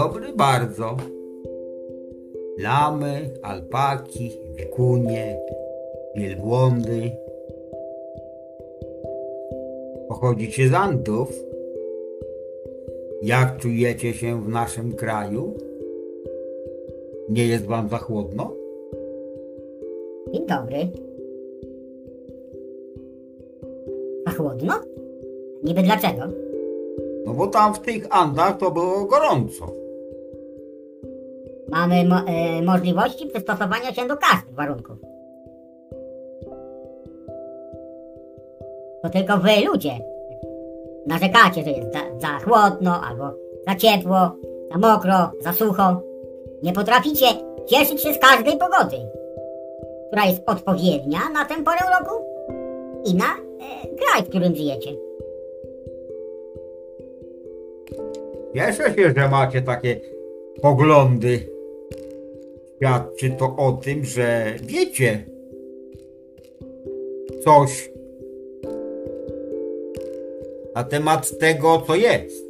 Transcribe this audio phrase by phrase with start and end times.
[0.00, 0.96] Dobry bardzo.
[2.58, 5.38] Lamy, alpaki, wikunie,
[6.16, 7.10] wielbłądy.
[10.08, 11.28] Pochodzicie z Andów?
[13.22, 15.54] Jak czujecie się w naszym kraju?
[17.28, 18.52] Nie jest wam za chłodno?
[20.32, 20.88] Dzień dobry.
[24.26, 24.74] A chłodno?
[25.62, 26.22] Niby dlaczego?
[27.26, 29.79] No bo tam w tych Andach to było gorąco.
[31.70, 34.96] Mamy mo e, możliwości przystosowania się do każdych warunków.
[39.02, 39.98] To tylko wy ludzie
[41.06, 43.34] narzekacie, że jest za, za chłodno, albo
[43.68, 44.36] za ciepło,
[44.72, 46.02] za mokro, za sucho.
[46.62, 47.26] Nie potraficie
[47.66, 48.96] cieszyć się z każdej pogody,
[50.06, 52.24] która jest odpowiednia na tę porę roku
[53.04, 54.90] i na e, kraj, w którym żyjecie.
[58.54, 60.00] Cieszę się, że macie takie
[60.62, 61.59] poglądy.
[62.80, 65.24] Świadczy to o tym, że wiecie
[67.44, 67.90] coś
[70.74, 72.44] na temat tego, co jest.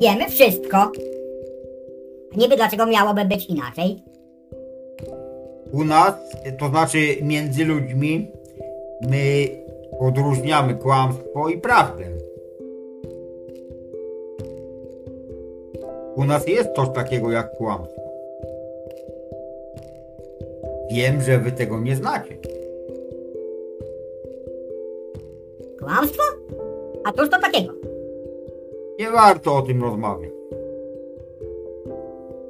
[0.00, 0.92] Wiemy wszystko.
[2.36, 4.02] Niby dlaczego miałoby być inaczej?
[5.72, 6.14] U nas,
[6.58, 8.30] to znaczy między ludźmi,
[9.10, 9.48] my
[10.00, 12.04] odróżniamy kłamstwo i prawdę.
[16.16, 18.01] U nas jest coś takiego jak kłamstwo.
[20.94, 22.36] Wiem, że wy tego nie znacie.
[25.78, 26.22] Kłamstwo?
[27.04, 27.72] A cóż to takiego?
[28.98, 30.30] Nie warto o tym rozmawiać.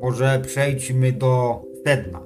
[0.00, 2.22] Może przejdźmy do sedna.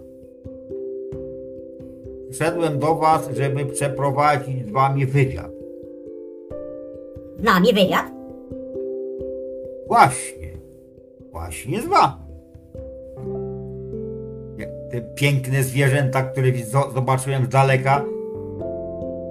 [2.31, 5.51] Przyszedłem do was, żeby przeprowadzić z wami wywiad.
[7.39, 8.07] Z nami wywiad?
[9.87, 10.51] Właśnie.
[11.33, 12.26] Właśnie z wami.
[14.97, 16.49] Te piękne zwierzęta, które
[16.95, 18.05] zobaczyłem z daleka,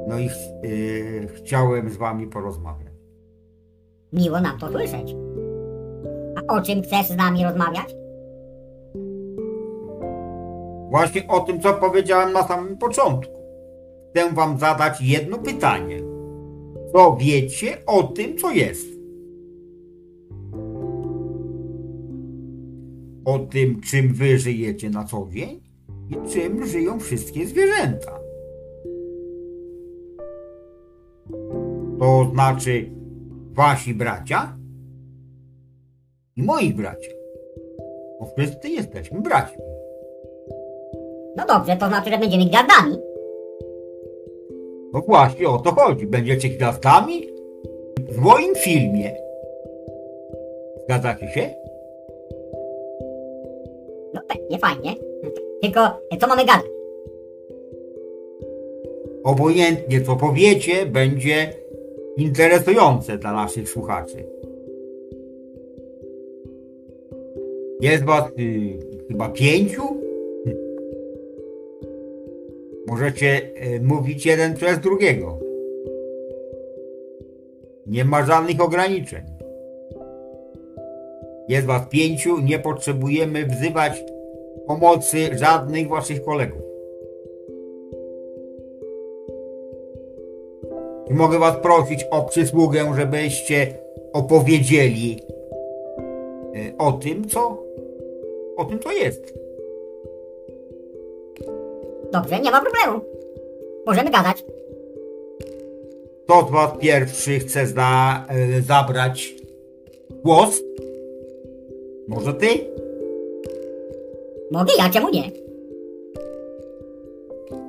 [0.07, 2.93] no i ch- yy, chciałem z wami porozmawiać.
[4.13, 5.15] Miło nam to słyszeć.
[6.35, 7.95] A o czym chcesz z nami rozmawiać?
[10.89, 13.33] Właśnie o tym, co powiedziałem na samym początku.
[14.11, 15.99] Chcę wam zadać jedno pytanie.
[16.93, 18.94] Co wiecie o tym, co jest?
[23.25, 25.61] O tym, czym wy żyjecie na co dzień
[26.09, 28.19] i czym żyją wszystkie zwierzęta.
[31.99, 32.89] To znaczy
[33.53, 34.57] wasi bracia
[36.35, 37.11] i moi bracia.
[38.19, 39.63] Bo wszyscy jesteśmy braćmi.
[41.37, 42.97] No dobrze, to znaczy, że będziemy gwiazdami.
[44.93, 46.07] No właśnie o to chodzi.
[46.07, 47.21] Będziecie gwiazdami
[48.09, 49.15] w moim filmie.
[50.83, 51.64] Zgadzacie się?
[54.15, 54.95] No pewnie, fajnie.
[55.61, 56.65] Tylko e, co mamy gadać?
[59.23, 61.53] Obojętnie co powiecie, będzie
[62.17, 64.25] interesujące dla naszych słuchaczy.
[67.81, 69.81] Jest was y, chyba pięciu?
[72.87, 73.41] Możecie
[73.75, 75.39] y, mówić jeden przez drugiego.
[77.87, 79.34] Nie ma żadnych ograniczeń.
[81.47, 84.03] Jest was pięciu, nie potrzebujemy wzywać
[84.67, 86.61] pomocy żadnych waszych kolegów.
[91.09, 93.77] I mogę was prosić o przysługę, żebyście
[94.13, 95.19] opowiedzieli
[96.55, 97.65] e, o tym, co
[98.57, 99.33] o tym, co jest.
[102.11, 103.01] Dobrze, nie ma problemu.
[103.85, 104.45] Możemy gadać.
[106.23, 109.35] Kto z was pierwszy chce za, e, zabrać
[110.23, 110.61] głos?
[112.07, 112.47] Może ty?
[114.51, 115.31] Mogę ja, czemu nie?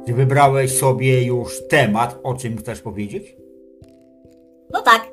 [0.06, 3.36] Czy wybrałeś sobie już temat, o czym chcesz powiedzieć?
[4.70, 5.12] No tak,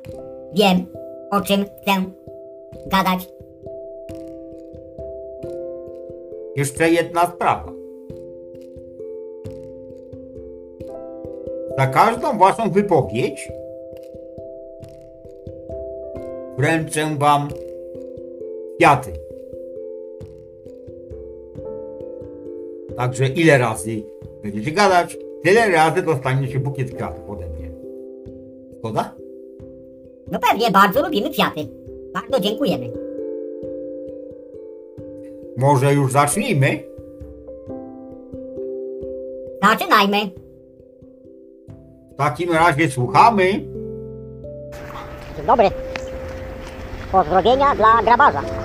[0.54, 0.86] wiem,
[1.30, 1.92] o czym chcę
[2.86, 3.28] gadać.
[6.56, 7.72] Jeszcze jedna sprawa.
[11.78, 13.48] Za każdą waszą wypowiedź
[16.58, 17.48] wręczę wam
[18.76, 19.12] kwiaty.
[22.96, 24.02] Także ile razy
[24.42, 27.70] będziecie gadać, tyle razy dostaniecie bukiet kwiatów ode mnie.
[28.78, 29.14] Zgoda?
[30.32, 31.60] No pewnie, bardzo lubimy kwiaty.
[32.14, 32.90] Bardzo dziękujemy.
[35.56, 36.84] Może już zacznijmy?
[39.62, 40.16] Zaczynajmy.
[42.12, 43.44] W takim razie słuchamy.
[45.36, 45.70] Dzień dobry.
[47.12, 48.63] Pozdrowienia dla grabarza.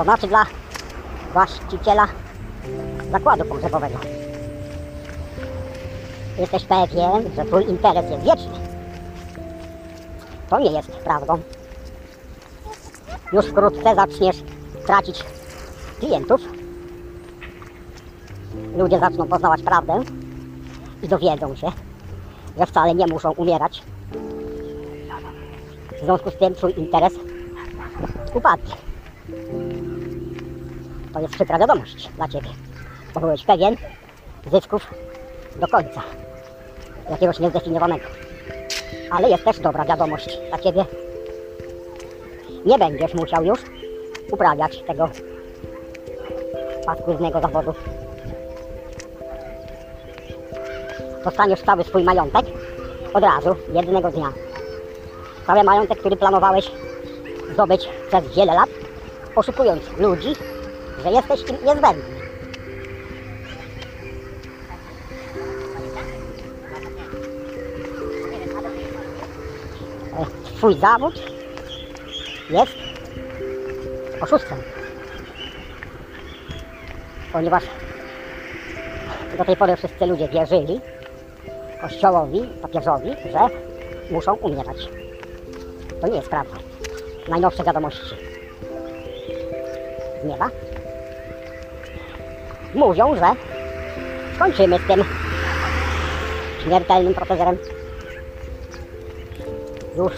[0.00, 0.46] To znaczy dla
[1.32, 2.06] właściciela
[3.12, 3.98] zakładu pogrzebowego.
[6.38, 8.52] Jesteś pewien, że twój interes jest wieczny.
[10.50, 11.38] To nie jest prawdą.
[13.32, 14.36] Już wkrótce zaczniesz
[14.86, 15.24] tracić
[15.98, 16.40] klientów.
[18.76, 20.02] Ludzie zaczną poznawać prawdę
[21.02, 21.72] i dowiedzą się,
[22.58, 23.82] że wcale nie muszą umierać.
[26.02, 27.12] W związku z tym twój interes
[28.34, 28.89] upadnie.
[31.12, 32.48] To jest przykra wiadomość dla Ciebie,
[33.14, 33.76] bo byłeś pewien
[34.52, 34.86] zysków
[35.56, 36.02] do końca,
[37.10, 38.04] jakiegoś niezdefiniowanego.
[39.10, 40.84] Ale jest też dobra wiadomość dla Ciebie.
[42.66, 43.58] Nie będziesz musiał już
[44.32, 45.10] uprawiać tego
[46.86, 47.74] paskudnego zawodu.
[51.24, 52.46] Dostaniesz cały swój majątek
[53.14, 54.32] od razu, jednego dnia.
[55.46, 56.70] Cały majątek, który planowałeś
[57.52, 58.68] zdobyć przez wiele lat,
[59.36, 60.32] oszukując ludzi,
[61.04, 62.20] że jesteś im niezbędny.
[70.18, 70.26] E,
[70.56, 71.14] Twój zawód
[72.50, 72.72] jest
[74.20, 74.58] oszustwem.
[77.32, 77.62] Ponieważ
[79.38, 80.80] do tej pory wszyscy ludzie wierzyli
[81.80, 83.38] kościołowi, papieżowi, że
[84.10, 84.88] muszą umierać.
[86.00, 86.56] To nie jest prawda.
[87.28, 88.16] Najnowsze wiadomości
[90.22, 90.50] z nieba
[92.74, 93.26] mówią, że
[94.34, 95.04] skończymy z tym
[96.64, 97.56] śmiertelnym procederem.
[99.96, 100.12] Już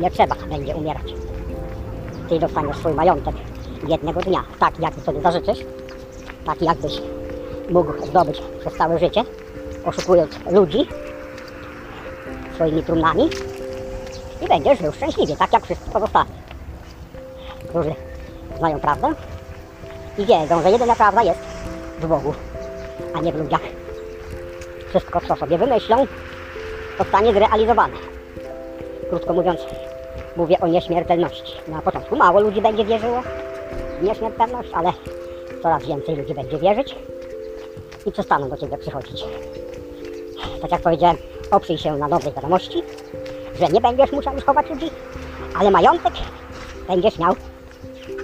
[0.00, 1.14] nie trzeba będzie umierać.
[2.28, 3.34] Ty dostaniesz swój majątek
[3.88, 5.58] jednego dnia, tak jak sobie zażyczysz,
[6.46, 7.02] tak jakbyś
[7.70, 9.24] mógł zdobyć przez całe życie,
[9.84, 10.86] oszukując ludzi
[12.54, 13.30] swoimi trumnami
[14.42, 16.30] i będziesz żył szczęśliwie, tak jak wszyscy pozostali,
[17.68, 17.94] którzy
[18.58, 19.14] znają prawdę
[20.18, 21.40] i wiedzą, że jedyna prawda jest
[22.00, 22.34] w Bogu,
[23.14, 23.60] a nie w ludziach.
[24.88, 26.06] Wszystko, co sobie wymyślą,
[26.98, 27.94] zostanie zrealizowane.
[29.10, 29.60] Krótko mówiąc,
[30.36, 31.52] mówię o nieśmiertelności.
[31.68, 33.22] Na początku mało ludzi będzie wierzyło
[34.00, 34.92] w nieśmiertelność, ale
[35.62, 36.96] coraz więcej ludzi będzie wierzyć
[38.06, 39.24] i przestaną do Ciebie przychodzić.
[40.62, 41.16] Tak jak powiedziałem,
[41.50, 42.82] oprzyj się na dobrej wiadomości,
[43.60, 44.90] że nie będziesz musiał już chować ludzi,
[45.60, 46.12] ale majątek
[46.88, 47.34] będziesz miał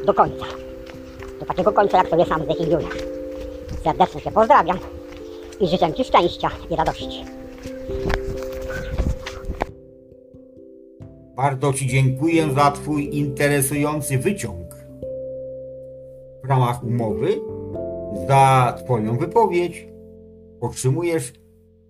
[0.04, 0.61] do końca.
[1.42, 3.04] Do takiego końca, jak sobie sam zdefiniujesz.
[3.84, 4.78] Serdecznie Cię pozdrawiam
[5.60, 7.24] i życzę Ci szczęścia i radości.
[11.36, 14.74] Bardzo Ci dziękuję za Twój interesujący wyciąg.
[16.44, 17.40] W ramach umowy
[18.28, 19.88] za Twoją wypowiedź
[20.60, 21.32] otrzymujesz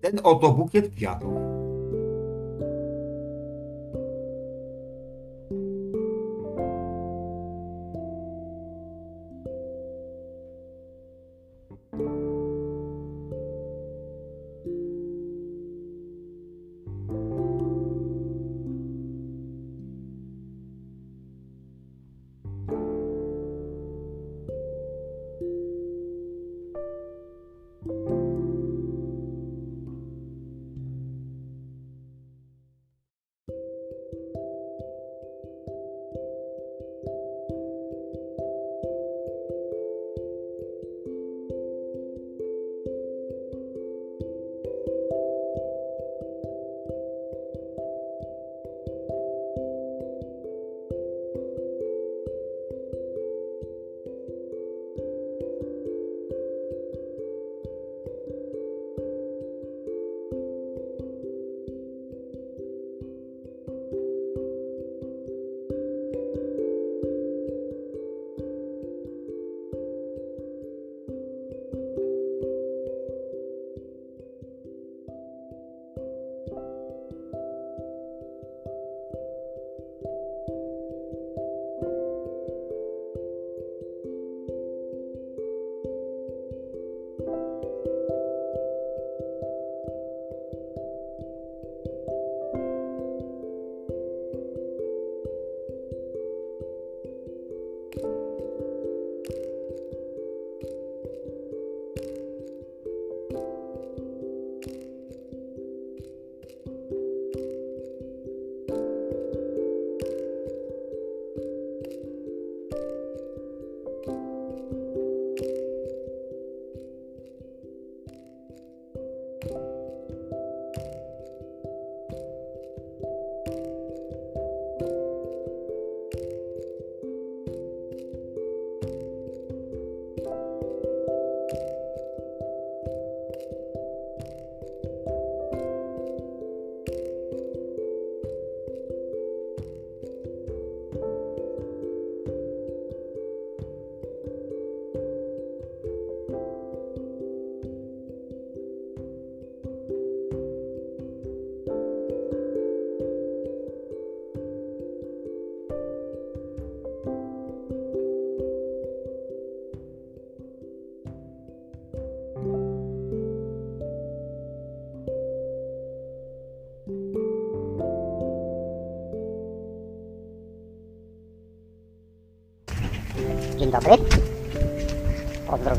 [0.01, 1.52] ten oto bukiet kwiatów.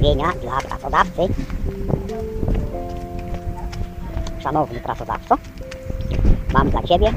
[0.05, 1.23] Dla pracodawcy.
[4.43, 5.37] Szanowny pracodawco,
[6.53, 7.13] mam dla Ciebie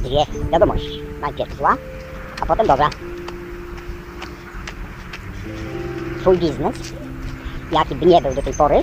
[0.00, 1.02] dwie wiadomości.
[1.20, 1.76] Najpierw zła,
[2.42, 2.90] a potem dobra.
[6.20, 6.76] Twój biznes,
[7.72, 8.80] jaki by nie był do tej pory,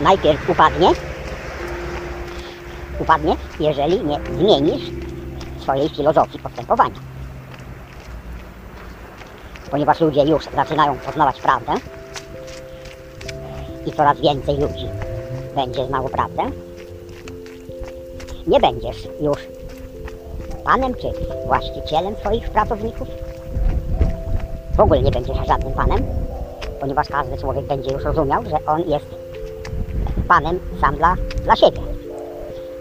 [0.00, 0.90] najpierw upadnie,
[2.98, 4.90] upadnie, jeżeli nie zmienisz
[5.62, 7.07] swojej filozofii postępowania.
[9.70, 11.72] Ponieważ ludzie już zaczynają poznawać prawdę
[13.86, 14.88] i coraz więcej ludzi
[15.54, 16.42] będzie znało prawdę,
[18.46, 19.38] nie będziesz już
[20.64, 21.08] panem czy
[21.46, 23.08] właścicielem swoich pracowników.
[24.76, 26.06] W ogóle nie będziesz żadnym panem,
[26.80, 29.06] ponieważ każdy człowiek będzie już rozumiał, że on jest
[30.28, 31.80] panem sam dla, dla siebie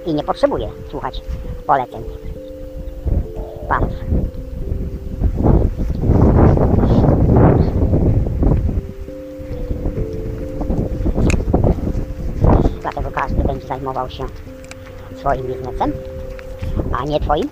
[0.06, 1.22] i nie potrzebuje słuchać
[1.66, 2.04] poleceń
[3.70, 4.07] panów.
[13.98, 14.26] Zajmował się
[15.20, 15.92] swoim biznesem,
[16.94, 17.50] a nie twoim.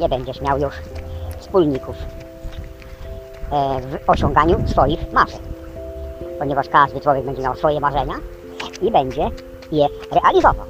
[0.00, 0.74] Nie będziesz miał już
[1.38, 1.96] wspólników
[3.52, 5.40] e, w osiąganiu swoich marzeń,
[6.38, 8.14] ponieważ każdy człowiek będzie miał swoje marzenia
[8.82, 9.30] i będzie
[9.72, 10.66] je realizował,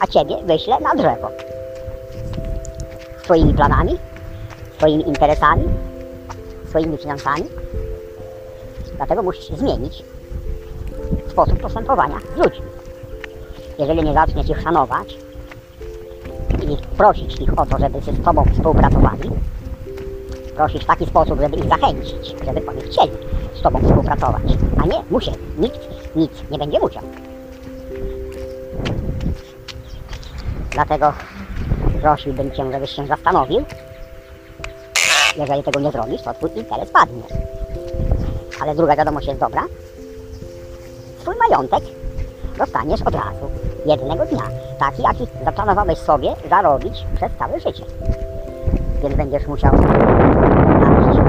[0.00, 1.30] a ciebie wyślę na drzewo
[3.24, 3.98] swoimi planami,
[4.76, 5.64] swoimi interesami,
[6.68, 7.44] swoimi finansami.
[8.96, 10.04] Dlatego musisz zmienić
[11.28, 12.83] sposób postępowania z ludźmi.
[13.78, 15.16] Jeżeli nie zaczniesz ich szanować
[16.62, 19.30] i prosić ich o to, żeby z Tobą współpracowali,
[20.56, 23.12] prosić w taki sposób, żeby ich zachęcić, żeby oni chcieli
[23.54, 24.42] z Tobą współpracować,
[24.82, 25.38] a nie musieli.
[25.58, 27.02] Nikt nic nie będzie musiał.
[30.70, 31.12] Dlatego
[32.00, 33.64] prosiłbym Cię, żebyś się zastanowił.
[35.36, 37.22] Jeżeli tego nie zrobisz, to Twój interes padnie.
[38.62, 39.64] Ale druga wiadomość jest dobra.
[41.20, 41.84] Swój majątek
[42.58, 43.50] dostaniesz od razu,
[43.86, 44.42] jednego dnia.
[44.78, 47.84] Taki, jaki zaplanowałeś sobie zarobić przez całe życie.
[49.02, 51.20] Więc będziesz musiał znaleźć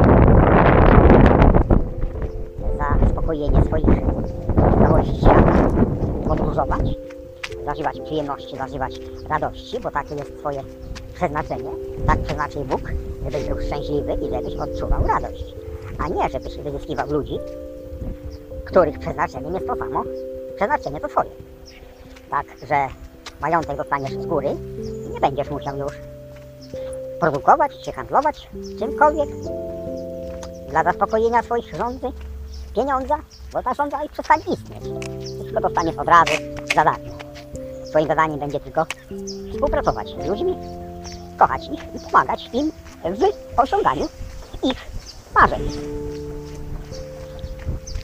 [3.02, 3.86] zaspokojenie swoich
[4.72, 5.54] ciekawości świata,
[6.28, 6.96] podróżować,
[7.66, 10.62] zażywać przyjemności, zażywać radości, bo takie jest Twoje
[11.14, 11.70] przeznaczenie.
[12.08, 12.82] Tak przeznaczył Bóg,
[13.24, 15.56] żebyś był szczęśliwy i żebyś odczuwał radość.
[16.00, 17.40] A nie, żebyś wyzyskiwał ludzi,
[18.66, 20.04] których przeznaczeniem jest to samo,
[20.56, 21.30] przeznaczenie to Twoje.
[22.30, 22.88] Tak, że
[23.42, 24.48] majątek dostaniesz z góry
[25.08, 25.94] i nie będziesz musiał już
[27.20, 29.30] produkować czy handlować czymkolwiek
[30.70, 32.08] dla zaspokojenia swoich rządzy,
[32.76, 33.18] pieniądza,
[33.54, 34.84] bo ta rządza ich przestanie istnieć.
[35.40, 36.34] Wszystko dostaniesz od razu
[36.76, 37.14] za darmo.
[37.90, 38.86] Twoim zadaniem będzie tylko
[39.54, 40.58] współpracować z ludźmi,
[41.38, 42.72] kochać ich i pomagać im
[43.04, 44.08] w osiąganiu
[44.64, 44.78] ich
[45.36, 45.62] marzeń.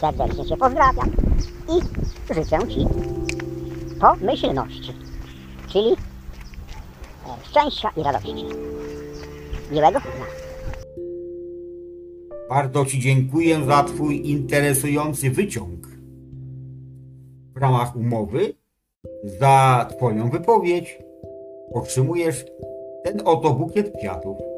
[0.01, 1.11] Serdecznie Cię pozdrawiam
[1.69, 1.81] i
[2.33, 2.85] życzę Ci
[3.99, 4.93] pomyślności,
[5.67, 5.95] czyli e,
[7.49, 8.45] szczęścia i radości.
[9.71, 10.25] Miłego dnia.
[12.49, 15.87] Bardzo Ci dziękuję za Twój interesujący wyciąg.
[17.55, 18.53] W ramach umowy
[19.39, 20.99] za Twoją wypowiedź
[21.73, 22.45] otrzymujesz
[23.03, 24.50] ten oto bukiet kwiatów.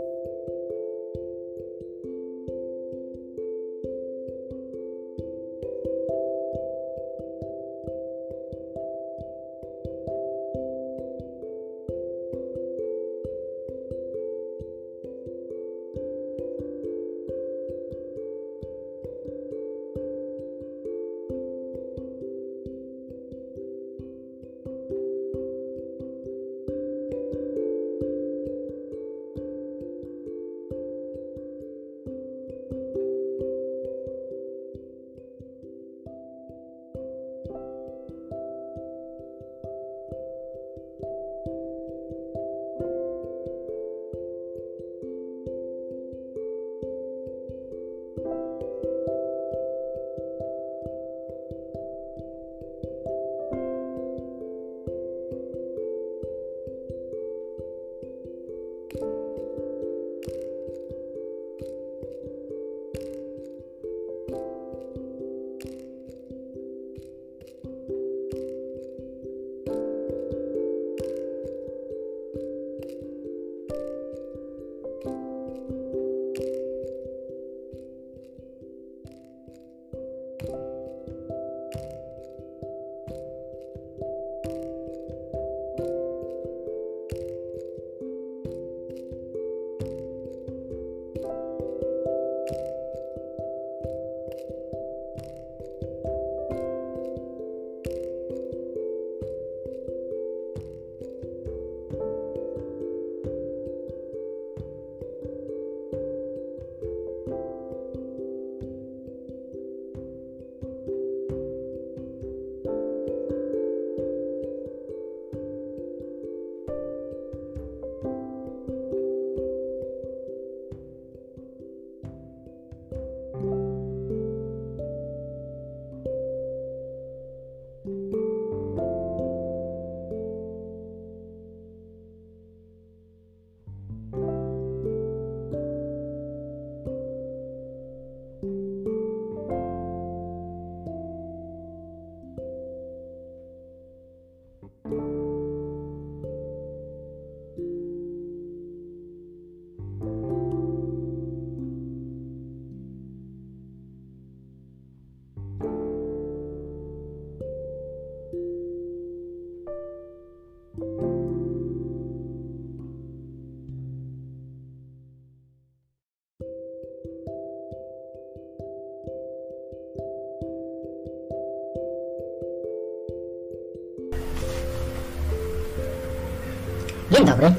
[177.23, 177.53] Dzień dobry.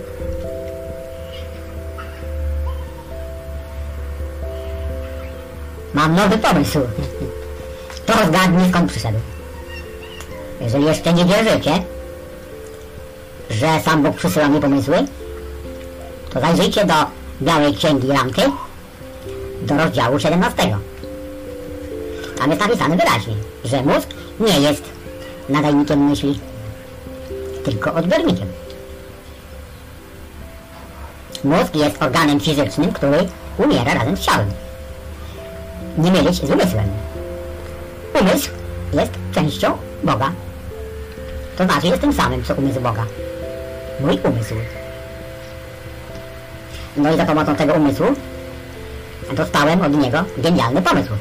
[5.94, 6.79] Mam nowy pomysł.
[8.07, 9.18] To zgadnie skąd przyszedł.
[10.61, 11.70] Jeżeli jeszcze nie wierzycie,
[13.50, 14.96] że sam Bóg przysyła mi pomysły,
[16.31, 16.94] to zajrzyjcie do
[17.42, 18.42] Białej Księgi Ramki
[19.62, 20.77] do rozdziału 17.
[22.38, 24.09] Tam jest napisane wyraźnie, że mózg
[24.40, 24.83] nie jest
[25.48, 26.40] nadajnikiem myśli,
[27.64, 28.63] tylko odbiornikiem.
[31.44, 33.28] Mózg jest organem fizycznym, który
[33.59, 34.50] umiera razem z ciałem.
[35.98, 36.88] Nie mylić z umysłem.
[38.20, 38.50] Umysł
[38.92, 40.33] jest częścią Boga.
[41.57, 43.07] To znaczy jest tym samym, co umysł Boga.
[44.00, 44.54] Mój umysł.
[46.96, 48.07] No i za pomocą tego umysłu
[49.33, 51.12] dostałem od niego genialny pomysł.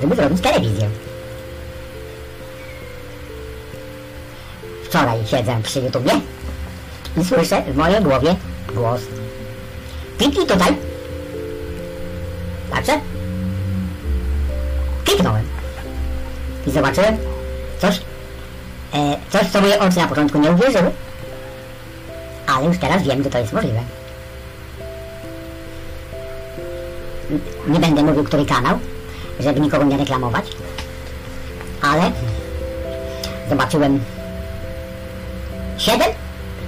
[0.00, 0.88] Żeby zrobić telewizję.
[4.84, 6.12] Wczoraj siedzę przy YouTubie
[7.16, 8.36] i słyszę w mojej głowie
[8.74, 9.00] głos.
[10.18, 10.76] Kliknij tutaj.
[12.70, 13.00] Patrzę.
[15.04, 15.44] Kliknąłem.
[16.66, 17.16] I zobaczyłem
[17.78, 18.00] coś,
[18.94, 20.90] e, coś, co moje oczy na początku nie uwierzyły.
[22.46, 23.80] Ale już teraz wiem, że to jest możliwe.
[27.66, 28.78] Nie będę mówił, który kanał,
[29.40, 30.44] żeby nikogo nie reklamować.
[31.82, 32.12] Ale
[33.48, 34.00] zobaczyłem
[35.78, 36.17] siedem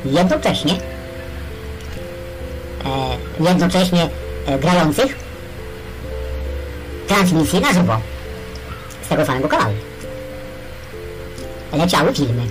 [0.05, 0.75] jednocześnie
[2.85, 4.09] e, jednocześnie
[4.47, 5.19] e, grających
[7.07, 8.01] transmisji na żywo
[9.05, 9.75] z tego samego kanału.
[11.73, 12.43] Leciały filmy.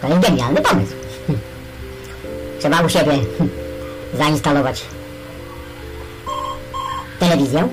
[0.00, 0.94] To jest genialny pomysł.
[2.60, 3.12] Trzeba u siebie
[4.18, 4.84] zainstalować
[7.18, 7.68] telewizję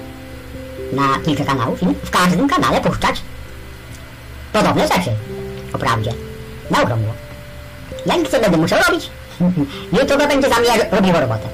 [0.94, 3.22] na kilka kanałów i w każdym kanale puszczać
[4.54, 5.12] podobne rzeczy.
[5.74, 6.14] O prawdzie.
[6.72, 7.25] Na okrągło.
[8.06, 9.10] Ja nic nie będę musiał robić.
[9.94, 11.48] YouTube będzie za mnie robiło robotę.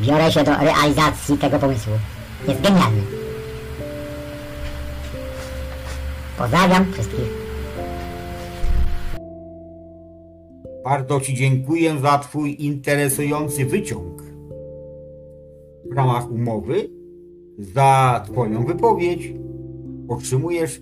[0.00, 1.92] Biorę się do realizacji tego pomysłu.
[2.48, 3.02] Jest genialny.
[6.38, 7.46] Pozdrawiam wszystkich.
[10.84, 14.22] Bardzo Ci dziękuję za Twój interesujący wyciąg.
[15.90, 16.88] W ramach umowy
[17.58, 19.32] za Twoją wypowiedź
[20.08, 20.80] otrzymujesz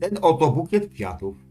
[0.00, 1.47] ten oto bukiet kwiatów.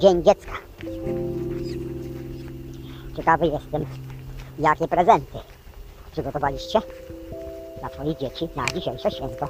[0.00, 0.52] Dzień dziecka.
[3.16, 3.86] Ciekawy jestem,
[4.58, 5.38] jakie prezenty
[6.12, 6.80] przygotowaliście
[7.80, 9.48] dla swoich dzieci na dzisiejsze święto.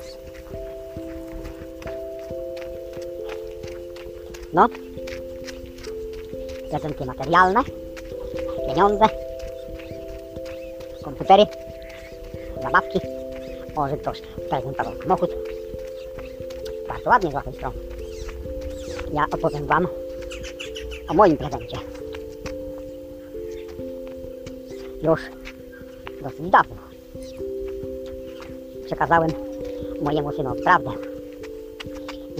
[4.53, 4.69] No,
[6.71, 7.61] prezenty materialne,
[8.67, 9.05] pieniądze,
[11.05, 11.47] komputery,
[12.63, 13.01] zabawki,
[13.77, 15.31] może ktoś prezentował samochód.
[16.89, 17.77] Bardzo ładnie z waszej strony.
[19.13, 19.89] Ja opowiem wam
[21.11, 21.77] o moim prezencie.
[25.03, 25.21] Już
[26.23, 26.77] dosyć dawno
[28.87, 29.31] przekazałem
[30.03, 30.91] mojemu synowi prawdę.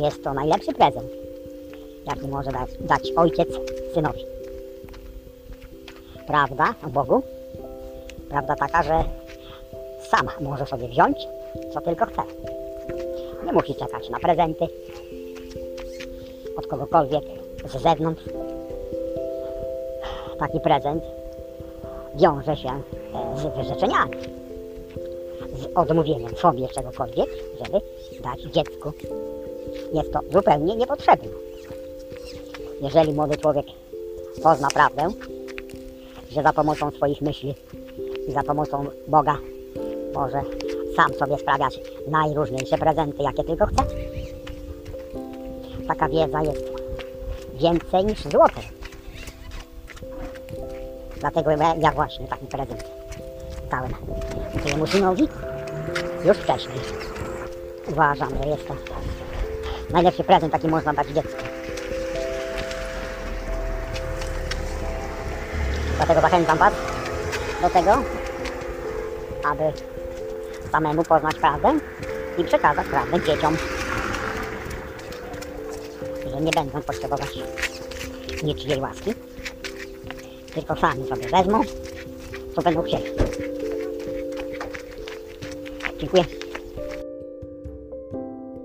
[0.03, 1.07] Jest to najlepszy prezent,
[2.07, 3.49] jaki może dać, dać ojciec
[3.95, 4.21] synowi.
[6.27, 7.23] Prawda o Bogu?
[8.29, 9.05] Prawda taka, że
[10.11, 11.19] sam może sobie wziąć,
[11.75, 12.23] co tylko chce.
[13.47, 14.67] Nie musi czekać na prezenty
[16.57, 17.25] od kogokolwiek
[17.65, 18.25] z zewnątrz.
[20.41, 21.03] Taki prezent
[22.15, 24.13] wiąże się e, z wyrzeczeniami,
[25.55, 27.29] z odmówieniem sobie czegokolwiek,
[27.65, 27.81] żeby
[28.23, 28.93] dać dziecku.
[29.93, 31.29] Jest to zupełnie niepotrzebne.
[32.81, 33.67] Jeżeli młody człowiek
[34.43, 35.09] pozna prawdę,
[36.31, 37.55] że za pomocą swoich myśli
[38.29, 39.39] i za pomocą Boga
[40.15, 40.41] może
[40.97, 43.83] sam sobie sprawiać najróżniejsze prezenty, jakie tylko chce.
[45.89, 46.73] Taka wiedza jest
[47.55, 48.80] więcej niż złote.
[51.21, 52.85] Dlatego ja- ja właśnie taki prezent
[53.71, 53.95] dałem.
[54.61, 55.29] Swojemu synowi?
[56.25, 56.79] Już wcześniej.
[57.89, 58.75] Uważam, że jest to
[59.91, 61.43] najlepszy prezent, jaki można dać dziecku.
[65.97, 66.75] Dlatego zachęcam Was
[67.63, 68.03] do tego,
[69.45, 69.73] aby
[70.73, 71.79] samemu poznać prawdę
[72.39, 73.57] i przekazać prawdę dzieciom,
[76.31, 77.39] że nie będą potrzebować
[78.43, 79.15] niczyjej łaski,
[80.55, 81.61] tylko sami sobie wezmą,
[82.55, 83.05] co będą chcieli.
[85.99, 86.25] Dziękuję.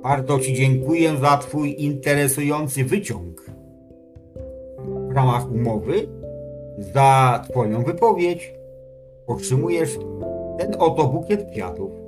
[0.04, 3.45] Bardzo Ci dziękuję za Twój interesujący wyciąg.
[5.10, 6.08] W ramach umowy
[6.93, 8.54] za Twoją wypowiedź
[9.28, 9.98] otrzymujesz
[10.58, 12.05] ten oto bukiet kwiatów.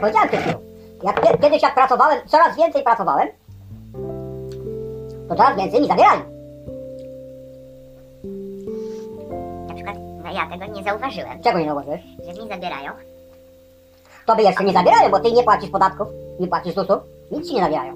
[0.00, 0.58] Powiedziałem przed chwilą.
[1.02, 3.28] Jak kie- kiedyś jak pracowałem, coraz więcej pracowałem,
[5.28, 6.22] to coraz więcej mi zabierali.
[9.68, 12.00] Na przykład, no ja tego nie zauważyłem, Czego nie zauważyłeś?
[12.26, 12.92] że mi zabierają.
[14.26, 16.08] Tobie jeszcze nie zabierają, bo ty nie płacisz podatków,
[16.40, 16.92] nie płacisz ZUS-u,
[17.30, 17.94] nic ci nie zabierają.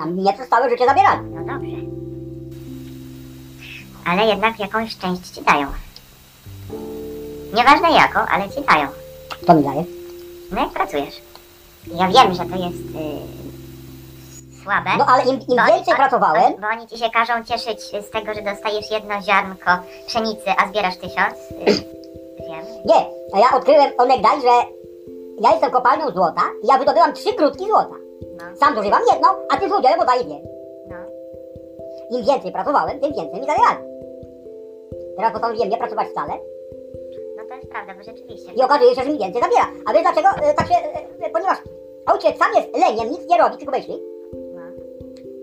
[0.00, 1.20] A mnie przez całe życie zabierali.
[1.30, 1.76] No dobrze.
[4.06, 5.66] Ale jednak jakąś część ci dają.
[7.54, 8.88] Nieważne jaką, ale ci dają.
[9.46, 9.84] To mi daje.
[10.52, 11.22] No jak pracujesz.
[11.94, 14.90] Ja wiem, że to jest yy, słabe.
[14.98, 18.10] No ale im, im oni- więcej a- pracowałem, Bo oni ci się każą cieszyć z
[18.10, 19.70] tego, że dostajesz jedno ziarnko
[20.06, 21.34] pszenicy, a zbierasz tysiąc.
[21.50, 21.74] Yy,
[22.48, 22.64] wiem.
[22.84, 23.00] nie,
[23.34, 24.54] a ja odkryłem onegdaj, że
[25.40, 27.94] ja jestem kopalnią złota i ja wydobyłam trzy krótki złota.
[28.36, 30.40] No, Sam zużywam jedno, a ty złodziejom oddaję dwie.
[30.88, 30.96] no.
[32.18, 33.78] Im więcej pracowałem, tym więcej mi zabierali.
[35.16, 36.32] Teraz postanowiłem nie pracować wcale
[37.48, 38.52] to jest prawda, bo rzeczywiście.
[38.52, 39.66] i okazuje się, że mi więcej zabiera.
[39.86, 40.28] A wiesz dlaczego?
[40.28, 41.58] E, Tak się, e, e, ponieważ
[42.12, 44.02] ojciec sam jest leniem, nic nie robi, tylko myśli.
[44.54, 44.62] No.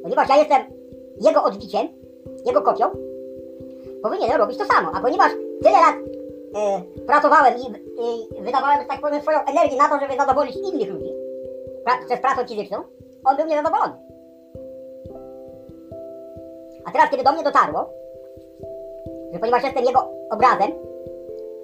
[0.04, 0.62] Ponieważ ja jestem
[1.22, 1.88] jego odbiciem,
[2.46, 2.86] jego kopią,
[4.04, 4.92] powinienem robić to samo.
[4.94, 5.32] A ponieważ
[5.64, 5.96] tyle lat
[6.56, 11.14] e, pracowałem i, wydawałem, że tak powiem, swoją energię na to, żeby zadowolić innych ludzi,
[11.86, 12.78] pra, przez pracę fizyczną,
[13.26, 13.94] on był niezadowolony.
[16.86, 17.90] A teraz, kiedy do mnie dotarło,
[19.34, 20.72] że ponieważ jestem jego obrazem,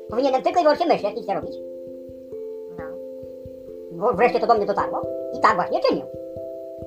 [0.10, 1.56] powinienem tylko i wyłącznie myśleć, nic nie robić,
[2.78, 2.84] No.
[3.92, 5.02] bo wreszcie to do mnie dotarło
[5.38, 6.06] i tak właśnie czynię.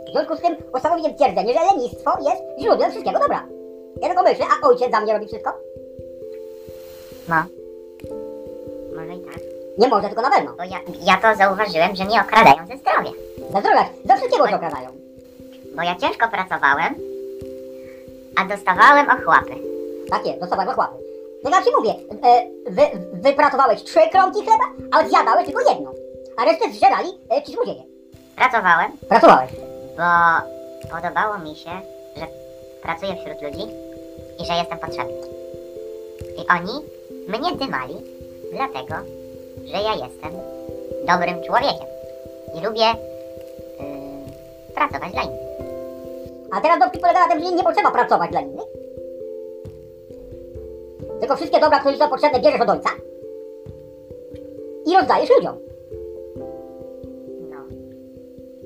[0.08, 3.46] W związku z tym postanowiłem twierdzenie, że lenistwo jest źródłem wszystkiego dobra.
[4.02, 5.52] Ja tylko myślę, a ojciec za mnie robi wszystko?
[7.28, 7.36] No.
[8.96, 9.40] Może i tak.
[9.78, 10.52] Nie może, tylko na pewno.
[10.56, 13.10] Bo ja, ja to zauważyłem, że mnie okradają ze zdrowia.
[13.52, 14.88] Za zdrowia, za wszystkiego się okradają.
[15.76, 16.94] Bo ja ciężko pracowałem,
[18.36, 19.54] a dostawałem ochłapy.
[20.10, 20.94] Tak jest, dostawałem ochłapy.
[21.44, 21.94] No ja ci mówię,
[22.28, 25.90] e, wy, wypracowałeś trzy kromki chleba, a zjadałeś tylko jedną.
[26.36, 27.82] A resztę zżerali e, ci złodzieje.
[28.36, 29.50] Pracowałem, Pracowałeś.
[29.96, 30.02] bo
[30.94, 31.70] podobało mi się,
[32.16, 32.26] że
[32.82, 33.66] pracuję wśród ludzi
[34.40, 35.14] i że jestem potrzebny.
[36.38, 36.72] I oni
[37.28, 37.94] mnie dymali,
[38.52, 38.94] dlatego,
[39.64, 40.32] że ja jestem
[41.06, 41.86] dobrym człowiekiem
[42.54, 42.84] i lubię
[43.80, 45.40] yy, pracować dla innych.
[46.56, 48.71] A teraz dowcip polega na tym, że nie potrzeba pracować dla innych.
[51.22, 52.88] Tylko wszystkie dobra, które są potrzebne, bierzesz od ojca
[54.86, 55.56] i rozdajesz ludziom.
[57.50, 57.56] No,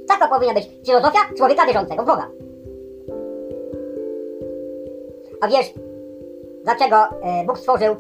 [0.08, 2.30] Taka powinna być filozofia człowieka wierzącego w Boga.
[5.40, 5.74] A wiesz,
[6.64, 7.96] dlaczego e, Bóg stworzył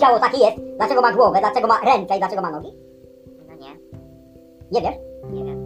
[0.00, 0.56] ciało takie jest?
[0.76, 2.72] Dlaczego ma głowę, dlaczego ma ręce i dlaczego ma nogi?
[3.48, 3.76] no nie,
[4.72, 4.98] Nie wiesz?
[5.32, 5.62] nie wiem.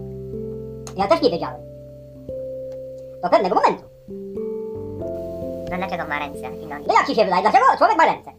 [0.96, 1.60] Ja też nie wiedziałem.
[3.22, 3.84] Do pewnego momentu.
[5.70, 6.84] No dlaczego ma ręce i nogi?
[6.88, 8.30] No jak ci się wydaje, dlaczego człowiek ma ręce?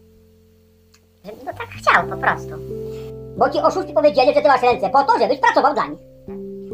[1.24, 2.54] Że, bo tak chciał po prostu.
[3.38, 5.98] Bo ci oszuści powiedzieli, że ty masz ręce po to, żebyś pracował dla nich.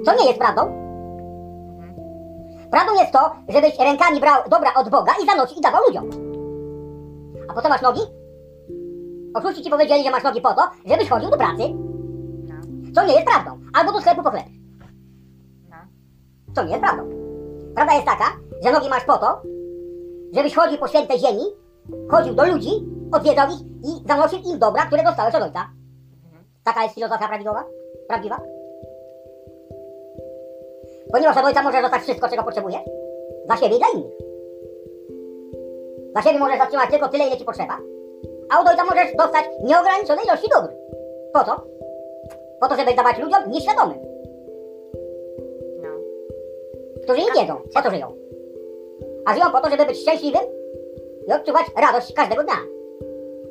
[0.05, 0.63] Co nie jest prawdą?
[0.63, 1.95] Mhm.
[2.71, 6.11] Prawdą jest to, żebyś rękami brał dobra od Boga i zanosił i dawał ludziom.
[7.49, 8.01] A po co masz nogi?
[9.35, 11.63] Oszuści ci powiedzieli, że masz nogi po to, żebyś chodził do pracy,
[12.49, 12.55] No,
[12.95, 13.59] co nie jest prawdą.
[13.79, 14.45] Albo do sklepu po chleb,
[15.71, 15.77] no,
[16.55, 17.03] co nie jest prawdą.
[17.75, 18.25] Prawda jest taka,
[18.65, 19.43] że nogi masz po to,
[20.35, 21.45] żebyś chodził po świętej ziemi,
[22.11, 22.71] chodził do ludzi,
[23.13, 25.61] odwiedzał ich i zanosił im dobra, które dostałeś od ojca.
[26.25, 26.45] mhm.
[26.65, 27.65] Taka jest filozofia prawidłowa?
[28.09, 28.41] Prawdziwa?
[31.13, 32.83] Ponieważ od ojca możesz dostać wszystko, czego potrzebujesz.
[33.47, 34.13] Dla siebie i dla innych.
[36.13, 37.79] Dla siebie możesz zatrzymać tylko tyle, ile ci potrzeba.
[38.51, 40.73] A od ojca możesz dostać nieograniczone ilości dóbr.
[41.33, 41.57] Po co?
[42.61, 43.99] Po to, żeby dawać ludziom nieświadomym,
[45.83, 45.89] no.
[47.03, 48.24] którzy nie wiedzą, po co żyją.
[49.27, 50.43] A żyją po to, żeby być szczęśliwym
[51.29, 52.57] i odczuwać radość każdego dnia.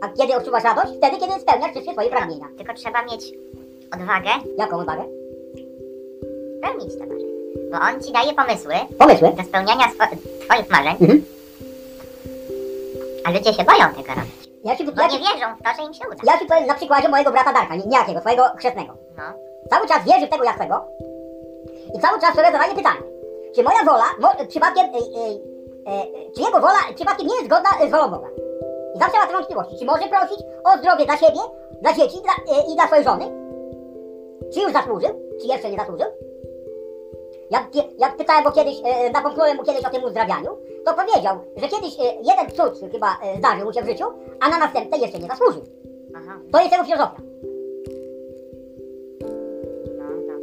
[0.01, 0.93] A kiedy odczuwasz radość?
[0.97, 2.45] Wtedy, kiedy spełniasz wszystkie swoje pragnienia.
[2.57, 3.33] Tylko trzeba mieć
[3.93, 5.03] odwagę Jaką odwagę?
[6.57, 7.33] spełnić te marzenia.
[7.71, 9.31] Bo on ci daje pomysły Pomysły?
[9.37, 11.23] do spełniania swo- twoich marzeń, Mhm.
[13.25, 14.49] a ludzie się boją tego robić.
[14.63, 16.17] Ja ci, Bo ja nie ci, wierzą w to, że im się uda.
[16.33, 18.93] ja ci powiem na przykładzie mojego brata Darka, nie- niejakiego, twojego chrzestnego.
[19.17, 19.23] No,
[19.69, 20.85] Cały czas wierzy w tego jasnego
[21.97, 22.99] i cały czas sobie zadaje pytanie,
[23.55, 25.52] czy moja wola mo, przypadkiem, e, e,
[26.35, 28.27] czy jego wola przypadkiem nie jest zgodna e, z wolą Boga.
[28.95, 31.39] I zawsze ma te wątpliwości, czy może prosić o zdrowie dla siebie,
[31.81, 33.25] dla dzieci dla, e, i dla swojej żony?
[34.53, 35.09] Czy już zasłużył,
[35.41, 36.07] czy jeszcze nie zasłużył?
[37.51, 37.63] Jak,
[37.97, 41.99] jak pytałem go kiedyś, e, napomknąłem mu kiedyś o tym uzdrawianiu, to powiedział, że kiedyś
[41.99, 44.05] e, jeden cud chyba e, zdarzył mu się w życiu,
[44.39, 45.61] a na następne jeszcze nie zasłużył.
[46.15, 47.21] aha, To jest jego filozofia.
[49.97, 50.33] no, no.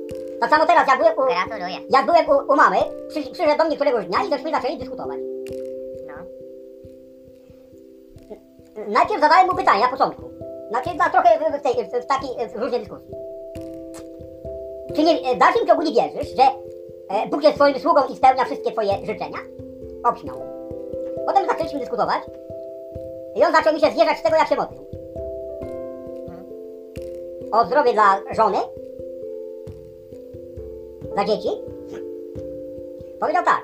[0.41, 1.77] Tak samo teraz, jak byłem u, Gratuluję.
[1.91, 2.77] Jak byłem u, u mamy,
[3.09, 5.19] przy, przyszedł do mnie któregoś dnia i żeśmy zaczęli dyskutować.
[8.77, 10.23] Najpierw zadałem mu pytanie na początku.
[10.71, 13.11] Znaczy na trochę w, tej, w, takiej w różnej dyskusji.
[14.97, 16.43] Czy nie, w dalszym ciągu nie wierzysz, że
[17.09, 19.39] e, Bóg jest twoim sługą i spełnia wszystkie twoje życzenia?
[20.05, 20.37] Obśmiał.
[21.27, 22.23] Potem zaczęliśmy dyskutować
[23.37, 24.81] i on zaczął mi się zwierzać z tego, jak się modlił.
[27.53, 28.59] O zdrowie dla żony,
[31.15, 31.49] dla dzieci.
[33.21, 33.63] Powiedział tak.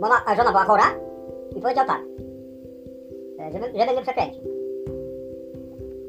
[0.00, 0.94] Bo ona, a żona była chora
[1.56, 2.00] i powiedział tak.
[3.52, 4.42] Żeby, żeby nie przekręcił.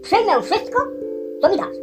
[0.02, 0.80] Przyjmę wszystko,
[1.42, 1.78] co mi dasz.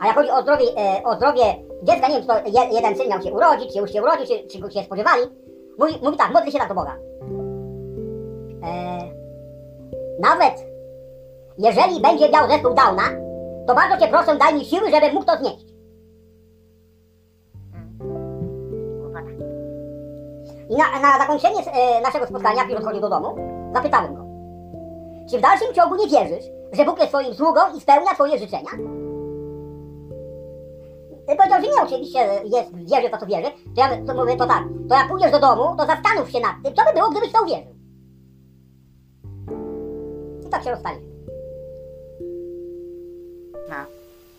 [0.00, 1.42] A jak chodzi o zdrowie, e, o zdrowie
[1.82, 4.26] dziecka, nie wiem, czy to je, jeden syn miał się urodzić, czy już się urodził,
[4.26, 5.22] czy, czy go się spodziewali.
[5.78, 6.96] Mówi, mówi tak, modli się tak do Boga.
[8.64, 8.98] E,
[10.20, 10.76] nawet
[11.58, 13.02] jeżeli będzie miał zespół Downa,
[13.66, 15.66] to bardzo Cię proszę, daj mi siły, żebym mógł to znieść.
[20.70, 24.22] I na, na zakończenie e, naszego spotkania, jak już do domu, zapytałem go,
[25.30, 28.70] czy w dalszym ciągu nie wierzysz, że Bóg jest Twoim sługą i spełnia Twoje życzenia?
[31.26, 33.50] Powiedział, że nie, oczywiście jest, wierzy w to, co wierzy.
[33.76, 36.54] To ja to mówię, to tak, to jak pójdziesz do domu, to zastanów się nad
[36.64, 37.74] tym, co by było, gdybyś to uwierzył.
[40.46, 41.08] I tak się rozstaliśmy.
[43.68, 43.76] No.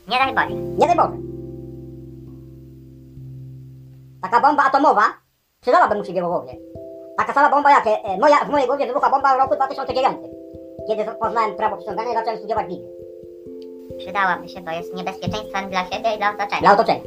[0.08, 0.62] Nie daj Boże.
[0.62, 1.18] Nie daj Boże.
[4.22, 5.02] Taka bomba atomowa
[5.62, 6.58] przydałaby mu się w głowie.
[7.18, 10.18] Taka sama bomba jak e, moja, w mojej głowie wybucha bomba w roku 2009.
[10.88, 12.90] Kiedy poznałem prawo przyciągania i zacząłem studiować Biblię.
[13.98, 16.62] Przydałaby się, bo jest niebezpieczeństwem dla siebie i dla otoczenia.
[16.62, 17.02] Dla otoczenia.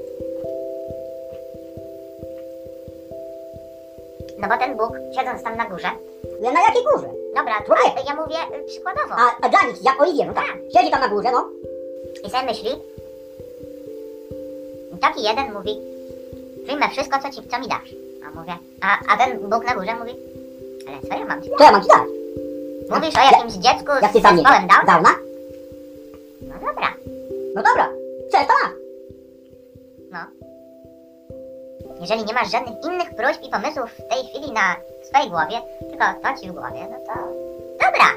[4.39, 5.89] No bo ten Bóg, siedząc tam na górze,
[6.41, 7.09] Ja na jakiej górze?
[7.37, 9.15] dobra, ale ja mówię y, przykładowo.
[9.15, 10.57] A, a dla nich, jak oni wierzą, tak.
[10.77, 11.49] Siedzi tam na górze, no.
[12.25, 12.71] I sobie myśli,
[14.95, 15.81] i taki jeden mówi,
[16.65, 17.95] przyjmę wszystko, co, ci, co mi dasz.
[18.31, 20.15] A mówię, a, a ten Bóg na górze mówi,
[20.89, 22.09] ale co ja mam ci To ja mam ci dać.
[22.91, 24.95] Mówisz o jakimś dziecku Jak z ty zespołem Downa?
[24.95, 25.11] Downa?
[26.43, 26.89] No dobra,
[27.55, 27.89] No dobra.
[28.29, 28.73] Przecież to masz.
[30.11, 30.19] no.
[32.01, 35.57] Jeżeli nie masz żadnych innych próśb i pomysłów w tej chwili na swojej głowie,
[35.91, 37.21] tylko to ci w głowie, no to
[37.73, 38.09] dobra.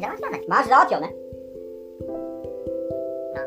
[0.00, 0.38] Załatwione.
[0.48, 1.08] Masz załatwione.
[3.34, 3.40] No.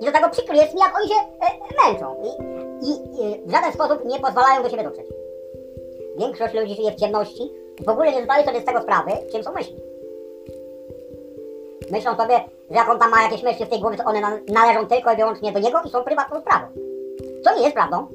[0.00, 2.16] I do tego przykro jest mi, jak oni się e, męczą.
[2.24, 2.92] I, i,
[3.46, 5.06] w żaden sposób nie pozwalają do siebie dotrzeć.
[6.18, 7.42] Większość ludzi żyje w ciemności
[7.80, 9.76] i w ogóle nie zdaje sobie z tego sprawy, czym są myśli.
[11.90, 12.34] Myślą sobie,
[12.70, 15.12] że jak on tam ma jakieś myśli w tej głowie, to one na, należą tylko
[15.12, 16.66] i wyłącznie do niego i są prywatną sprawą.
[17.44, 18.06] Co nie jest prawdą,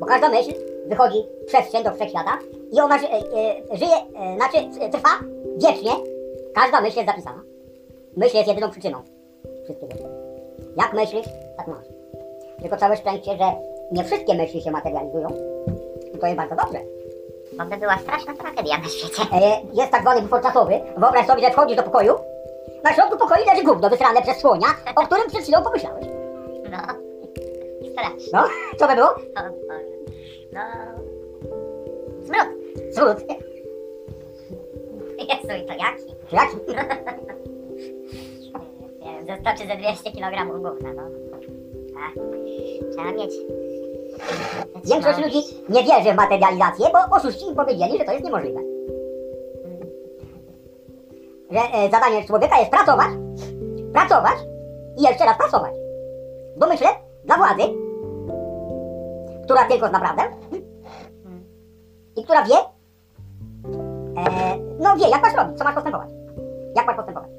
[0.00, 0.52] bo każda myśl
[0.86, 2.38] wychodzi w przestrzeń do wszechświata
[2.72, 5.08] i ona ży, e, e, żyje, e, znaczy trwa
[5.56, 5.90] wiecznie.
[6.54, 7.42] Każda myśl jest zapisana.
[8.16, 9.02] Myśl jest jedyną przyczyną
[9.64, 9.94] wszystkiego.
[10.76, 11.26] Jak myślisz,
[11.56, 11.95] tak masz.
[12.60, 13.52] Tylko całe szczęście, że
[13.92, 15.28] nie wszystkie myśli się materializują.
[16.14, 16.78] I to jest bardzo dobrze.
[17.52, 19.22] Bo by była straszna tragedia na świecie.
[19.32, 20.80] E, jest tak zwany bufor czasowy.
[20.96, 22.14] Wyobraź sobie, że wchodzisz do pokoju.
[22.84, 26.06] Na środku pokoju leży gówno wysrane przez słonia, o którym przed chwilą pomyślałeś.
[26.70, 26.78] No.
[27.92, 28.30] Strasznie.
[28.32, 28.44] No,
[28.78, 29.08] co by było?
[29.08, 29.96] O Boże.
[30.52, 30.60] No.
[32.24, 32.48] Smród.
[32.94, 33.18] Smród.
[35.18, 36.14] Jezu, i to jaki?
[36.32, 36.48] Jak?
[39.00, 41.02] Nie wiem, ze 100 czy ze 200 kg gówna, no.
[42.92, 43.34] Trzeba mieć.
[44.84, 45.38] Większość ludzi
[45.68, 48.60] nie wierzy w materializację, bo oszuści im powiedzieli, że to jest niemożliwe.
[51.50, 53.10] Że e, zadanie człowieka jest pracować,
[53.92, 54.36] pracować
[54.98, 55.72] i jeszcze raz pracować.
[56.56, 56.88] W domyśle
[57.24, 57.62] dla władzy,
[59.44, 60.22] która tylko zna prawdę
[62.16, 62.56] i która wie,
[64.16, 66.08] e, no wie jak masz robić, co masz postępować.
[66.76, 67.30] Jak masz postępować.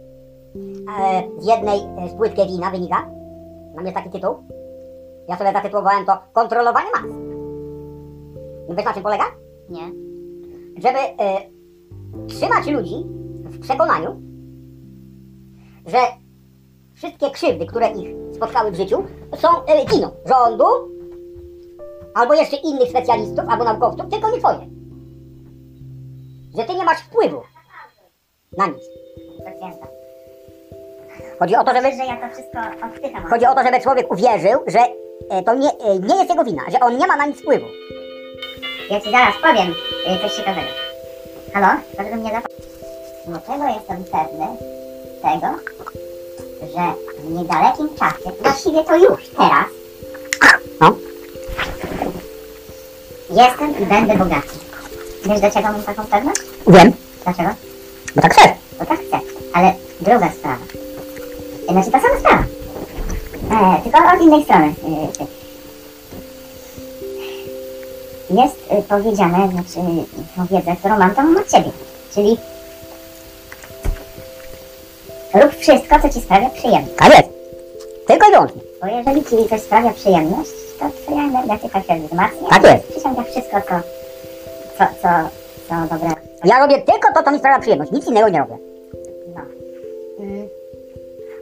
[1.00, 3.17] E, z jednej e, z Kevina wynika,
[3.78, 4.36] mam jest taki tytuł,
[5.28, 7.12] ja sobie zatytułowałem to Kontrolowanie mas.
[8.78, 9.24] Wiesz na czym polega?
[9.70, 9.92] Nie.
[10.78, 11.50] Żeby e,
[12.28, 12.96] trzymać ludzi
[13.44, 14.22] w przekonaniu,
[15.86, 15.98] że
[16.94, 19.04] wszystkie krzywdy, które ich spotkały w życiu,
[19.36, 19.48] są
[19.92, 20.66] winą rządu,
[22.14, 24.70] albo jeszcze innych specjalistów, albo naukowców, tylko nie twoje.
[26.58, 27.42] Że ty nie masz wpływu
[28.58, 28.84] na nic.
[29.46, 29.97] Pacjenta.
[31.40, 33.24] Chodzi o to, żeby, Że ja to wszystko odpycham.
[33.30, 34.80] chodzi o to, żeby człowiek uwierzył, że
[35.30, 37.66] e, to nie, e, nie jest jego wina, że on nie ma na nic wpływu.
[38.90, 39.72] Ja ci zaraz powiem
[40.16, 40.68] y, coś ciekawego.
[41.54, 41.68] Halo?
[41.98, 42.52] To żebym nie zapomniał.
[43.28, 44.48] Dlaczego jestem pewny
[45.22, 45.54] tego,
[46.62, 49.66] że w niedalekim czasie, właściwie to już teraz,
[50.82, 50.96] No.
[53.30, 54.48] jestem i będę bogaty.
[55.26, 56.42] Wiesz do czego mam taką pewność?
[56.68, 57.50] Wiem, Dlaczego?
[58.16, 58.52] bo tak chcesz.
[58.80, 59.20] Bo tak chcę.
[59.54, 60.87] Ale druga sprawa.
[61.70, 62.44] Znaczy ta sama sprawa.
[63.52, 64.66] E, tylko od innej strony.
[64.66, 65.26] E,
[68.30, 69.80] jest e, powiedziane, znaczy
[70.36, 71.72] tą wiedzę, którą mam, to mam od ciebie.
[72.14, 72.38] Czyli
[75.34, 76.96] rób wszystko, co ci sprawia przyjemność.
[76.98, 77.30] Tak jest.
[78.08, 78.62] Tylko i wyłącznie.
[78.82, 82.50] Bo jeżeli ci coś sprawia przyjemność, to twoja energetyka się wzmacnia.
[82.50, 82.88] Tak jest.
[82.88, 83.80] Przyciąga wszystko, co,
[84.78, 85.10] co, co,
[85.70, 86.10] co dobre.
[86.44, 87.92] Ja robię tylko to, co mi sprawia przyjemność.
[87.92, 88.58] Nic innego nie robię.
[89.36, 89.42] No.
[90.20, 90.48] Mm,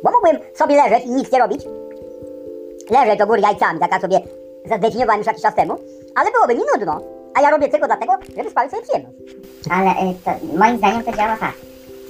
[0.05, 1.61] Bo mógłbym sobie leżeć i nic nie robić.
[2.89, 4.19] Leżeć do góry jajcami, tak jak sobie
[4.77, 5.75] zdefiniowałem już jakiś czas temu.
[6.15, 7.01] Ale byłoby mi nudno.
[7.33, 9.15] A ja robię tylko dlatego, żeby sprawić sobie przyjemność.
[9.71, 11.53] ale y, to, moim zdaniem to działa tak,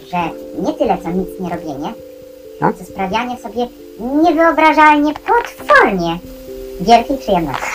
[0.08, 0.18] że
[0.62, 1.94] nie tyle co nic nie robienie,
[2.62, 2.74] No.
[2.74, 3.68] co sprawianie sobie
[4.00, 6.20] niewyobrażalnie, potwornie
[6.82, 7.66] wielkiej przyjemności.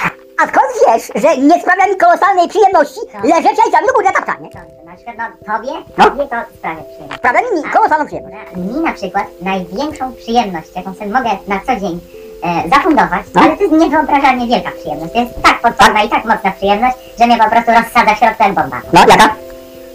[0.43, 3.24] A skąd wiesz, że nie sprawia mi kolosalnej przyjemności Tak.
[3.24, 4.49] leżeć jajcami do góry na tapczanie?
[4.84, 5.24] Na przykład no,
[5.55, 6.05] tobie, No.
[6.05, 7.18] tobie to sprawia przyjemność.
[7.18, 8.36] Sprawia mi kolosalną przyjemność.
[8.57, 12.01] Mi na przykład największą przyjemność, jaką sobie mogę na co dzień
[12.45, 13.41] e, zafundować, No.
[13.41, 15.12] ale to jest niewyobrażalnie wielka przyjemność.
[15.12, 18.80] To jest tak potworna i tak mocna przyjemność, że mnie po prostu rozsadza środkiem bomba.
[18.93, 19.28] No, jaka?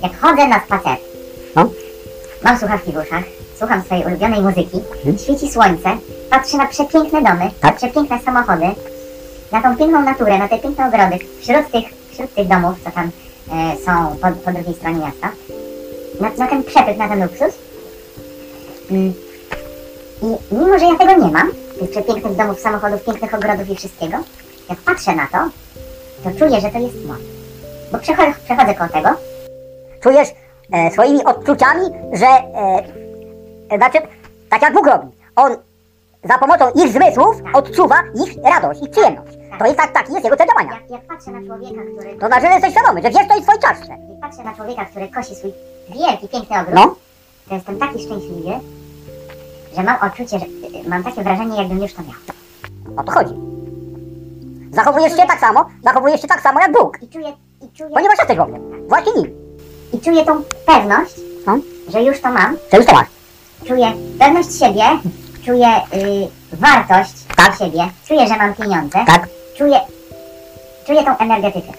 [0.03, 0.97] Jak chodzę na spacer,
[1.55, 1.69] No.
[2.43, 3.23] mam słuchawki w uszach,
[3.59, 5.17] słucham swojej ulubionej muzyki, Mhm.
[5.17, 5.89] świeci słońce,
[6.29, 7.75] patrzę na przepiękne domy, na Tak.
[7.75, 8.65] przepiękne samochody,
[9.55, 13.09] na tą piękną naturę, na te piękne ogrody, wśród tych, wśród tych domów, co tam
[13.51, 15.31] e, są po, po drugiej stronie miasta,
[16.21, 17.55] na, na ten przepych, na ten luksus.
[18.91, 19.13] Mm.
[20.21, 24.17] I mimo, że ja tego nie mam, tych przepięknych domów, samochodów, pięknych ogrodów i wszystkiego,
[24.69, 25.37] jak patrzę na to,
[26.23, 27.23] to czuję, że to jest moje.
[27.91, 29.09] Bo przechodzę, przechodzę koło tego,
[30.05, 30.29] Czujesz
[30.71, 32.83] e, swoimi odczuciami, że e,
[33.69, 33.97] e, znaczy,
[34.49, 35.07] tak jak Bóg robi.
[35.35, 35.57] On
[36.25, 37.95] za pomocą ich zmysłów odczuwa
[38.25, 39.37] ich radość, ich przyjemność.
[39.59, 40.71] To jest tak, taki jest jego cel działania.
[40.81, 43.39] jak, jak patrzę na człowieka, który To znaczy, że jesteś świadomy, że wiesz to jest
[43.39, 43.87] w twojej czaszce.
[44.09, 45.51] Jak patrzę na człowieka, który kosi swój
[45.89, 46.95] wielki, piękny ogród, No.
[47.49, 48.51] to jestem taki szczęśliwy,
[49.75, 50.45] że mam odczucie, że
[50.89, 52.97] mam takie wrażenie, jakbym już to miał.
[52.97, 53.33] O to chodzi.
[54.71, 56.97] Zachowujesz się tak samo, zachowujesz się tak samo jak Bóg.
[57.01, 57.27] I czuję,
[57.61, 58.87] i czuję, Ponieważ jesteś Bogiem.
[58.89, 59.31] Właśnie nim.
[59.93, 61.15] i czuję tą pewność,
[61.47, 61.57] No.
[61.87, 62.57] że już to mam.
[62.71, 63.07] To już to masz.
[63.67, 64.83] Czuję pewność siebie,
[65.45, 67.57] czuję y, wartość Tak.
[67.59, 69.27] siebie, czuję, że mam pieniądze, Tak.
[69.57, 69.79] czuję,
[70.87, 71.71] czuję tą energetykę.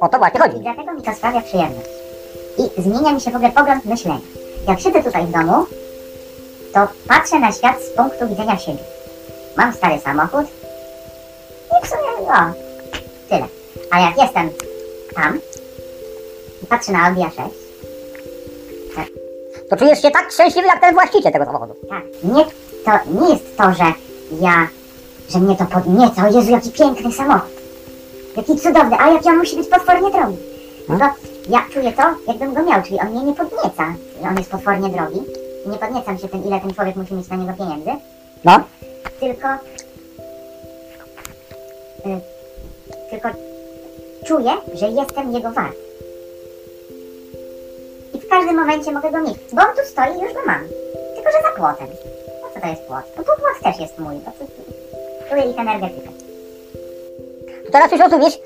[0.00, 0.58] O to właśnie I chodzi.
[0.62, 1.88] dlatego mi to sprawia przyjemność.
[2.58, 4.20] I zmienia mi się w ogóle pogląd myślenia.
[4.68, 5.66] Jak siedzę tutaj w domu,
[6.74, 8.78] to patrzę na świat z punktu widzenia siebie.
[9.56, 10.46] Mam stary samochód
[11.80, 12.52] i w sumie no,
[13.28, 13.46] tyle.
[13.90, 14.50] A jak jestem
[15.14, 15.40] tam
[16.62, 17.48] i patrzę na Audi A6,
[19.74, 21.74] To czujesz się tak szczęśliwy jak ten właściciel tego samochodu.
[21.88, 22.44] tak, nie,
[22.84, 23.84] to nie jest to, że
[24.40, 24.68] ja,
[25.28, 26.28] że mnie to podnieca.
[26.28, 27.50] O Jezu, jaki piękny samochód.
[28.36, 30.36] Jaki cudowny, a jaki on musi być potwornie drogi.
[30.86, 31.04] Tylko
[31.48, 34.88] ja czuję to, jakbym go miał, czyli on mnie nie podnieca, że on jest potwornie
[34.88, 35.20] drogi.
[35.66, 37.90] Nie podniecam się tym, ile ten człowiek musi mieć na niego pieniędzy,
[38.44, 38.60] No.
[39.20, 39.48] tylko
[42.06, 42.20] y,
[43.10, 43.28] tylko
[44.26, 45.83] czuję, że jestem jego wart.
[48.34, 50.60] Każdym momencie mogę go mieć, bo on tu stoi i już go mam.
[51.14, 51.86] Tylko, że za płotem.
[52.42, 53.04] Po co to jest płot?
[53.16, 54.44] No tu płot też jest mój, bo tu,
[55.28, 56.08] czuję ich energetykę.
[57.66, 58.38] To teraz już rozumiesz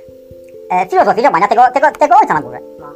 [0.71, 2.59] e, filozofię działania tego, tego, tego ojca na górze.
[2.81, 2.87] No.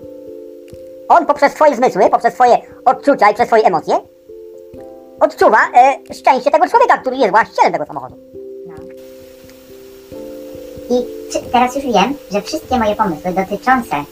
[1.09, 4.01] On poprzez swoje zmysły, poprzez swoje odczucia i przez swoje emocje
[5.21, 8.17] odczuwa e, szczęście tego człowieka, który jest właścicielem tego samochodu.
[8.67, 8.75] No.
[10.91, 14.05] I czy, teraz już wiem, że wszystkie moje pomysły dotyczące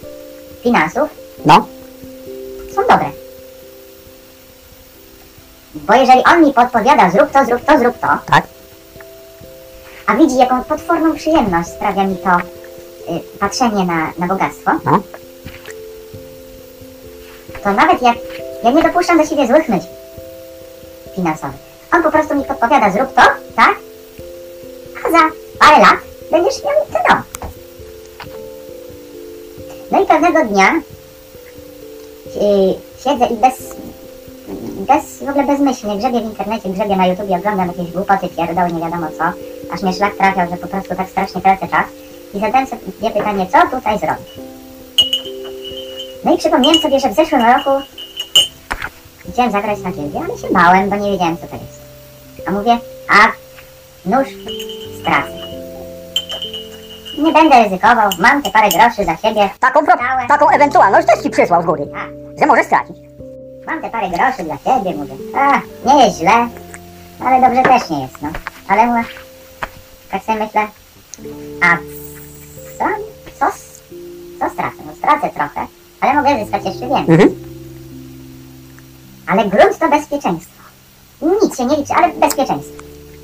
[0.62, 1.08] finansów
[1.46, 1.66] No.
[2.74, 3.10] Są dobre.
[5.74, 8.44] Bo jeżeli on mi podpowiada, zrób to, zrób to, zrób to, Tak.
[10.06, 12.30] a widzi, jaką potworną przyjemność sprawia mi to
[13.14, 15.00] y, patrzenie na, na bogactwo, No.
[17.64, 18.16] to nawet jak
[18.64, 19.88] ja nie dopuszczam do siebie złych myśli
[21.14, 21.56] finansowych,
[21.92, 23.22] on po prostu mi podpowiada, zrób to,
[23.56, 23.74] tak?
[25.06, 25.18] A za
[25.58, 25.96] parę lat
[26.30, 27.22] będziesz miał ten dom.
[29.90, 30.72] No i pewnego dnia
[33.04, 33.76] siedzę i bez,
[34.88, 38.80] bez, w ogóle bezmyślnie grzebię w internecie, grzebię na YouTubie, oglądam jakieś głupoty, pierdoły, nie
[38.80, 39.24] wiadomo co,
[39.74, 41.86] aż mnie szlak trafiał, że po prostu tak strasznie tracę czas
[42.34, 44.28] i zadałem sobie pytanie, co tutaj zrobić?
[46.24, 47.70] No i przypomniałem sobie, że w zeszłym roku
[49.32, 51.80] chciałem zagrać na giełdzie, ale się bałem, bo nie wiedziałem co to jest.
[52.46, 52.78] A mówię,
[53.08, 53.32] a
[54.04, 54.28] nóż
[55.00, 55.49] stracę.
[57.20, 59.94] Nie będę ryzykował, mam te parę groszy za siebie, Taką, pro,
[60.28, 62.06] taką ewentualność też ci przysłał z góry, a
[62.40, 62.96] że możesz stracić.
[63.66, 65.14] mam te parę groszy dla ciebie, mówię.
[65.36, 65.60] A,
[65.94, 66.48] nie jest źle,
[67.24, 68.28] ale dobrze też nie jest, no.
[68.68, 69.04] Ale mówię,
[70.10, 70.60] tak sobie myślę,
[71.62, 71.76] a
[72.78, 72.84] co,
[73.38, 73.46] co,
[74.40, 74.76] co stracę?
[74.86, 75.66] No stracę trochę,
[76.00, 77.14] ale mogę zyskać jeszcze więcej.
[77.14, 77.30] Mhm.
[79.26, 80.60] Ale grunt to bezpieczeństwo.
[81.42, 82.82] Nic się nie liczy, ale bezpieczeństwo.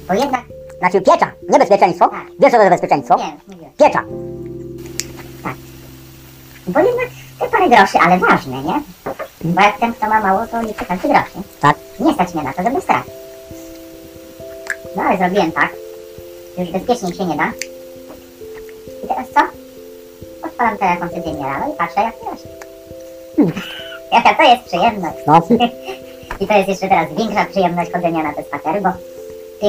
[0.09, 0.43] Bo jednak,
[0.79, 2.09] Znaczy piecza, nie bezpieczeństwo.
[2.09, 2.27] Tak.
[2.41, 3.17] Wiesz co to jest bezpieczeństwo?
[3.17, 4.03] nie, mówiłem, Piecza.
[6.67, 7.09] bo jednak
[7.41, 8.83] te parę groszy, ale ważne, nie?
[9.45, 11.43] Bo jak ten, kto ma mało, to liczy każdy grosz, nie?
[11.61, 11.77] Tak.
[12.01, 13.13] Nie stać mnie na to, żeby stracić.
[14.97, 15.71] No ale zrobiłem tak.
[16.59, 17.53] Już bezpieczniej się nie da.
[19.05, 19.41] I teraz co?
[20.47, 22.51] Odpalam telefon codziennie rano i patrzę jak to rośnie.
[24.13, 25.17] Jaka to jest przyjemność.
[25.27, 25.43] No.
[26.41, 28.89] I to jest jeszcze teraz większa przyjemność chodzenia na te spacery, bo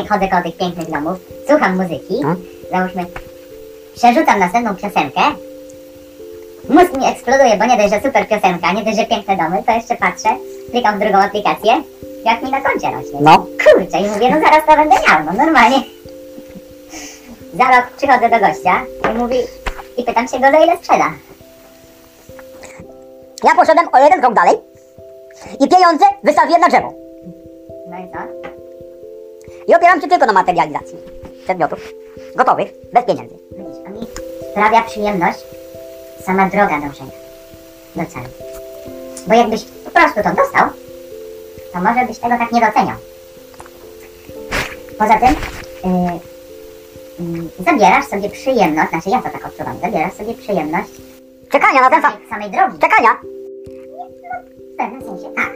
[0.10, 1.18] chodzę koło tych pięknych domów,
[1.50, 2.36] słucham muzyki, No.
[2.72, 3.06] załóżmy,
[3.96, 5.22] przerzucam następną piosenkę,
[6.70, 9.72] mózg mi eksploduje, bo nie dość, że super piosenka, nie dość, że piękne domy, to
[9.72, 10.30] jeszcze patrzę,
[10.72, 11.72] klikam w drugą aplikację,
[12.26, 13.20] jak mi na koncie rośnie.
[13.22, 13.38] No.
[13.38, 15.84] Kurczę, i mówię, no zaraz to będę miał, no normalnie.
[17.54, 18.82] Za rok przychodzę do gościa
[19.12, 19.38] i mówi,
[19.98, 21.12] i pytam się go, za ile sprzeda.
[23.44, 24.56] Ja poszedłem o jeden krok dalej
[25.60, 26.94] i pieniądze wystawiłem na drzewo.
[27.90, 28.47] No i co?
[29.68, 30.98] I opieram się tylko na materializacji
[31.44, 31.80] przedmiotów
[32.36, 33.36] gotowych, bez pieniędzy.
[33.52, 34.08] Widzisz, a mi
[34.52, 35.40] sprawia przyjemność
[36.26, 37.12] sama droga dążenia
[37.96, 38.26] do celu.
[39.28, 40.70] Bo jakbyś po prostu to dostał,
[41.74, 42.98] to może byś tego tak nie doceniał.
[45.00, 45.36] Poza tym
[47.20, 50.90] yy, yy, zabierasz sobie przyjemność, znaczy ja to tak odczuwam, zabierasz sobie przyjemność
[51.50, 52.12] Czekania na ten sam.
[52.12, 52.80] samej, samej drogi.
[52.80, 53.10] Czekania.
[54.74, 55.50] W pewnym sensie tak.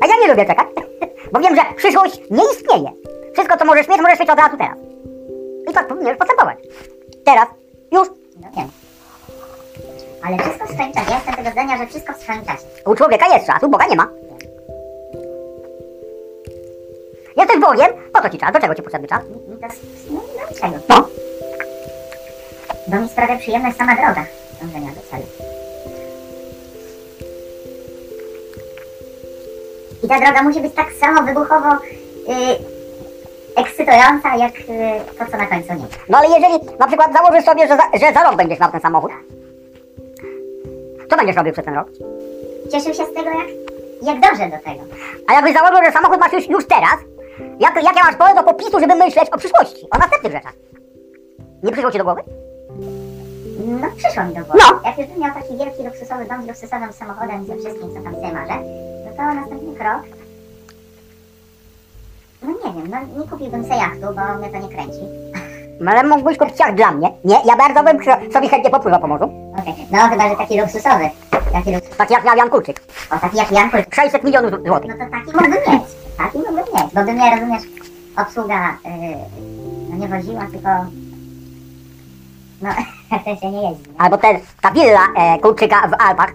[0.00, 0.66] A ja nie lubię czekać,
[1.32, 2.92] bo wiem, że przyszłość nie istnieje.
[3.38, 4.76] Wszystko, co możesz mieć, możesz mieć od razu teraz.
[5.70, 6.58] I tak powinieneś postępować.
[7.24, 7.48] Teraz,
[7.92, 8.08] już,
[8.40, 8.70] No wiem.
[10.24, 11.10] Ale wszystko w swoim czasie.
[11.10, 12.64] Ja jestem tego zdania, że wszystko w swoim czasie.
[12.86, 14.08] u człowieka jest czas, u Boga nie ma.
[17.36, 18.52] Jesteś Bogiem, po co ci czas?
[18.52, 19.20] Do czego ci potrzebny czas?
[19.24, 19.66] Mi, to,
[20.10, 20.76] no, no niczego.
[20.88, 21.08] No.
[22.88, 24.24] Bo mi sprawia przyjemność sama droga
[24.62, 25.26] dążenia do celu.
[30.02, 32.77] I ta droga musi być tak samo wybuchowo y,
[33.58, 34.64] ekscytująca, jak y,
[35.18, 35.84] to, co na końcu nie.
[36.08, 38.80] No ale jeżeli na przykład założysz sobie, że za, że za rok będziesz miał ten
[38.80, 39.10] samochód,
[41.10, 41.88] co będziesz robił przez ten rok?
[42.72, 43.48] Cieszył się z tego, jak,
[44.02, 44.84] jak dążę do tego.
[45.26, 46.98] A jakbyś założył, że samochód masz już, już teraz,
[47.60, 50.52] jak, jakie masz pole do popisu, żeby myśleć o przyszłości, o następnych rzeczach?
[51.62, 52.22] Nie przyszło ci do głowy?
[53.66, 54.58] No, przyszło mi do głowy.
[54.58, 54.80] No.
[54.84, 58.14] Jak już bym miał taki wielki, luksusowy dom z luksusowym samochodem, ze wszystkim, co tam
[58.14, 58.54] sobie marzę,
[59.04, 60.17] no to następny krok...
[62.42, 64.98] No nie wiem, no nie kupiłbym sobie jachtu, bo mnie to nie kręci.
[65.80, 67.12] No ale mógłbyś kupić jak dla mnie.
[67.24, 69.24] Nie, ja bardzo bym chcia- sobie chętnie popływał po morzu.
[69.58, 71.10] Okej, no chyba, że taki luksusowy.
[71.52, 71.96] Taki luksus...
[71.96, 72.80] Tak jak miał Jan Kulczyk.
[73.10, 73.94] O, taki jak Jan Kulczyk.
[73.94, 74.90] 600 milionów złotych.
[74.98, 75.82] No to taki mógłbym mieć.
[76.18, 77.62] Taki mógłbym mieć, bo by mnie, rozumiesz,
[78.16, 79.16] obsługa, yy,
[79.90, 80.68] no nie woziła, tylko...
[82.62, 82.68] No,
[83.24, 83.84] to się nie jeździ.
[83.98, 86.32] Albo ten, ta willa e, Kulczyka w Alpach.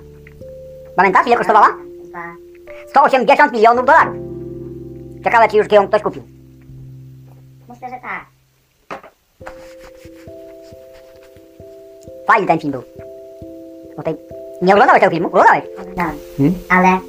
[0.95, 1.67] Pamiętasz ile kosztowała?
[2.05, 2.19] Chyba...
[2.89, 4.32] 180 milionów dolarów.
[5.23, 6.23] Ciekawe czy już ją ktoś kupił.
[7.69, 8.25] Myślę, że tak.
[12.27, 12.83] Fajny ten film był.
[13.97, 14.15] O tej...
[14.61, 15.27] Nie oglądałeś tego filmu?
[15.27, 15.63] Oglądałeś?
[15.79, 16.17] Oglądałem.
[16.37, 16.55] Hmm?
[16.69, 16.99] Ale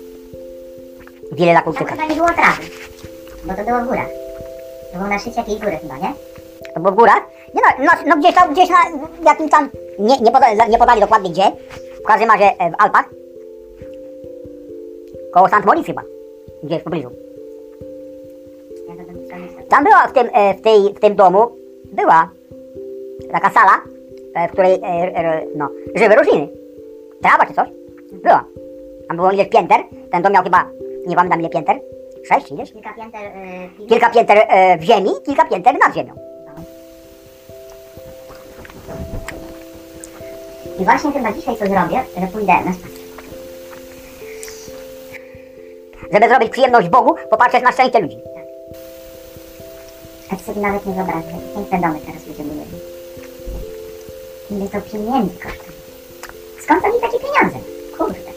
[1.33, 1.91] Willa tam Kulczyka.
[1.91, 2.63] chyba nie było trawy.
[3.45, 4.09] Bo to było w górach.
[4.93, 6.13] To było na szczycie jakiejś góry chyba, nie?
[6.75, 7.23] To było w górach?
[7.55, 8.79] Nie no, no, no gdzieś tam, gdzieś na
[9.31, 9.71] jakimś tam...
[9.99, 11.53] Nie, nie, podali, nie podali dokładnie gdzie.
[12.03, 13.11] W każdym razie e, w Alpach.
[15.33, 15.65] Koło St.
[15.65, 16.03] Moritz chyba.
[16.63, 17.24] Gdzieś w pobliżu.
[19.75, 21.51] Tam była w tym, e, w tej, w tym domu,
[21.93, 22.29] była
[23.33, 23.73] taka sala,
[24.35, 26.49] e, w której, e, no, żyły rośliny.
[27.23, 27.69] Trawa czy coś?
[28.13, 28.45] Była.
[29.09, 30.65] Tam było ileś pięter, ten dom miał chyba,
[31.07, 31.81] nie pamiętam ile pięter,
[32.25, 32.73] sześć ileś?
[32.73, 33.21] Kilka pięter
[33.81, 33.87] yy.
[33.87, 36.15] Kilka pięter e, w ziemi, kilka pięter nad ziemią.
[40.79, 43.05] I właśnie chyba dzisiaj to zrobię, że pójdę na spacer.
[46.13, 48.17] Żeby zrobić przyjemność Bogu, popatrzeć na szczęście ludzi.
[50.39, 52.67] Ty sobie nawet nie wyobrażasz, jakie piękne domy teraz ludzie budują.
[54.51, 55.73] Ile to pieniędzy kosztuje.
[56.61, 57.59] Skąd oni takie pieniądze?
[57.99, 58.31] Kurde.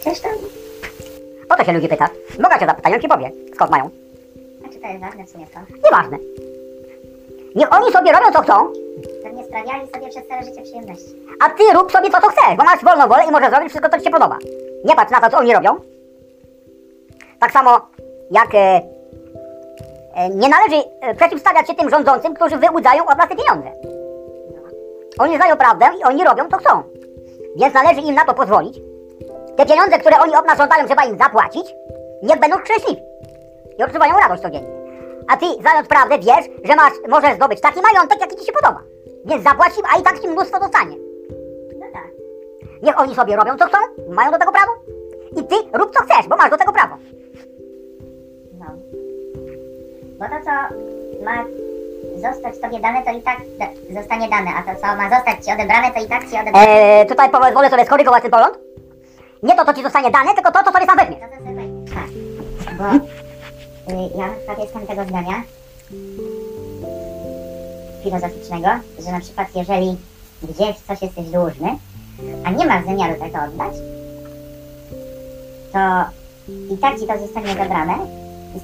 [0.00, 0.28] Przecież to...
[1.48, 2.08] Po to się ludzi pyta.
[2.42, 3.90] Boga cię zapytają, ci powie, skąd mają.
[4.64, 5.84] A czy to jest ważne, czy nie skąd?
[5.84, 6.18] Nieważne.
[7.54, 8.72] Niech oni sobie robią co chcą,
[9.22, 11.04] Pewnie sprawiali sobie przez całe życie przyjemności.
[11.40, 13.90] a ty rób sobie to co chcesz, bo masz wolną wolę i możesz zrobić wszystko,
[13.90, 14.38] co ci się podoba.
[14.84, 15.76] Nie patrz na to, co oni robią.
[17.40, 17.80] Tak samo
[18.30, 18.80] jak e,
[20.34, 23.70] nie należy e, przeciwstawiać się tym rządzącym, którzy wyłudzają od nas te pieniądze.
[25.18, 26.82] Oni znają prawdę i oni robią co chcą.
[27.56, 28.80] Więc należy im na to pozwolić.
[29.56, 31.74] Te pieniądze, które oni od nas żądają, trzeba im zapłacić.
[32.22, 33.02] Niech będą szczęśliwi.
[33.78, 34.84] I odczuwają radość codziennie.
[35.28, 38.82] A ty, znając prawdę, wiesz, że masz, możesz zdobyć taki majątek, jaki ci się podoba.
[39.24, 40.96] Więc zapłać im, a i tak ci mnóstwo dostanie.
[41.78, 42.10] No tak.
[42.82, 44.72] Niech oni sobie robią co chcą, mają do tego prawo.
[45.36, 46.96] I ty rób co chcesz, bo masz do tego prawo.
[48.58, 48.66] No.
[50.18, 50.50] Bo to, co
[51.24, 51.44] ma
[52.22, 55.52] zostać tobie dane, to i tak da- zostanie dane, a to, co ma zostać ci
[55.52, 56.68] odebrane, to i tak ci odebrane.
[56.68, 58.58] Eee, tutaj pozwolę sobie skorygować ten pogląd.
[59.42, 61.18] Nie to, co ci zostanie dane, tylko to, co sobie sam weźmiesz.
[61.20, 61.62] No to sobie.
[61.94, 62.10] Tak.
[62.78, 62.84] Bo
[63.94, 65.42] y, ja na przykład jestem tego zdania
[68.02, 69.96] filozoficznego, że na przykład jeżeli
[70.42, 71.68] gdzieś coś jesteś dłużny,
[72.44, 73.72] a nie masz zamiaru tego oddać,
[75.72, 75.78] to
[76.74, 77.94] i tak ci to zostanie zabrane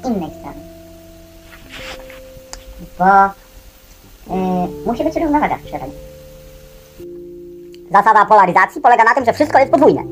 [0.02, 0.69] z innej strony.
[2.98, 6.10] Bo y, musi być równowaga w przyrodzie.
[7.90, 10.02] Zasada polaryzacji polega na tym, że wszystko jest podwójne.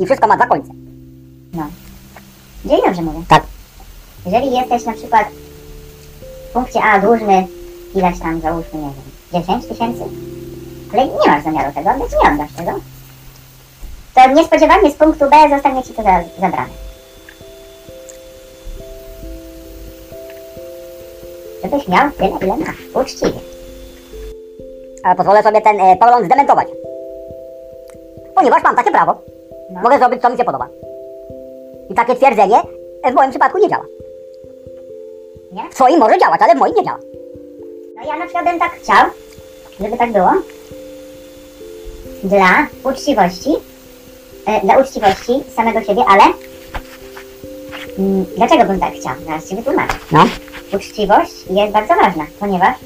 [0.00, 0.72] I wszystko ma dwa końce.
[1.52, 1.66] No.
[2.62, 3.22] Czyli dobrze mówię.
[3.28, 3.42] Tak.
[4.26, 5.28] Jeżeli jesteś na przykład
[6.50, 7.46] w punkcie A dłużny
[7.94, 8.90] ileś tam, załóżmy, nie
[9.32, 10.04] wiem, 10 tysięcy,
[10.92, 12.80] ale nie masz zamiaru tego oddać, nie oddasz tego,
[14.14, 16.89] to niespodziewanie z punktu B zostanie ci to za, zabrane.
[21.62, 22.76] Żebyś miał tyle, ile masz.
[22.94, 23.40] Uczciwie.
[25.04, 26.68] Ale pozwolę sobie ten e, pogląd zdementować.
[28.34, 29.14] Ponieważ mam takie prawo.
[29.70, 29.80] No.
[29.82, 30.68] Mogę zrobić, co mi się podoba.
[31.90, 32.56] I takie twierdzenie
[33.10, 33.84] w moim przypadku nie działa.
[35.52, 35.70] Nie?
[35.70, 36.98] W swoim może działać, ale w moim nie działa.
[37.96, 39.06] No ja na przykład bym tak chciał,
[39.80, 40.30] żeby tak było.
[42.24, 43.50] Dla uczciwości,
[44.46, 46.22] e, dla uczciwości samego siebie, ale
[47.98, 49.14] mm, dlaczego bym tak chciał?
[49.26, 49.94] Zaraz Ci wytłumaczę.
[50.12, 50.24] No.
[50.72, 52.76] Uczciwość jest bardzo ważna, ponieważ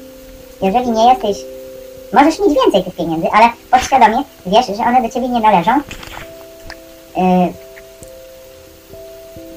[0.61, 1.45] jeżeli nie jesteś,
[2.13, 5.71] możesz mieć więcej tych pieniędzy, ale podświadomie wiesz, że one do Ciebie nie należą.
[7.17, 7.53] Yy,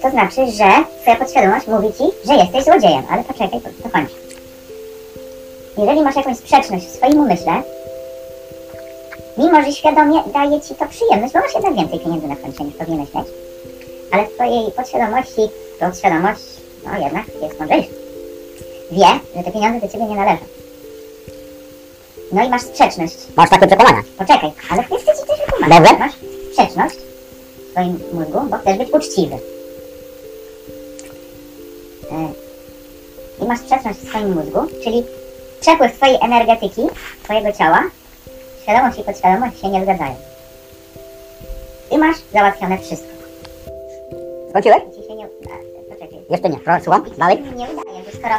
[0.03, 4.15] to znaczy, że Twoja podświadomość mówi Ci, że jesteś złodziejem, ale poczekaj, to, to kończę.
[5.79, 7.63] Jeżeli masz jakąś sprzeczność w swoim umyśle,
[9.39, 12.75] mimo że świadomie daje ci to przyjemność, bo masz jednak więcej pieniędzy na koncie niż
[12.75, 13.27] powinieneś mieć,
[14.11, 15.41] ale w twojej podświadomości,
[15.81, 16.43] podświadomość,
[16.85, 18.08] no jednak jest mądrzejsza.
[18.91, 20.45] Wie, że te pieniądze do ciebie nie należą.
[22.33, 23.17] No i masz sprzeczność.
[23.37, 24.03] Masz takie przekonania.
[24.19, 25.79] Poczekaj, ale chcę ci coś wytłumaczyć.
[25.79, 25.99] Dobrze.
[25.99, 26.13] Masz
[26.53, 29.35] sprzeczność w swoim mózgu, bo chcesz być uczciwy.
[32.11, 32.29] E,
[33.45, 35.05] I masz sprzeczność w swoim mózgu, czyli
[35.61, 36.83] przepływ twojej energetyki,
[37.25, 37.83] twojego ciała,
[38.63, 40.15] świadomość i podświadomość się nie zgadzają.
[41.91, 43.09] I masz załatwione wszystko.
[44.51, 44.83] Skończyłeś?
[44.97, 45.55] Ci się nie uda.
[45.89, 46.21] Poczekaj.
[46.31, 46.59] Jeszcze nie.
[46.83, 47.05] Słucham.
[47.19, 47.43] Dalej.
[47.43, 48.35] nie udaje, bo skoro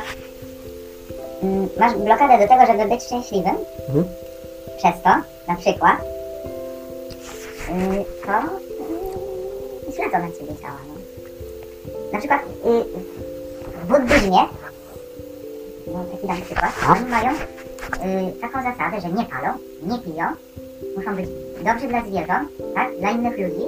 [1.80, 3.56] masz blokadę do tego, żeby być szczęśliwym,
[3.88, 4.06] Mhm.
[4.78, 5.10] przez to,
[5.48, 5.98] na przykład,
[7.70, 8.42] yy, to
[9.92, 10.78] źle to na ciebie działa.
[10.88, 10.94] No.
[12.14, 12.42] Na przykład
[13.84, 14.38] w buddyzmie,
[15.88, 16.94] no taki dam przykład, No.
[16.94, 17.32] oni mają
[18.42, 20.26] taką zasadę, że nie palą, nie piją,
[20.98, 21.26] muszą być
[21.66, 23.66] dobrzy dla zwierząt, tak, dla innych ludzi.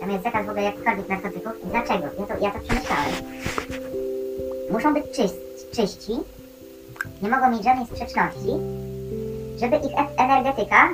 [0.00, 1.52] Tam jest zakaz w ogóle jakichkolwiek narkotyków.
[1.64, 2.04] Dlaczego?
[2.18, 3.14] Ja to, ja to przemyślałem.
[4.70, 5.36] Muszą być czyst,
[5.72, 6.12] czyści,
[7.22, 8.52] nie mogą mieć żadnej sprzeczności,
[9.60, 10.88] żeby ich e- energetyka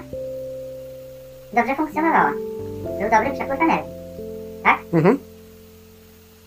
[1.53, 2.33] dobrze funkcjonowała.
[3.01, 3.93] Był dobry przepływ energii.
[4.65, 4.79] Tak?
[4.93, 5.19] Mhm.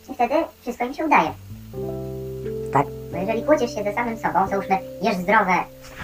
[0.10, 1.32] I wtedy wszystko im się udaje.
[2.74, 2.86] Tak.
[3.12, 5.54] Bo jeżeli kłócisz się ze samym sobą, załóżmy, jesz zdrowe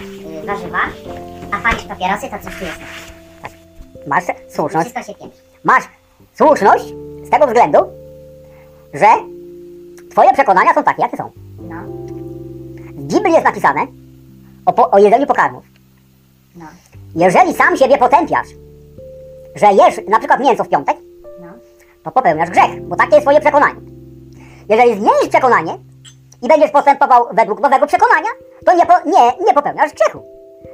[0.00, 0.78] yy, warzywa,
[1.52, 2.80] a palisz papierosy, to coś tu jest.
[4.06, 4.90] Masz słuszność.
[4.90, 5.40] Wszystko się piętrzy.
[5.64, 5.84] Masz
[6.34, 6.84] słuszność
[7.24, 7.78] z tego względu,
[8.94, 9.06] że
[10.10, 11.30] twoje przekonania są takie, jakie są.
[11.62, 11.76] No,
[13.12, 13.86] W Biblii jest napisane
[14.66, 15.64] o, po, o jedzeniu pokarmów.
[16.56, 16.64] no,
[17.14, 18.48] Jeżeli sam siebie potępiasz,
[19.54, 20.96] że jesz na przykład mięso w piątek,
[21.40, 21.46] no.
[22.04, 23.80] to popełniasz grzech, bo takie jest twoje przekonanie.
[24.68, 25.78] Jeżeli zmienisz przekonanie
[26.42, 28.28] i będziesz postępował według nowego przekonania,
[28.66, 30.22] to nie, po, nie, nie popełniasz grzechu.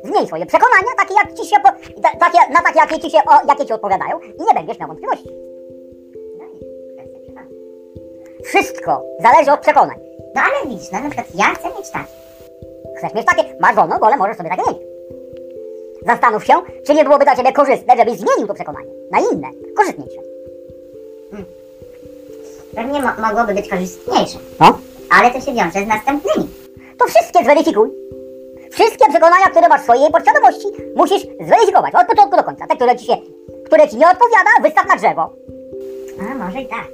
[0.05, 1.69] Zmień swoje przekonania, takie jak ci się, po,
[2.03, 4.89] ta, takie, na takie, jakie ci, się, o, jakie ci odpowiadają i nie będziesz miał
[4.89, 5.29] wątpliwości.
[7.35, 7.41] No.
[8.45, 9.97] Wszystko zależy od przekonań.
[10.35, 12.28] No ale widzisz, no na przykład ja chcę mieć takie.
[12.99, 14.79] Chcesz mieć takie, masz wolną wolę, możesz sobie takie mieć.
[16.07, 16.55] Zastanów się,
[16.87, 20.21] czy nie byłoby dla ciebie korzystne, żebyś zmienił to przekonanie na inne, korzystniejsze.
[22.75, 24.79] Pewnie mo- mogłoby być korzystniejsze, No,
[25.19, 26.49] ale to się wiąże z następnymi.
[26.99, 27.91] to wszystkie zweryfikuj.
[28.71, 32.67] Wszystkie przekonania, które masz w swojej podświadomości, musisz zweryfikować od początku do końca.
[32.67, 33.17] Te, które ci się,
[33.67, 35.31] które ci nie odpowiada, wystaw na drzewo.
[36.31, 36.85] A może i tak.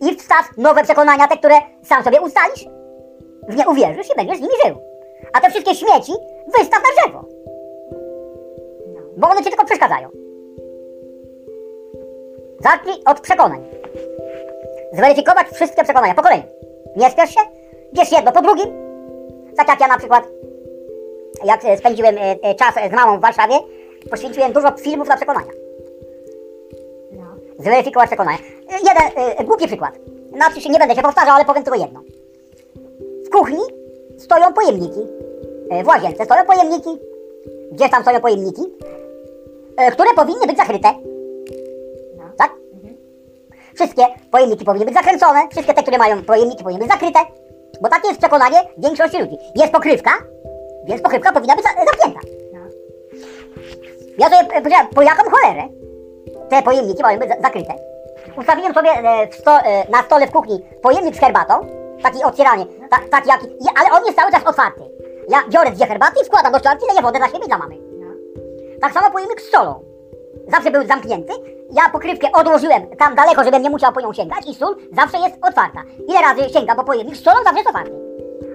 [0.00, 1.54] I wstaw nowe przekonania, te, które
[1.84, 2.64] sam sobie ustalisz.
[3.48, 4.76] W nie uwierzysz i będziesz z nimi żył.
[5.32, 6.12] A te wszystkie śmieci
[6.58, 7.24] wystaw na drzewo,
[8.94, 9.00] No.
[9.16, 10.08] bo one ci tylko przeszkadzają.
[12.60, 13.64] Zacznij od przekonań.
[14.92, 16.42] Zweryfikować wszystkie przekonania po kolei.
[16.96, 17.40] Nie spiesz się,
[17.94, 18.66] bierz jedno po drugim.
[19.56, 20.24] Tak jak ja na przykład,
[21.44, 23.54] jak spędziłem e, e, czas z mamą w Warszawie,
[24.10, 25.50] poświęciłem dużo filmów na przekonania.
[27.12, 27.24] No.
[27.58, 28.38] Zweryfikować przekonania.
[28.70, 29.94] Jeden e, głupi przykład.
[30.34, 32.00] Znaczy się nie będę się powtarzał, ale powiem tylko jedno.
[33.26, 33.60] W kuchni
[34.22, 35.00] stoją pojemniki.
[35.70, 36.90] E, W łazience stoją pojemniki.
[37.72, 38.62] Gdzieś tam stoją pojemniki,
[39.76, 40.88] e, które powinny być zakryte.
[42.16, 42.24] No.
[42.38, 42.50] Tak?
[43.74, 47.18] wszystkie pojemniki powinny być zakręcone, wszystkie te, które mają pojemniki powinny być zakryte,
[47.82, 49.36] bo takie jest przekonanie większości ludzi.
[49.54, 50.10] Jest pokrywka,
[50.84, 52.20] więc pokrywka powinna być za- zamknięta.
[54.18, 55.68] Ja sobie powiedziałem, po jaką cholerę
[56.48, 57.74] te pojemniki mają być za- zakryte.
[58.38, 59.58] Ustawiłem sobie e, sto,
[59.90, 61.54] na stole w kuchni pojemnik z herbatą,
[62.02, 63.30] taki otwieranie, ta, taki
[63.76, 64.80] ale on jest cały czas otwarty.
[65.28, 67.78] Ja biorę dwie herbaty i wkładam do szklanki, leję wodę dla siebie i dla mamy.
[68.80, 69.84] Tak samo pojemnik z solą.
[70.48, 71.32] Zawsze był zamknięty.
[71.72, 75.34] Ja pokrywkę odłożyłem tam daleko, żebym nie musiał po nią sięgać i sól zawsze jest
[75.42, 75.82] otwarta.
[76.08, 77.92] Ile razy sięgam po pojemnik z solą zawsze jest otwarty.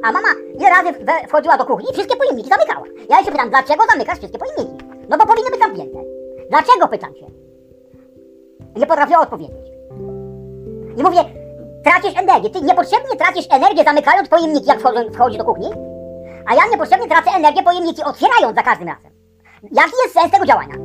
[0.03, 0.27] A mama
[0.59, 0.89] ile razy
[1.27, 2.85] wchodziła do kuchni i wszystkie pojemniki zamykała.
[3.09, 4.85] Ja się pytam, dlaczego zamykasz wszystkie pojemniki?
[5.09, 5.99] No bo powinny być zamknięte.
[6.49, 7.25] Dlaczego pytam się?
[8.75, 9.67] Nie potrafiła odpowiedzieć.
[10.97, 11.19] I mówię,
[11.87, 12.49] tracisz energię.
[12.49, 14.79] Ty niepotrzebnie tracisz energię zamykając pojemniki, jak
[15.13, 15.69] wchodzi do kuchni.
[16.47, 19.11] A ja niepotrzebnie tracę energię pojemniki otwierając za każdym razem.
[19.63, 20.75] Jaki jest sens tego działania?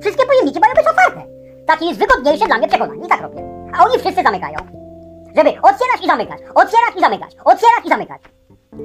[0.00, 1.22] Wszystkie pojemniki mają być otwarte.
[1.66, 3.06] Takie jest wygodniejsze dla mnie przekonanie.
[3.06, 3.42] I tak robię.
[3.74, 4.58] A oni wszyscy zamykają.
[5.36, 8.20] Żeby otwierać i zamykać, otwierać i zamykać, otwierać i zamykać.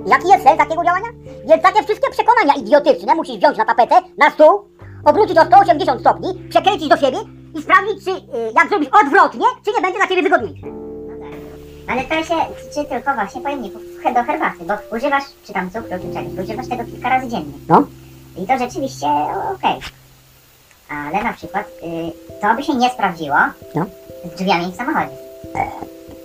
[0.06, 1.08] Jaki jest sens takiego działania?
[1.46, 4.70] Więc takie wszystkie przekonania idiotyczne musisz wziąć na tapetę, na stół,
[5.06, 7.18] obrócić o 180 stopni, przekręcić do siebie
[7.56, 10.68] i sprawdzić, czy y, jak zrobisz odwrotnie, czy nie będzie dla ciebie wygodniejsze.
[10.68, 11.40] No tak.
[11.88, 12.36] Ale to się
[12.70, 13.82] tyczy tylko właśnie pojemników
[14.16, 17.54] do herbaty, bo używasz, czy tam cukru, czy czegoś, używasz tego kilka razy dziennie.
[17.70, 17.88] No.
[18.38, 19.08] I to rzeczywiście
[19.56, 19.80] okej.
[20.90, 23.36] Ale na przykład y, to by się nie sprawdziło
[23.76, 23.86] No.
[24.26, 25.16] z drzwiami w samochodzie.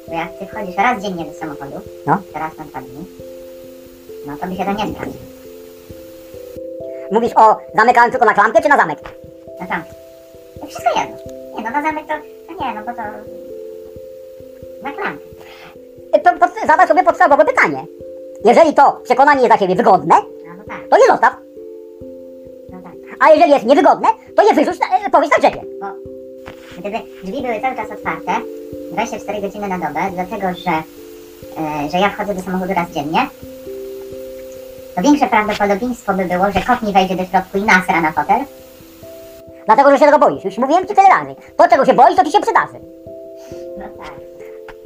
[0.09, 2.19] Bo jak ty wchodzisz raz dziennie do samochodu, No.
[2.33, 3.05] teraz na dwa dni,
[4.27, 5.25] no to by się to nie sprawdziło.
[7.13, 8.99] Mówisz o zamykaniu tylko na klamkę, czy na zamek?
[9.61, 9.83] No tam.
[10.67, 11.17] Wszystko jedno.
[11.57, 12.15] Nie no, na zamek to,
[12.49, 13.03] no nie no, bo to
[14.83, 15.25] na klamkę.
[16.17, 17.87] Y, To, pod, zadaj sobie podstawowe pytanie.
[18.45, 20.15] Jeżeli to przekonanie jest dla ciebie wygodne,
[20.47, 21.35] No, no tak, to je zostaw.
[22.73, 22.93] no tak.
[23.21, 25.63] A jeżeli jest niewygodne, to je wyrzuć, na, y, powiedz na drzewie.
[25.81, 25.87] Bo
[26.79, 28.33] gdyby drzwi były cały czas otwarte,
[28.93, 30.71] 24 godziny na dobę, dlatego że,
[31.87, 33.29] e, że ja wchodzę do samochodu raz dziennie,
[34.97, 38.41] to większe prawdopodobieństwo by było, że kot mi wejdzie do środku i nasra na fotel.
[39.69, 40.45] Dlatego, że się tego boisz.
[40.45, 41.35] Już mówiłem ci tyle razy.
[41.57, 42.79] To, czego się boisz, to ci się przydarzy.
[43.79, 44.15] No tak.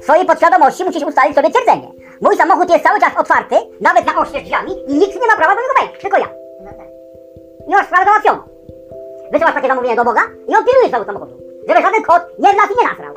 [0.01, 1.89] W swojej podświadomości musisz ustalić sobie twierdzenie.
[2.21, 5.55] Mój samochód jest cały czas otwarty, nawet na z drzwiami i nikt nie ma prawa
[5.55, 6.29] do niego wejść, tylko ja.
[6.65, 6.89] No tak.
[7.69, 8.39] I masz sprawę załatwioną.
[9.33, 11.35] Wysyłasz takie zamówienie do Boga i on pilnuje swojego samochodu.
[11.69, 13.15] Żeby żaden kot nie wlazł i nie nasrał.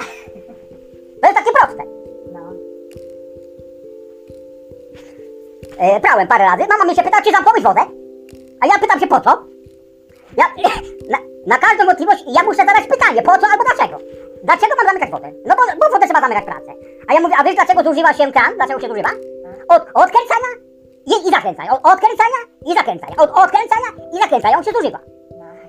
[1.22, 1.84] To jest takie proste.
[2.34, 2.42] No.
[5.80, 7.82] E, prałem parę razy, mama mnie się pyta, czy zamknąłeś wodę?
[8.62, 9.30] A ja pytam się po co?
[10.38, 10.46] Ja,
[11.12, 13.98] na, na każdą wątpliwość ja muszę zadać pytanie, po co albo dlaczego?
[14.44, 15.32] Dlaczego mam zamykać wodę?
[15.46, 16.72] No bo, bo wodę trzeba zamykać pracę.
[17.08, 18.52] A ja mówię, a wiesz dlaczego zużywa się kran?
[18.56, 19.10] Dlaczego się zużywa?
[19.70, 20.50] Od odkręcania
[21.06, 21.72] i, i zakręcania.
[21.72, 23.16] Od odkręcania i zakręcania.
[23.24, 25.00] Od odkręcania i zakręcania on się zużywa.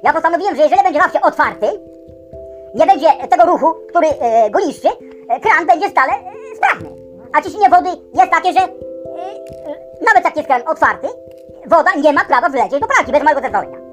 [0.03, 1.67] Ja postanowiłem, że jeżeli będzie zawsze otwarty,
[2.75, 4.89] nie będzie tego ruchu, który e, go niszczy,
[5.29, 6.89] e, kran będzie stale e, sprawny.
[7.33, 8.71] A ciśnienie wody jest takie, że e, e,
[10.07, 11.09] nawet jak jest kran otwarty,
[11.67, 13.86] woda nie ma prawa wlecieć do pralki bez mojego zezwolenia.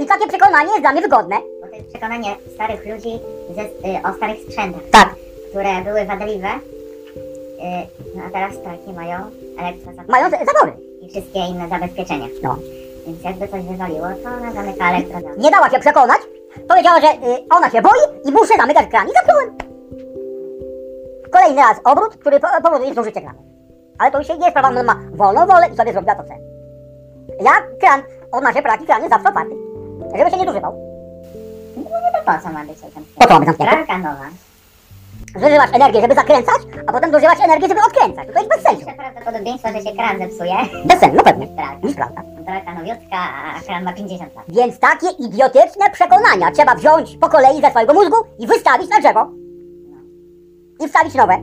[0.00, 1.36] I takie przekonanie jest dla mnie wygodne.
[1.62, 3.20] Bo to jest przekonanie starych ludzi
[3.54, 5.08] ze, y, o starych sprzętach, Tak.
[5.50, 7.86] które były wadliwe, y,
[8.16, 9.18] no a teraz takie mają
[9.58, 10.72] elektrozapalne Mają z- zawory.
[11.00, 12.26] i wszystkie inne zabezpieczenia.
[12.42, 12.56] No.
[13.06, 15.42] Więc jakby coś wywaliło, to ona zamyka elektrozapalne.
[15.42, 16.18] Nie dała się przekonać.
[16.68, 19.08] Powiedziała, że y, ona się boi i muszę zamykać kran.
[19.08, 19.56] I zamknąłem.
[21.32, 23.38] Kolejny raz obrót, który po, powoduje zużycie kranu.
[23.98, 26.22] Ale to już się nie jest sprawa, ona ma wolną wolę i sobie zrobiła to
[26.22, 26.34] chce.
[27.40, 29.54] Ja kran od naszej pralki kran jest zawsze otwarty.
[30.18, 30.72] Żeby się nie zużywał.
[31.76, 33.10] No to po co ma być zamknięte?
[33.18, 33.76] Po co ma być zamknięte?
[33.76, 34.24] Pralka nowa.
[35.72, 36.56] Energię, żeby zakręcać,
[36.86, 38.28] a potem zużywasz energię, żeby odkręcać.
[38.34, 38.86] To jest bez sensu.
[38.86, 40.54] Większe prawdopodobieństwo, że się kran zepsuje
[40.84, 41.46] Bez sensu, no pewnie.
[41.56, 41.86] pralka.
[41.86, 42.22] Niż pralka.
[42.44, 43.16] Pralka nowiutka,
[43.56, 44.44] a kran ma 50 lat.
[44.48, 49.26] Więc takie idiotyczne przekonania trzeba wziąć po kolei ze swojego mózgu i wystawić na drzewo.
[50.80, 51.36] I wstawić nowe.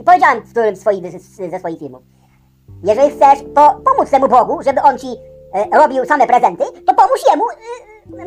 [0.00, 1.12] I powiedziałem w którymś swoich,
[1.50, 2.02] ze swoich filmów.
[2.84, 5.06] Jeżeli chcesz po, pomóc temu Bogu, żeby on ci
[5.72, 7.44] robił same prezenty, to pomóż jemu,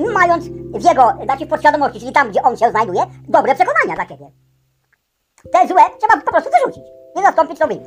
[0.07, 3.95] e, mając w jego, znaczy w podświadomości, czyli tam, gdzie on się znajduje, dobre przekonania
[3.95, 4.32] dla ciebie.
[5.53, 6.84] Te złe trzeba po prostu wyrzucić
[7.19, 7.86] i zastąpić nowymi.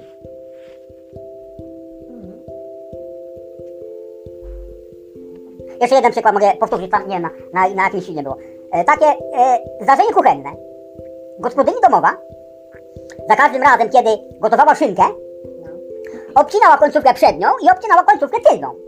[5.81, 8.37] Jeszcze jeden przykład mogę powtórzyć, tam, nie wiem, na, na, na jakimś filmie było.
[8.73, 10.51] E, takie e, zdarzenie kuchenne.
[11.39, 12.17] Gospodyni domowa
[13.29, 14.11] za każdym razem, kiedy
[14.41, 15.03] gotowała szynkę,
[15.63, 18.84] No, obcinała końcówkę przednią i obcinała końcówkę tylną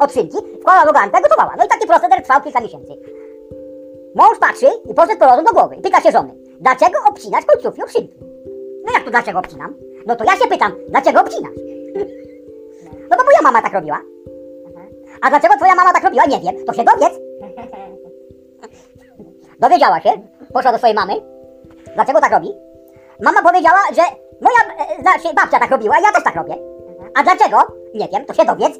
[0.00, 1.54] od szynki, wkładała do garnka i gotowała.
[1.58, 2.92] No i taki proceder trwał kilka miesięcy.
[4.14, 5.76] Mąż patrzy i poszedł po rozum do głowy.
[5.82, 8.18] Pyta się żony, dlaczego obcinasz końcówki od szynki?
[8.86, 9.74] No jak to dlaczego obcinam?
[10.06, 11.54] No to ja się pytam, dlaczego obcinasz?
[13.10, 14.00] No bo moja mama tak robiła.
[15.22, 16.24] A dlaczego twoja mama tak robiła?
[16.24, 16.64] Nie wiem.
[16.64, 17.18] To się dowiedz.
[19.60, 20.10] dowiedziała się,
[20.52, 21.14] poszła do swojej mamy,
[21.94, 22.48] dlaczego tak robi.
[23.22, 24.02] Mama powiedziała, że
[24.40, 26.54] moja, e, znaczy babcia tak robiła, ja też tak robię.
[27.14, 27.58] A dlaczego?
[27.94, 28.78] Nie wiem, to się dowiedz.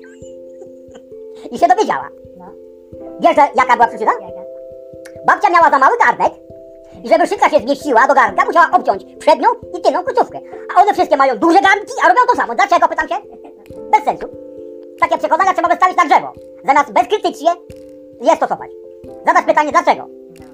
[1.50, 2.08] I się dowiedziała.
[2.38, 2.46] No.
[3.20, 4.12] Wiesz, że jaka była przyczyna?
[5.26, 6.32] Babcia miała za mały garnek
[7.04, 10.40] i żeby szybka się zmieściła do garnka, musiała obciąć przednią i tylną końcówkę.
[10.76, 12.54] A one wszystkie mają duże garnki, a robią to samo.
[12.54, 13.14] Dlaczego, pytam się?
[13.92, 14.26] Bez sensu.
[15.00, 16.32] Takie przekonania trzeba wystawić na drzewo,
[16.64, 17.50] zamiast bezkrytycznie
[18.20, 18.70] je stosować.
[19.26, 20.06] Zadać pytanie, dlaczego?
[20.40, 20.46] No.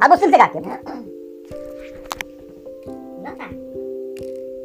[0.00, 0.62] Albo z tym zegarkiem.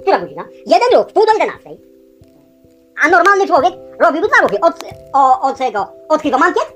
[0.02, 0.46] Która godzina?
[0.66, 1.80] Jeden ruch, pół do jedenastej.
[3.04, 4.58] A normalny człowiek robi dwa ruchy.
[4.62, 4.74] Od,
[5.14, 6.74] o, od tego, odkrywa mankiet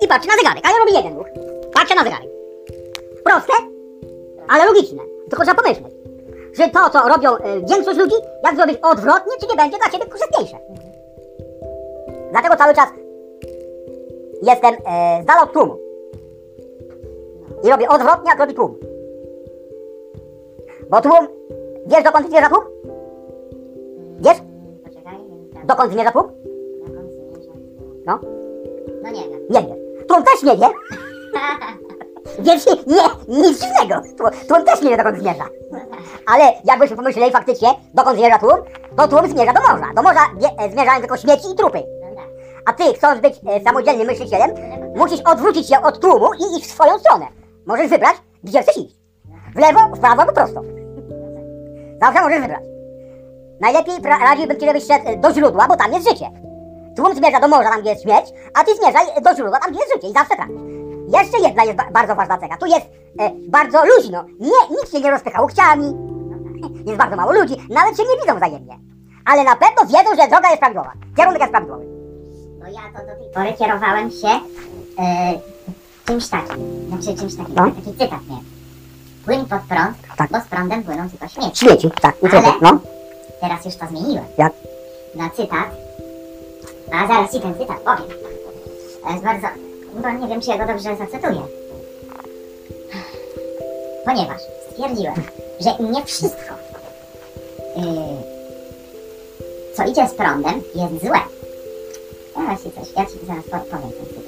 [0.00, 0.64] i patrzy na zegarek.
[0.66, 1.26] A ja robię jeden ruch.
[1.74, 2.30] Patrzę na zegarek.
[3.24, 3.52] Proste,
[4.48, 5.02] ale logiczne.
[5.28, 5.94] Tylko trzeba pomyśleć,
[6.52, 10.06] że to, co robią e, większość ludzi, jak zrobić odwrotnie, czy nie będzie dla ciebie
[10.06, 10.56] korzystniejsze.
[12.30, 12.88] Dlatego cały czas
[14.42, 15.76] jestem e, z dala od tłumu.
[17.64, 18.76] I robię odwrotnie, jak robi tłum.
[20.90, 21.28] Bo tłum,
[21.90, 22.64] wiesz dokąd zmierza tłum?
[24.20, 24.36] Wiesz?
[24.84, 25.16] Poczekaj.
[25.64, 26.24] Dokąd zmierza tłum?
[26.86, 27.52] Dokąd zmierza?
[28.06, 28.18] No,
[29.02, 29.40] No nie wiem.
[29.50, 30.06] nie wiesz.
[30.08, 30.66] Tłum też nie wie,
[32.46, 34.02] więc nie, nic dziwnego.
[34.48, 35.44] Tłum, też nie wie, dokąd zmierza.
[36.26, 38.56] Ale jakbyśmy pomyśleli faktycznie, dokąd zmierza tłum,
[38.96, 39.86] to tłum zmierza do morza.
[39.96, 40.20] Do morza
[40.58, 41.78] e, zmierzają tylko śmieci i trupy.
[42.10, 42.24] No tak.
[42.66, 44.50] A ty, chcąc być e, samodzielnym myślicielem,
[44.96, 47.26] musisz odwrócić się od tłumu i iść w swoją stronę.
[47.66, 48.96] Możesz wybrać, gdzie chcesz iść.
[49.54, 50.62] W lewo, w prawo albo prosto.
[52.00, 52.62] Zawsze możesz wybrać.
[53.60, 56.30] Najlepiej radziłbym ci, żebyś szedł e, do źródła, bo tam jest życie.
[56.96, 59.70] Tłum zmierza do morza, tam gdzie jest śmierć, a ty zmierzaj e, do źródła, tam
[59.70, 60.56] gdzie jest życie i zawsze trafisz.
[61.18, 62.56] Jeszcze jedna jest ba- bardzo ważna cecha.
[62.56, 62.86] Tu jest
[63.20, 64.24] e, bardzo luźno.
[64.40, 65.96] Nie, nikt się nie rozpycha łokciami.
[66.86, 68.78] Jest bardzo mało ludzi, nawet się nie widzą wzajemnie.
[69.24, 70.92] Ale na pewno wiedzą, że droga jest prawidłowa.
[71.16, 71.84] Kierunek jest prawidłowy.
[72.60, 75.32] Bo ja to do tej pory kierowałem się e,
[76.04, 76.88] czymś takim.
[76.88, 77.54] Znaczy czymś takim.
[77.54, 77.64] No.
[77.64, 78.59] Taki cytat nie.
[79.30, 80.30] Płyń pod prąd, Tak.
[80.30, 81.56] bo z prądem płyną tylko śmieci.
[81.66, 82.78] Śmieci, tak, i Ale- no.
[83.40, 84.24] Teraz już to zmieniłem.
[84.38, 84.52] Jak?
[85.14, 85.66] Na cytat.
[86.92, 88.08] A zaraz ci ten cytat powiem.
[89.04, 89.46] To jest bardzo...
[89.94, 91.42] Bo nie wiem, czy ja go dobrze zacytuję.
[94.04, 94.40] Ponieważ
[94.72, 95.14] stwierdziłem,
[95.60, 96.54] że nie wszystko,
[97.76, 97.84] yy,
[99.76, 101.18] co idzie z prądem, jest złe.
[102.36, 104.24] Ja właśnie coś, ja ci zaraz po- powiem ten cytat.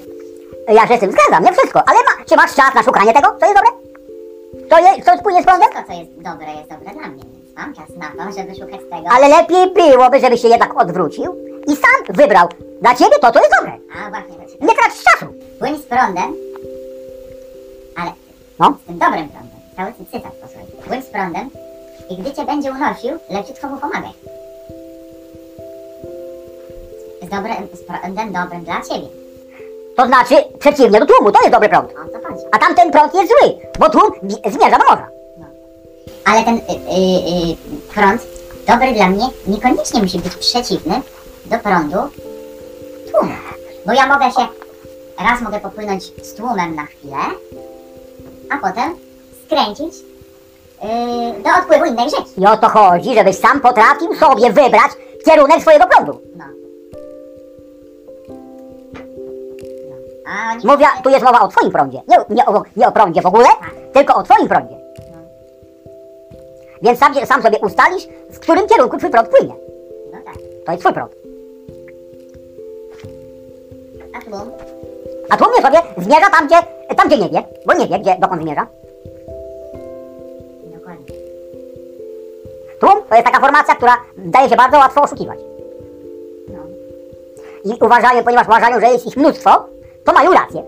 [0.76, 3.28] Ja się z tym zgadzam, nie wszystko, ale ma, czy masz czas na szukanie tego,
[3.40, 3.91] co jest dobre?
[4.72, 5.68] To jest, co spłynie z prądem?
[5.70, 8.80] Wszystko, co jest dobre, jest dobre dla mnie, więc mam czas na to, żeby szukać
[8.90, 9.08] tego.
[9.16, 12.48] Ale lepiej byłoby, żebyś się jednak odwrócił i sam wybrał
[12.80, 13.72] dla ciebie to, co jest dobre.
[14.06, 15.26] A właśnie, to Nie trać czasu.
[15.58, 16.34] Płyń z prądem,
[17.96, 18.10] ale
[18.58, 18.74] No.
[18.84, 19.58] z tym dobrym prądem.
[19.76, 20.66] Cały ten cytat posłuchaj.
[20.88, 21.50] Płyń z prądem
[22.10, 24.12] i gdy cię będzie unosił, leciutko mu pomagaj.
[27.22, 29.06] Z, dobrym, z prądem dobrym dla ciebie.
[29.96, 31.90] To znaczy przeciwnie do tłumu, to jest dobry prąd.
[31.90, 32.46] O to chodzi.
[32.52, 34.12] A tamten prąd jest zły, bo tłum
[34.46, 35.08] zmierza do morza.
[36.24, 38.22] Ale ten y, y, y, prąd
[38.66, 41.02] dobry dla mnie niekoniecznie musi być przeciwny
[41.46, 41.98] do prądu
[43.12, 43.34] tłumu.
[43.86, 44.46] Bo ja mogę się,
[45.18, 47.16] raz mogę popłynąć z tłumem na chwilę,
[48.50, 48.96] a potem
[49.46, 52.40] skręcić y, do odpływu innej rzeki.
[52.40, 54.92] I o to chodzi, żebyś sam potrafił sobie wybrać
[55.24, 56.20] kierunek swojego prądu.
[56.36, 56.61] No.
[60.64, 62.02] Mówię, tu jest mowa o twoim prądzie.
[62.08, 63.48] Nie, nie, o, nie o prądzie w ogóle,
[63.92, 64.74] tylko o twoim prądzie.
[64.98, 65.18] No.
[66.82, 69.54] Więc sam, sam sobie ustalisz, w którym kierunku twój prąd płynie.
[70.12, 70.34] No tak.
[70.66, 71.12] To jest twój prąd.
[74.14, 74.52] A tłum?
[75.30, 76.56] A tłum nie sobie zmierza tam, gdzie,
[76.96, 78.66] tam, gdzie nie wie, bo nie wie, gdzie, dokąd zmierza.
[80.74, 81.06] Dokładnie.
[82.80, 85.38] Tłum to jest taka formacja, która daje się bardzo łatwo oszukiwać.
[86.48, 86.62] No.
[87.64, 89.71] I uważają, ponieważ uważają, że jest ich mnóstwo,
[90.05, 90.62] to mają rację.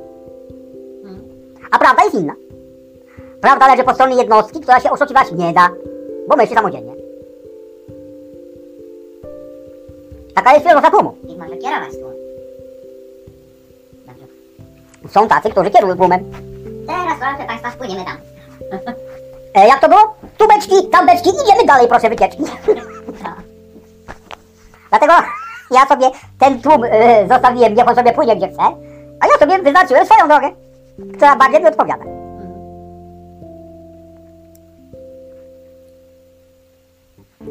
[1.04, 1.20] Mm.
[1.70, 2.34] A prawda jest inna.
[3.40, 5.68] Prawda leży po stronie jednostki, która się oszukiwać nie da,
[6.28, 6.92] bo myśli samodzielnie.
[10.34, 11.14] Taka jest filozofia tłumu.
[11.28, 12.12] I może kierować tłum.
[14.06, 14.24] Dobrze.
[15.08, 16.20] Są tacy, którzy kierują tłumem.
[16.86, 18.16] Teraz proszę Państwa wpłyniemy tam.
[19.54, 20.14] E, jak to było?
[20.38, 22.42] Tu beczki, tam beczki, idziemy dalej, proszę wycieczki.
[23.24, 23.30] No.
[24.90, 25.12] Dlatego
[25.70, 28.62] ja sobie ten tłum e, zostawiłem, niech on sobie płynie gdzie chce,
[29.24, 30.50] a ja sobie wyznaczyłem swoją drogę,
[31.16, 32.04] która bardziej mi odpowiada.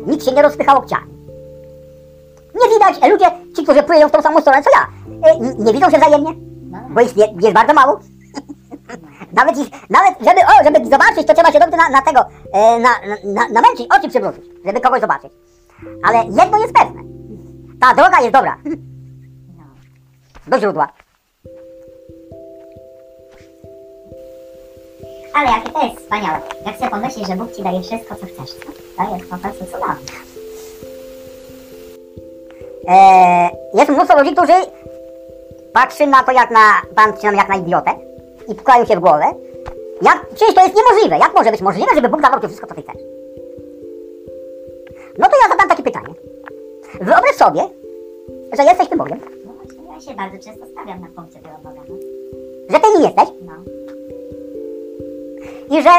[0.08, 1.14] Nikt się nie rozpycha łokciami.
[2.56, 4.88] Nie widać, e, ludzie, ci, którzy płyną w tą samą stronę co ja,
[5.32, 6.34] e, nie widzą się wzajemnie,
[6.72, 6.78] No.
[6.90, 8.00] bo jest, je- jest bardzo mało.
[9.38, 12.20] Nawet, ich, nawet żeby, o, żeby zobaczyć, to trzeba się dobrze na, na tego,
[12.54, 12.90] e, na,
[13.24, 15.32] na, namęczyć, oczy przywrócić, żeby kogoś zobaczyć.
[16.04, 17.02] Ale jedno jest pewne.
[17.82, 18.58] Ta droga jest dobra.
[20.48, 20.88] do źródła.
[25.34, 26.42] Ale jakie to jest wspaniałe.
[26.66, 28.66] Jak sobie pomyślisz, że Bóg ci daje wszystko, co chcesz, co?
[28.98, 29.96] To jest po prostu cudowne.
[32.88, 34.54] Eee, jest mnóstwo ludzi, którzy
[35.74, 37.92] patrzy na to jak na, patrzy na jak na idiotę
[38.48, 39.26] i pukają się w głowę.
[40.02, 41.18] Jak, przecież to jest niemożliwe.
[41.18, 42.96] Jak może być możliwe, żeby Bóg dawał ci wszystko, co ty chcesz?
[45.18, 46.14] No to ja zadam takie pytanie.
[47.02, 47.62] Wyobraź sobie,
[48.58, 51.82] że jesteś tym Bogiem, No właśnie, ja się bardzo często stawiam na punkcie tego Boga,
[51.90, 51.96] no.
[52.70, 53.54] że ty nim jesteś no.
[55.74, 55.90] I że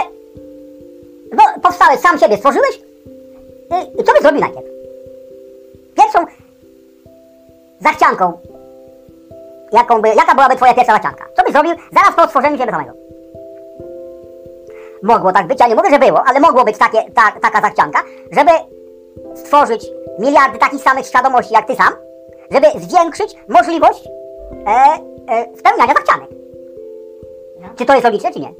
[1.32, 2.80] no, powstałeś, sam siebie stworzyłeś.
[3.98, 4.66] I, co byś zrobił najpierw?
[5.94, 6.18] Pierwszą
[7.80, 8.38] zachcianką,
[9.72, 11.24] jaką by, jaka byłaby twoja pierwsza zachcianka?
[11.36, 12.92] Co byś zrobił zaraz po stworzeniu siebie samego?
[15.02, 18.02] Mogło tak być, ja nie mówię, że było, ale mogło być takie, ta, taka zachcianka,
[18.30, 18.50] żeby
[19.34, 21.92] stworzyć miliardy takich samych świadomości jak ty sam,
[22.50, 24.08] żeby zwiększyć możliwość
[24.66, 24.70] e,
[25.34, 26.30] e, spełniania zachcianek.
[27.76, 28.52] Czy to jest logiczne, czy nie?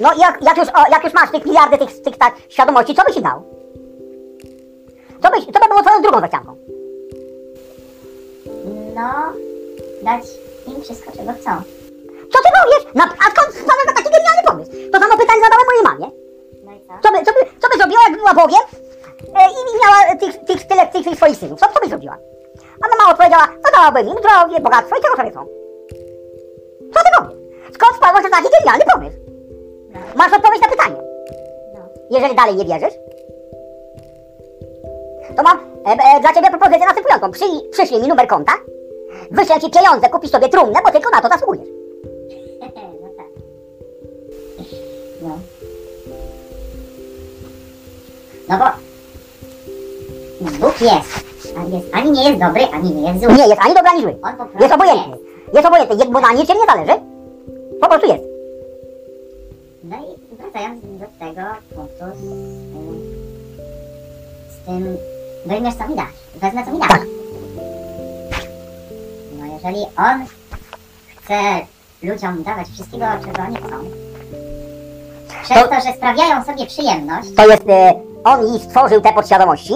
[0.00, 2.94] No i jak, jak, już, o, jak już masz tych miliardy tych, tych tak, świadomości,
[2.94, 3.42] co byś im dał?
[5.22, 6.56] Co, byś, co by było twoją drugą zachcianką?
[8.94, 9.10] No,
[10.02, 10.24] dać
[10.66, 11.50] im wszystko, czego chcą.
[12.32, 12.94] Co ty powiesz?
[12.94, 14.70] Na, a skąd na taki genialny pomysł?
[14.92, 16.06] To samo pytanie zadałem mojej mamie.
[16.64, 16.92] No i co?
[17.02, 18.64] Co by, co by, co by zrobiła, jak była Bogiem
[19.36, 21.60] e, i i miała tych, tych, tyle tych, tych swoich synów?
[21.60, 22.16] Co, co by zrobiła?
[22.82, 25.46] A mama odpowiedziała, no dałabym im zdrowie, bogactwo i czego sobie chcą.
[26.94, 27.38] Co ty powiesz?
[27.74, 29.23] Skąd na taki genialny pomysł?
[29.94, 30.96] No, Masz odpowiedź na pytanie.
[31.74, 31.80] no.
[32.10, 32.94] Jeżeli dalej nie wierzysz,
[35.36, 37.30] to mam e, e, dla ciebie propozycję następującą.
[37.30, 38.52] Przy, przyślij mi numer konta,
[39.30, 41.68] wyślę ci pieniądze, kupisz sobie trumnę, bo tylko na to zasługujesz.
[43.02, 43.26] no tak.
[45.22, 45.38] No.
[48.48, 48.64] No bo
[50.60, 51.24] Bóg jest.
[51.58, 51.86] Ani, jest.
[51.94, 53.32] ani nie jest dobry, ani nie jest zły.
[53.32, 54.16] Nie jest ani dobry, ani zły.
[54.60, 55.16] Jest obojętny.
[55.54, 57.00] Jest obojętny, je- bo na niczym nie zależy.
[57.80, 58.33] Po prostu jest.
[59.88, 61.42] No i wracając do tego
[61.74, 63.02] punktu z, tym-
[64.50, 64.96] z tym,
[65.46, 66.88] weźmiesz co mi dasz, wezmę co mi dasz.
[66.88, 67.00] Tak.
[69.38, 70.26] No jeżeli on
[71.16, 71.34] chce
[72.02, 73.76] ludziom dawać wszystkiego, czego oni chcą,
[75.42, 79.74] przez To- to, że sprawiają sobie przyjemność, To jest, e, on ich stworzył te podświadomości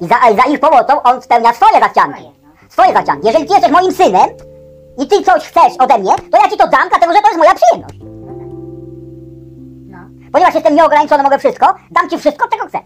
[0.00, 2.20] i za, za ich pomocą on spełnia swoje zachcianki.
[2.20, 2.70] Swoje, no.
[2.70, 3.26] Swoje zachcianki.
[3.26, 4.28] Jeżeli ty jesteś moim synem
[4.98, 7.38] i ty coś chcesz ode mnie, to ja ci to dam, dlatego że to jest
[7.38, 8.03] moja przyjemność.
[10.34, 12.80] Ponieważ jestem nieograniczony, mogę wszystko, dam ci wszystko, czego chcesz.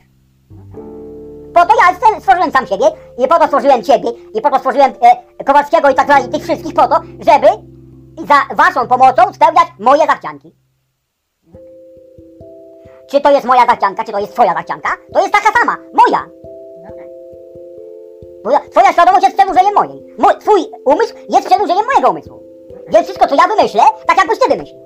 [1.54, 2.86] Po to ja stworzyłem sam siebie
[3.18, 4.92] i po to stworzyłem ciebie i po to stworzyłem
[5.38, 7.46] e, Kowalskiego i tak dalej, tych wszystkich po to, żeby
[8.28, 10.54] za waszą pomocą spełniać moje zachcianki.
[13.10, 14.88] Czy to jest moja zachcianka, czy to jest twoja zachcianka?
[15.12, 16.26] To jest taka sama, moja.
[18.44, 20.04] Bo ja- Twoja świadomość jest przedłużeniem mojej.
[20.18, 22.42] Mój, twój umysł jest przedłużeniem mojego umysłu.
[22.88, 24.80] Więc wszystko, co ja wymyślę, tak jakbyś ty wymyślił.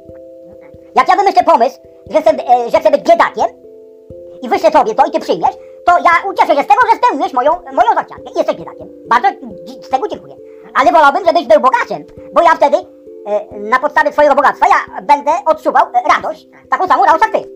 [0.95, 1.81] Jak ja wymyślę pomysł,
[2.11, 3.47] że chcę, e, że chcę być biedakiem
[4.43, 7.33] i wyślę tobie to i ty przyjmiesz, to ja ucieszę się z tego, że spełniłeś
[7.33, 8.89] moją, moją zachciankę i jesteś biedakiem.
[9.07, 9.29] Bardzo
[9.83, 10.37] z tego dziękuję.
[10.75, 12.77] Ale wolałbym, żebyś był bogaczem, bo ja wtedy
[13.27, 17.51] e, na podstawie twojego bogactwa ja będę odczuwał e, radość, taką samą radość jak ty.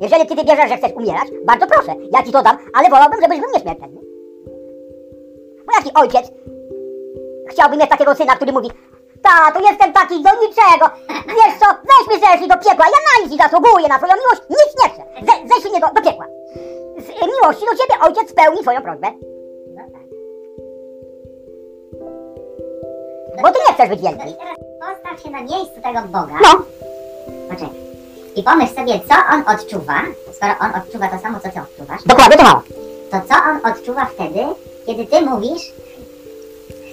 [0.00, 3.40] Jeżeli ty wybierzesz, że chcesz umierać, bardzo proszę, ja ci to dam, ale wolałbym, żebyś
[3.40, 4.00] był nieśmiertelny.
[5.66, 6.32] Bo jaki ojciec
[7.50, 8.70] chciałby mieć takiego syna, który mówi
[9.26, 10.86] Tato, jestem taki do niczego.
[11.38, 12.84] Wiesz co, weź mnie zeszli do piekła.
[12.94, 14.42] Ja na nic nie zasługuję na twoją miłość.
[14.50, 15.02] Nic nie chcę.
[15.26, 16.26] Ze, zeszli mnie do, do piekła.
[16.98, 19.06] Z e, miłości do ciebie ojciec spełni twoją prośbę.
[19.76, 20.02] No tak.
[23.42, 24.18] Bo ty nie chcesz być wielki.
[24.38, 26.34] teraz postaw się na miejscu tego Boga.
[26.42, 26.62] No.
[27.48, 27.76] Poczekaj.
[28.36, 29.94] I pomyśl sobie, co on odczuwa,
[30.32, 32.62] skoro on odczuwa to samo, co ty odczuwasz, Dokładnie to mało.
[33.10, 34.40] to co on odczuwa wtedy,
[34.86, 35.72] kiedy ty mówisz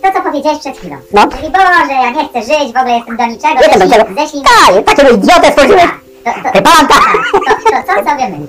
[0.03, 0.95] to, co powiedziałeś przed chwilą.
[1.13, 1.21] No.
[1.27, 4.05] Czyli Boże, ja nie chcę żyć, w ogóle jestem do niczego, Jestem do niczego.
[4.21, 5.83] ześlij Tak, takiego idiotę stworzyłeś.
[6.25, 6.93] To, to, Ty Balanka.
[7.33, 8.47] to, to co sobie myśli?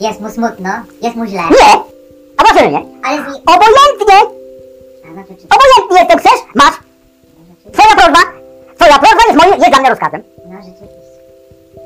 [0.00, 0.70] Jest mu smutno,
[1.02, 1.72] jest mu źle, Nie.
[2.36, 2.82] A może że nie?
[3.04, 3.26] ale z.
[3.54, 4.18] Obojętnie.
[5.04, 5.22] No
[5.56, 6.18] Obojętnie jestem.
[6.18, 6.40] Chcesz?
[6.54, 6.74] Masz.
[7.72, 8.18] Twoja prośba.
[8.78, 10.22] Twoja prośba jest, moje, jest dla mnie rozkazem.
[10.48, 10.96] no rzeczywiście.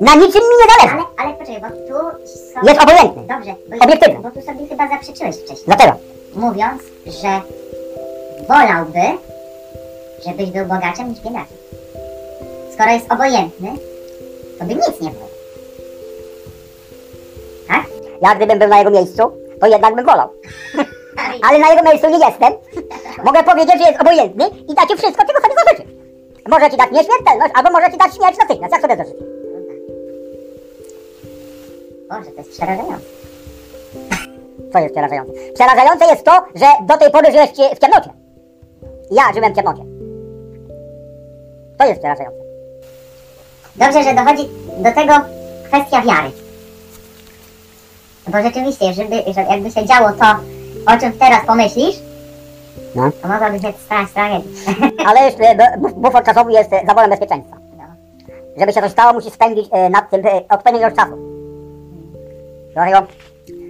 [0.01, 0.95] Na niczym mi nie zależy.
[0.95, 2.59] Ale, ale poczekaj, bo tu są...
[2.67, 3.23] Jest obojętny.
[3.35, 4.19] Dobrze, bo, Obiektywny.
[4.19, 5.65] bo tu sobie chyba zaprzeczyłeś wcześniej.
[5.67, 5.93] Dlaczego?
[6.35, 7.41] mówiąc, że
[8.51, 9.17] wolałby,
[10.25, 11.57] żebyś był bogaczem niż biedakiem.
[12.73, 13.69] Skoro jest obojętny,
[14.59, 15.27] to by nic nie było.
[17.67, 17.85] Tak?
[18.21, 19.23] Ja gdybym był na jego miejscu,
[19.59, 20.29] to jednak bym wolał.
[21.47, 22.53] Ale na jego miejscu nie jestem.
[23.23, 25.95] Mogę powiedzieć, że jest obojętny i da ci wszystko, czego sobie zażyczysz.
[26.49, 29.23] Może ci dać nieśmiertelność, albo może ci dać śmierć natychmiast, jak sobie zażyczysz.
[32.09, 33.05] Boże, to jest przerażające.
[34.73, 35.33] Co jest przerażające?
[35.53, 38.20] Przerażające jest to, że do tej pory żyłeś w ciemnocie.
[39.11, 39.83] Ja żyłem w ciemnocie.
[41.77, 42.37] To jest przerażające.
[43.75, 45.13] Dobrze, że dochodzi do tego
[45.67, 46.31] kwestia wiary.
[48.27, 50.25] Bo rzeczywiście, żeby, że jakby się działo to,
[50.93, 51.95] o czym teraz pomyślisz,
[52.95, 53.11] No.
[53.21, 54.51] to mogłaby się stać tragedii.
[55.07, 55.35] Ale już
[55.79, 57.57] bu- bufor czasowy jest zaworem bezpieczeństwa.
[57.77, 57.83] No.
[58.57, 61.13] Żeby się coś stało, musisz spędzić e, nad tym e, odpowiednią ilość czasu.
[62.73, 63.07] Dlatego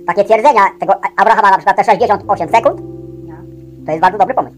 [0.08, 2.82] takie twierdzenia tego Abrahama na przykład te 68 sekund,
[3.28, 3.36] No.
[3.86, 4.56] to jest bardzo dobry pomysł.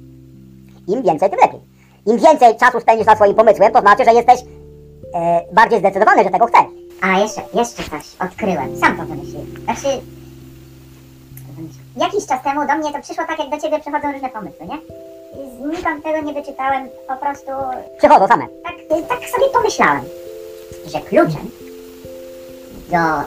[0.88, 1.60] Im więcej, tym lepiej.
[2.06, 4.40] Im więcej czasu spędzisz nad swoim pomysłem, to znaczy, że jesteś
[5.14, 6.66] e, bardziej zdecydowany, że tego chcesz.
[7.02, 8.78] A jeszcze, jeszcze coś odkryłem.
[8.80, 9.46] Sam to wymyśliłem.
[9.64, 9.88] Znaczy,
[11.98, 14.76] jakiś czas temu do mnie to przyszło tak, jak do ciebie przychodzą różne pomysły, nie?
[15.44, 17.52] I Znikąd tego nie wyczytałem, po prostu
[17.98, 18.48] Przychodzą same.
[18.64, 18.74] tak,
[19.10, 20.04] tak sobie pomyślałem,
[20.86, 21.50] że kluczem
[22.92, 23.22] do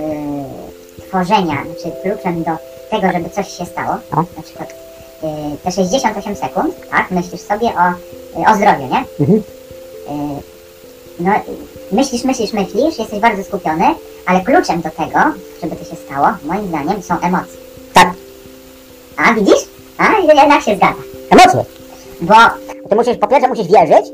[0.00, 2.50] y, tworzenia, znaczy kluczem do
[2.90, 4.24] tego, żeby coś się stało, No.
[4.36, 4.74] na przykład
[5.64, 7.90] te 68 sekund, tak, myślisz sobie o,
[8.40, 9.04] y, o zdrowiu, nie?
[9.20, 9.38] Mhm.
[9.38, 10.42] Y,
[11.20, 11.40] no, y,
[11.92, 13.84] myślisz, myślisz, myślisz, jesteś bardzo skupiony,
[14.26, 15.18] ale kluczem do tego,
[15.62, 17.58] żeby to się stało, moim zdaniem, są emocje.
[17.94, 18.10] Tak.
[19.16, 19.68] A, widzisz?
[19.98, 21.02] A, jednak się zgadza.
[21.30, 21.64] Emocje.
[22.20, 22.34] Bo
[22.88, 24.06] Ty musisz, po pierwsze musisz wierzyć,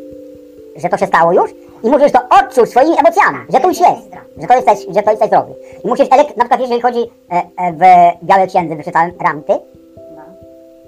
[0.77, 1.51] że to się stało już
[1.83, 4.11] i musisz to odczuć swoimi emocjami, że to już jest,
[4.41, 5.55] że to jesteś, że to jesteś zdrowy.
[5.85, 7.81] I musisz, na przykład jeżeli chodzi e, e, w
[8.27, 9.53] Białej Księdze, wyczytałem Ramty,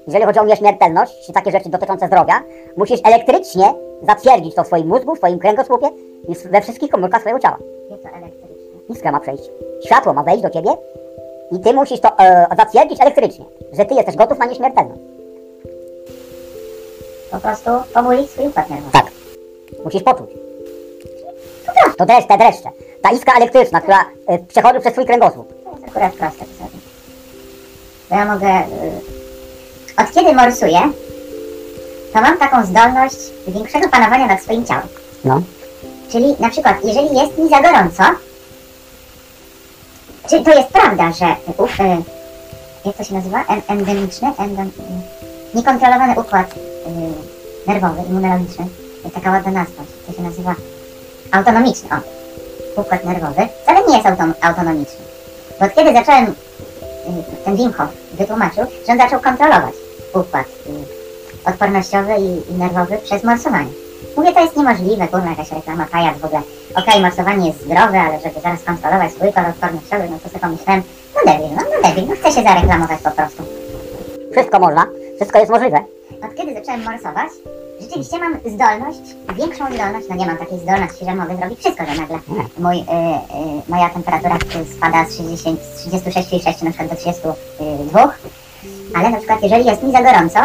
[0.06, 2.43] jeżeli chodzi o nieśmiertelność, czy takie rzeczy dotyczące zdrowia,
[2.76, 5.90] musisz elektrycznie zatwierdzić to w swoim mózgu, w swoim kręgosłupie
[6.28, 7.59] i we wszystkich komórkach swojego ciała.
[7.90, 8.64] wie to elektrycznie.
[8.89, 9.51] Iskra ma przejść.
[9.85, 10.70] Światło ma wejść do ciebie
[11.52, 15.01] i ty musisz to e, zatwierdzić elektrycznie, że ty jesteś gotów na nieśmiertelność.
[17.31, 18.93] Po prostu pobulić swój układ nerwowy.
[18.93, 19.06] Tak.
[19.85, 20.31] Musisz poczuć.
[21.97, 22.68] To dreszcze, te dreszcze.
[23.02, 25.48] Ta iskra elektryczna, która e, przechodzi przez twój kręgosłup.
[25.64, 26.78] To jest akurat proste sobie.
[28.10, 28.48] Bo ja mogę...
[28.48, 29.23] Y,
[29.97, 30.81] od kiedy morsuję,
[32.12, 33.16] to mam taką zdolność
[33.49, 34.89] większego panowania nad swoim ciałem.
[35.25, 35.43] No.
[36.12, 38.03] Czyli na przykład, jeżeli jest mi za gorąco,
[40.31, 41.27] czy to jest prawda, że
[41.57, 41.69] u, y,
[42.85, 43.45] jak to się nazywa?
[43.45, 44.33] En, endemiczny?
[44.39, 46.59] Endem, y, niekontrolowany układ y,
[47.66, 48.66] nerwowy, immunologiczny,
[49.15, 50.55] taka ładna nazwa, to się nazywa
[51.33, 55.05] autonomiczny, o, układ nerwowy, wcale nie jest autom, autonomiczny.
[55.61, 56.35] Bo od kiedy zacząłem, y,
[57.45, 59.84] ten Wim Hof wytłumaczył, że on zaczął kontrolować
[60.16, 63.70] układ y, odpornościowy i, i nerwowy przez morsowanie.
[64.16, 66.43] Mówię, to jest niemożliwe, kurwa, jakaś reklama, pajac w ogóle.
[66.77, 70.82] Okej, morsowanie jest zdrowe, ale żeby zaraz kontrolować swój układ odpornościowy, no to sobie pomyślałem,
[71.15, 73.43] no debil, no, no debil, no chcę się zareklamować po prostu.
[74.32, 74.86] Wszystko można,
[75.16, 75.85] wszystko jest możliwe.
[76.23, 77.31] Od kiedy zacząłem morsować,
[77.81, 79.01] rzeczywiście mam zdolność,
[79.35, 82.19] większą zdolność, no nie mam takiej zdolności, że mogę zrobić wszystko, że nagle
[82.59, 82.85] mój, y, y,
[83.69, 84.39] moja temperatura
[84.77, 88.15] spada z 60 z 36,6 na przykład do 32,
[88.95, 90.41] ale na przykład jeżeli jest mi za gorąco,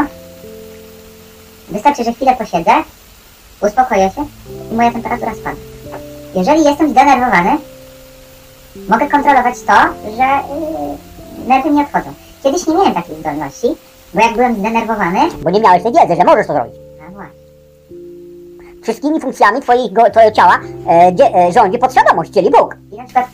[1.70, 2.72] wystarczy, że chwilę posiedzę,
[3.62, 4.26] uspokoję się
[4.72, 5.56] i moja temperatura spada.
[6.36, 7.58] Jeżeli jestem zdenerwowany,
[8.90, 9.74] mogę kontrolować to,
[10.18, 12.14] że y, nerwy nie odchodzą.
[12.44, 13.68] Kiedyś nie miałem takiej zdolności,
[14.14, 16.74] bo jak byłem zdenerwowany, Bo nie miałeś tej wiedzy, że możesz to zrobić.
[17.08, 17.34] a właśnie,
[18.84, 20.60] Wszystkimi funkcjami twoich, go, twojego ciała
[20.90, 22.76] e, dzie, e, rządzi podświadomość, czyli Bóg.
[22.92, 23.26] I na przykład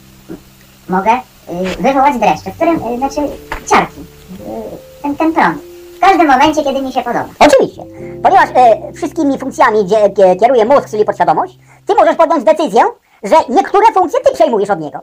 [0.90, 3.22] mogę y, wywołać dreszcze, w którym, y, znaczy
[3.70, 5.58] ciarki, y, ten, ten prąd.
[5.98, 7.26] W każdym momencie, kiedy mi się podoba.
[7.40, 7.84] Oczywiście.
[8.24, 11.58] Ponieważ e, wszystkimi funkcjami dzie, kie- kieruje mózg, czyli podświadomość,
[11.88, 12.82] ty możesz podjąć decyzję,
[13.24, 15.00] że niektóre funkcje ty przejmujesz od niego.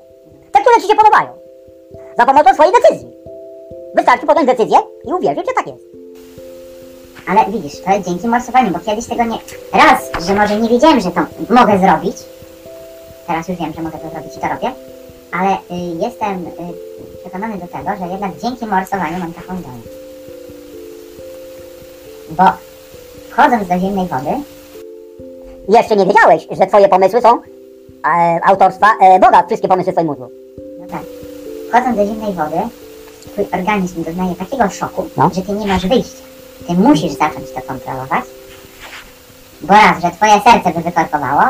[0.53, 1.29] Te, które ci się podobają.
[2.19, 3.09] Za pomocą swojej decyzji.
[3.95, 5.85] Wystarczy podjąć decyzję i uwierzyć, że tak jest.
[7.29, 9.39] Ale widzisz, to jest dzięki morsowaniu, bo kiedyś tego nie...
[9.73, 11.21] Raz, że może nie wiedziałem, że to
[11.51, 12.17] mogę zrobić.
[13.27, 14.73] Teraz już wiem, że mogę to zrobić i to robię.
[15.41, 16.51] Ale y, jestem y,
[17.23, 19.89] przekonany do tego, że jednak dzięki morsowaniu mam taką zdolność.
[22.31, 22.45] Bo
[23.31, 24.31] wchodząc do zimnej wody,
[25.69, 27.29] Jeszcze nie wiedziałeś, że twoje pomysły są
[28.07, 30.29] e, autorstwa e, Boga, wszystkie pomysły w twoim mózgu.
[30.81, 31.03] No tak.
[31.69, 32.57] Wchodząc do zimnej wody,
[33.33, 35.31] twój organizm doznaje takiego szoku, No.
[35.35, 36.23] że ty nie masz wyjścia.
[36.67, 38.25] Ty musisz zacząć to kontrolować,
[39.63, 41.43] bo raz, że twoje serce by wykorkowało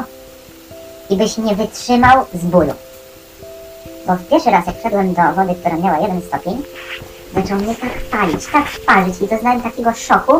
[1.10, 2.72] i byś nie wytrzymał z bólu.
[4.06, 6.62] Bo w pierwszy raz, jak wszedłem do wody, która miała jeden stopień,
[7.34, 10.32] zaczął mnie tak palić, tak parzyć i doznałem takiego szoku,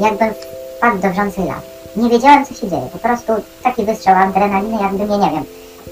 [0.00, 0.30] jakbym
[0.76, 1.60] wpadł do wrzącej lawy.
[1.96, 2.88] Nie wiedziałem, co się dzieje.
[2.92, 3.32] Po prostu
[3.62, 5.44] taki wystrzał adrenaliny, jakby mnie, nie wiem,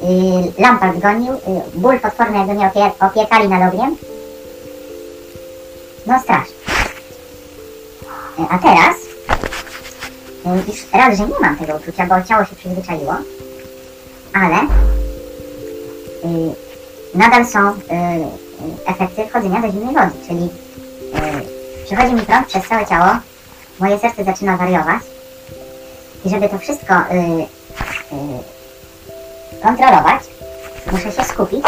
[0.03, 3.97] yy, lampart gonił, yy, ból potworny, jakby mnie opie opiekali nad ogniem.
[6.07, 6.55] No strasznie.
[8.39, 8.97] Yy, a teraz
[10.45, 13.15] yy, już raz, że nie mam tego uczucia, bo ciało się przyzwyczaiło,
[14.33, 14.57] ale
[17.15, 17.75] nadal są yy,
[18.87, 23.07] efekty wchodzenia do zimnej wody, czyli y, przychodzi mi prąd przez całe ciało,
[23.81, 25.03] moje serce zaczyna wariować
[26.25, 27.17] i żeby to wszystko y,
[29.59, 30.23] y, kontrolować,
[30.93, 31.65] muszę się skupić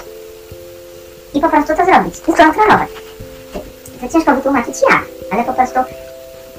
[1.34, 2.88] i po prostu to zrobić i skontrolować.
[4.00, 5.80] To ciężko wytłumaczyć jak, ale po prostu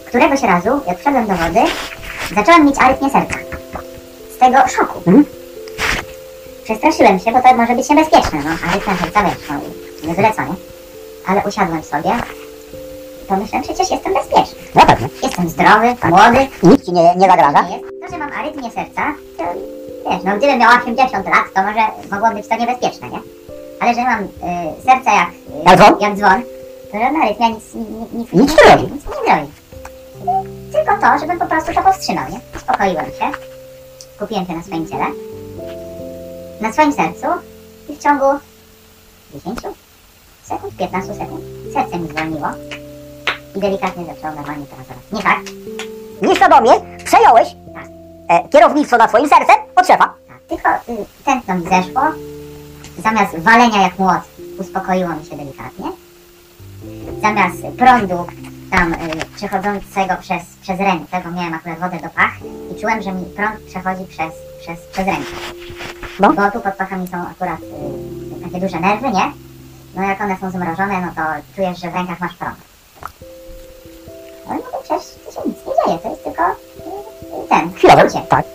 [0.08, 1.60] któregoś razu, jak wszedłem do wody,
[2.36, 3.36] zacząłem mieć arytmię serca.
[4.36, 5.02] Z tego szoku.
[6.64, 9.56] Przestraszyłem się, bo to może być niebezpieczne, no, arytmia serca, wiesz, no,
[10.08, 10.54] nie byle co, nie?
[11.28, 12.12] Ale usiadłem sobie,
[13.28, 14.60] pomyślałem, przecież jestem bezpieczny.
[14.76, 15.08] No pewnie.
[15.24, 17.62] Jestem zdrowy, młody, Nic ci nie, nie zagraża.
[17.62, 17.84] nie jest.
[18.06, 19.02] To, że mam arytmię serca,
[19.38, 19.44] to
[20.12, 21.82] wiesz, no gdybym miał 80 lat, to może
[22.12, 23.20] mogło być to niebezpieczne, nie?
[23.80, 24.28] Ale że mam y,
[24.86, 26.00] serce jak, y, Jak dzwon?
[26.00, 26.44] jak dzwon,
[26.92, 28.84] to żadna arytmia nic, nic, nic, Nic nie robi.
[28.94, 29.52] Nic nie robi.
[30.74, 32.40] Tylko to, żebym po prostu to powstrzymał, nie?
[32.56, 33.32] Uspokoiłem się,
[34.16, 35.06] skupiłem się na swoim ciele,
[36.64, 37.28] na swoim sercu
[37.90, 38.26] i w ciągu
[39.34, 39.60] 10
[40.44, 41.42] sekund, 15 sekund
[41.74, 42.48] serce mi zwolniło
[43.56, 44.98] i delikatnie zaczęło normalnie pracować.
[45.12, 45.40] Nie tak,
[46.22, 46.72] Nieświadomie
[47.06, 47.86] przejąłeś Tak.
[48.28, 50.14] e, kierownictwo nad swoim sercem od szefa.
[50.28, 52.02] Tak, tylko y, tętno mi zeszło.
[53.04, 54.22] Zamiast walenia jak młot,
[54.60, 55.92] uspokoiło mi się delikatnie.
[57.22, 58.26] Zamiast prądu
[58.72, 58.98] tam y,
[59.36, 62.34] przechodzącego przez, przez rękę, bo miałem akurat wodę do pach
[62.72, 65.32] i czułem, że mi prąd przechodzi przez, przez, przez rękę.
[66.20, 66.34] No.
[66.34, 69.32] Bo tu pod pachami są akurat y, takie duże nerwy, nie?
[69.96, 71.22] No jak one są zmrożone, no to
[71.56, 72.56] czujesz, że w rękach masz prąd.
[74.50, 77.74] Ale no to przecież to się nic nie dzieje, to jest tylko y, y, ten,
[77.74, 78.08] Chwilowe.
[78.30, 78.46] Tak.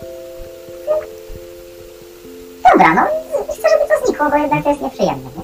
[2.71, 5.43] Dobra, no i chcę, żeby to znikło, bo jednak to jest nieprzyjemne, nie?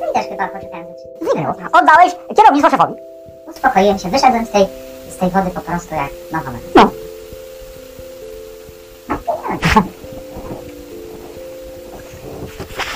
[0.00, 1.54] No i też chyba poczekałem ze Zniknęło.
[1.72, 2.94] Oddałeś kierownictwo szefowi.
[3.46, 4.66] Uspokoiłem się, wyszedłem z tej,
[5.10, 6.72] z tej wody po prostu jak nowa metoda.
[6.74, 6.90] No.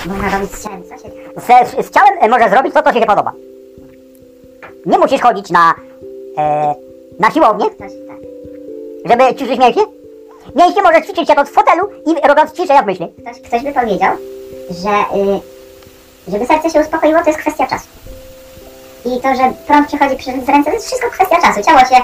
[0.06, 1.10] Można robić z ciałem, co się...
[1.36, 3.32] Z, z ciałem e, możesz zrobić to, co się podoba.
[4.86, 5.74] Nie musisz chodzić na,
[6.38, 6.74] e,
[7.18, 7.88] na siłownię, tak.
[9.04, 9.82] żeby ćwiczyć mięśnie.
[10.54, 13.08] Mięśnie możesz ćwiczyć siedząc w fotelu i robiąc ćwiczenia w myśli.
[13.22, 14.16] Ktoś, ktoś by powiedział,
[14.70, 15.40] że y,
[16.28, 17.86] żeby serce się uspokoiło, to jest kwestia czasu.
[19.04, 21.62] I to, że prąd przechodzi przez ręce, to jest wszystko kwestia czasu.
[21.62, 21.96] Ciało się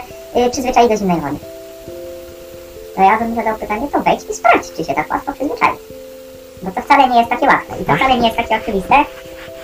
[0.46, 1.36] y, przyzwyczai do zimnej wody.
[2.96, 5.76] To ja bym zadał pytanie, to wejdź i sprawdź, czy się tak łatwo przyzwyczai.
[6.66, 8.94] Bo to wcale nie jest takie łatwe i to wcale nie jest takie oczywiste,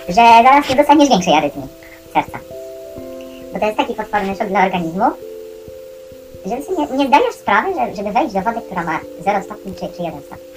[0.09, 1.67] że zaraz nie dostaniesz większej arytmii
[2.13, 2.39] serca.
[3.53, 5.05] Bo to jest taki potworny szok dla organizmu,
[6.45, 9.43] że ty sobie nie, nie zdajesz sprawy, że, żeby wejść do wody, która ma 0
[9.43, 10.53] stopni czy, czy 1 stopień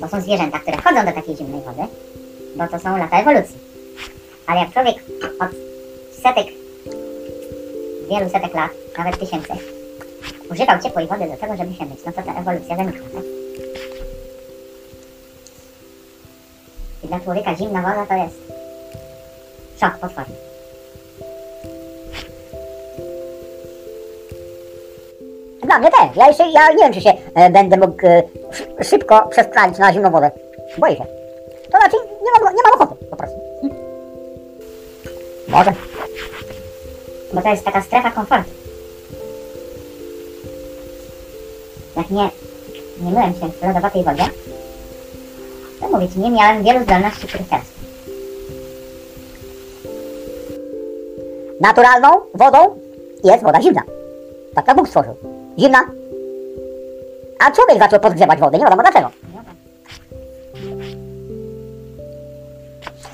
[0.00, 1.82] bo są zwierzęta, które wchodzą do takiej zimnej wody,
[2.56, 3.58] bo to są lata ewolucji.
[4.46, 4.96] Ale jak człowiek
[5.40, 5.50] od
[6.22, 6.46] setek,
[8.10, 9.52] wielu setek lat, nawet tysięcy,
[10.50, 13.37] używał ciepłej wody do tego, żeby się myć, no to ta ewolucja zanikła, tak?
[17.04, 18.34] I dla człowieka zimna woda to jest
[19.80, 20.34] szok potworny.
[25.62, 26.16] Dla mnie też.
[26.16, 28.22] Ja jeszcze, ja nie wiem, czy się e, będę mógł e,
[28.52, 30.30] szy- szybko przestrzelić na zimną wodę.
[30.78, 31.04] Boję się.
[31.72, 33.36] To znaczy, nie mam, nie mam ochoty, po prostu.
[35.48, 35.72] Może.
[37.32, 38.50] Bo to jest taka strefa komfortu.
[41.96, 42.28] Jak nie,
[43.00, 44.24] nie myłem się w lodowatej wodzie,
[46.12, 47.64] ci, nie miałem wielu zdolności, teraz.
[51.60, 52.58] Naturalną wodą
[53.24, 53.82] jest woda zimna.
[54.54, 55.14] Tak jak Bóg stworzył.
[55.58, 55.78] Zimna.
[57.46, 59.10] A człowiek zaczął podgrzewać wodę, nie wiadomo dlaczego.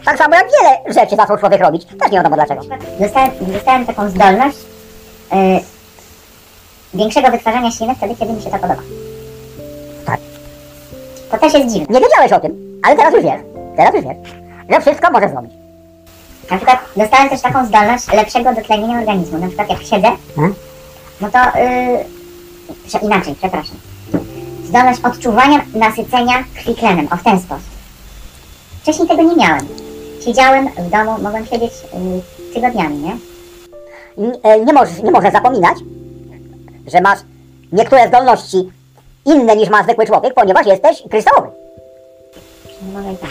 [0.05, 2.63] Tak samo jak wiele rzeczy zaczął człowiek robić, też nie wiadomo dlaczego.
[3.01, 4.59] Dostałem, dostałem taką zdolność
[5.33, 5.39] yy,
[6.95, 8.83] większego wytwarzania ślinek wtedy, kiedy mi się to podoba.
[11.31, 11.87] To też jest dziwne.
[11.95, 13.41] Nie wiedziałeś o tym, ale teraz już wiesz.
[13.77, 14.17] Teraz już wiesz,
[14.71, 15.53] że wszystko możesz zrobić.
[16.51, 19.39] Na przykład dostałem też taką zdolność lepszego dotlenienia organizmu.
[19.39, 20.55] Na przykład jak siedzę, Hmm?
[21.21, 21.39] no to
[22.99, 23.77] yy, inaczej, przepraszam.
[24.65, 27.65] Zdolność odczuwania nasycenia krwi tlenem, o w ten sposób.
[28.83, 29.67] Wcześniej tego nie miałem.
[30.25, 31.73] Siedziałem w domu, mogłem siedzieć
[32.47, 33.17] yy, tygodniami, nie?
[34.19, 35.79] N- e, nie możesz, nie możesz zapominać,
[36.93, 37.19] że masz
[37.73, 38.57] niektóre zdolności
[39.25, 41.49] inne niż ma zwykły człowiek, ponieważ jesteś kryształowy.
[42.83, 43.31] No może i tak.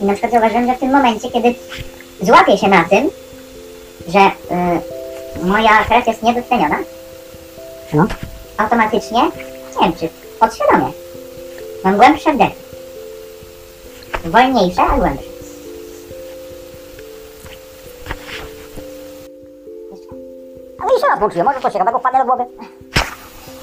[0.00, 1.54] I na przykład zauważyłem, że w tym momencie, kiedy
[2.22, 3.10] złapię się na tym,
[4.08, 6.78] że y, moja krew jest niedotleniona,
[7.92, 8.06] No.
[8.58, 10.08] automatycznie, nie wiem czy
[10.40, 10.92] podświadomie,
[11.84, 12.54] mam głębsze wdechy.
[14.24, 15.35] Wolniejsze, a głębsze.
[21.06, 22.44] Jeszcze raz włączyłem, może coś ciekawego wpadnie do głowy.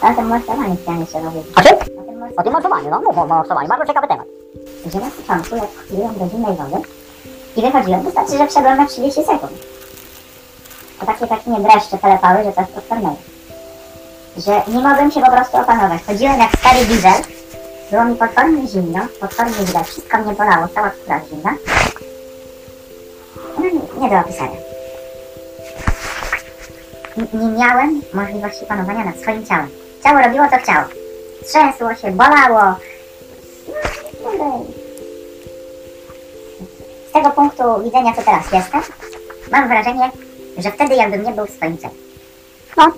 [0.02, 1.58] A o tym morsowaniu chciałem jeszcze powiedzieć.
[1.58, 1.78] O czym?
[1.78, 2.24] O tym.
[2.38, 4.26] O tym morsowaniu, no mów o morsowaniu, bardzo ciekawy temat.
[4.86, 6.88] że na początku, jak wchodziłem do zimnej wody
[7.56, 9.52] i wychodziłem, wystarczy, że wszedłem na 30 sekund.
[11.00, 13.16] To takie tak mnie dreszcze telepały, że coś potwornego.
[14.38, 16.04] Że nie mogłem się po prostu opanować.
[16.08, 17.22] Chodziłem jak stary diesel,
[17.92, 21.54] było mi potwornie zimno, potwornie źle, wszystko mnie bolało, cała skóra zimna.
[23.58, 24.63] No nie, nie do opisania.
[27.18, 29.70] Nie miałem możliwości panowania nad swoim ciałem.
[30.04, 30.86] Ciało robiło co chciało.
[31.48, 32.76] Trzęsło się, bolało.
[34.38, 34.66] No.
[37.10, 38.82] Z tego punktu widzenia, co teraz jestem,
[39.52, 40.12] mam wrażenie,
[40.58, 41.94] że wtedy jakbym nie był w swoim ciele.
[42.78, 42.92] No.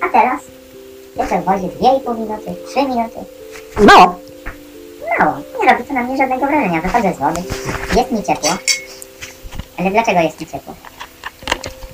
[0.00, 0.40] A teraz
[1.16, 3.18] jestem w wozie 2,5 minuty, 3 minuty.
[3.78, 4.18] Mało.
[5.18, 5.36] Mało.
[5.60, 6.80] Nie robi to na mnie żadnego wrażenia.
[6.80, 7.42] Wychodzę z wody.
[7.96, 8.50] Jest mi ciepło.
[9.78, 10.74] Ale dlaczego jest mi ciepło?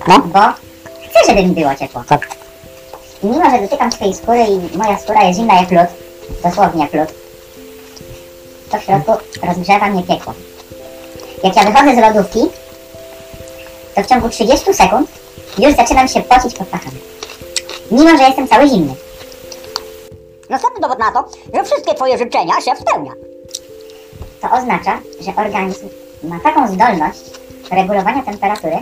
[0.08, 0.18] No.
[0.18, 0.69] Bo
[1.10, 2.04] chcę, żeby mi było ciepło.
[2.08, 2.28] Tak.
[3.22, 5.88] I mimo, że dotykam swojej skóry i moja skóra jest zimna jak lód,
[6.42, 7.08] dosłownie jak lód,
[8.70, 9.12] to w środku
[9.46, 10.34] rozgrzewa mnie piekło.
[11.42, 12.40] Jak ja wychodzę z lodówki,
[13.94, 15.10] to w ciągu 30 sekund
[15.58, 16.98] już zaczynam się pocić pod pachami.
[17.90, 18.94] Mimo, że jestem cały zimny.
[20.48, 23.12] Następny dowód na to, że wszystkie twoje życzenia się spełnia.
[24.40, 25.88] To oznacza, że organizm
[26.22, 27.20] ma taką zdolność
[27.70, 28.76] regulowania temperatury,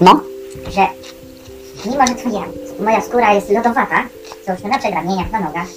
[0.00, 0.20] No.
[0.68, 0.86] Że
[1.90, 2.44] mimo, że twoja,
[2.80, 4.04] moja skóra jest lodowata,
[4.46, 5.68] załóżmy na przedramieniach, na nogach,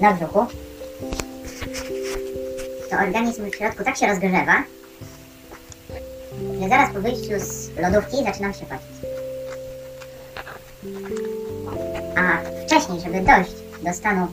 [0.00, 0.46] na brzuchu,
[2.90, 4.62] to organizm w środku tak się rozgrzewa,
[6.60, 9.12] że zaraz po wyjściu z lodówki zaczynam się pocić.
[12.16, 13.52] A wcześniej, żeby dojść
[13.82, 14.28] do stanu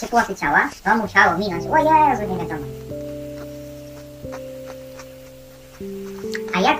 [0.00, 2.66] ciepłoty ciała, to musiało minąć, o Jezu, nie wiadomo.
[6.54, 6.78] A jak,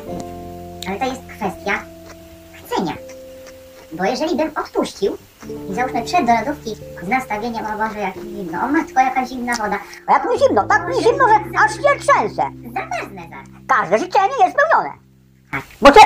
[0.99, 1.83] to jest kwestia
[2.67, 2.93] chcenia.
[3.93, 5.17] Bo jeżeli bym odpuścił
[5.71, 9.53] i załóżmy przed do lodówki z nastawieniem, o Boże, jak zimno, o matko, jaka zimna
[9.55, 12.43] woda, A jak mi zimno, tak mi zimno, że aż się trzęsę.
[12.75, 13.47] zamarznę zaraz.
[13.69, 14.91] Każde życzenie jest spełnione.
[15.53, 15.61] Tak.
[15.83, 16.01] Bo cię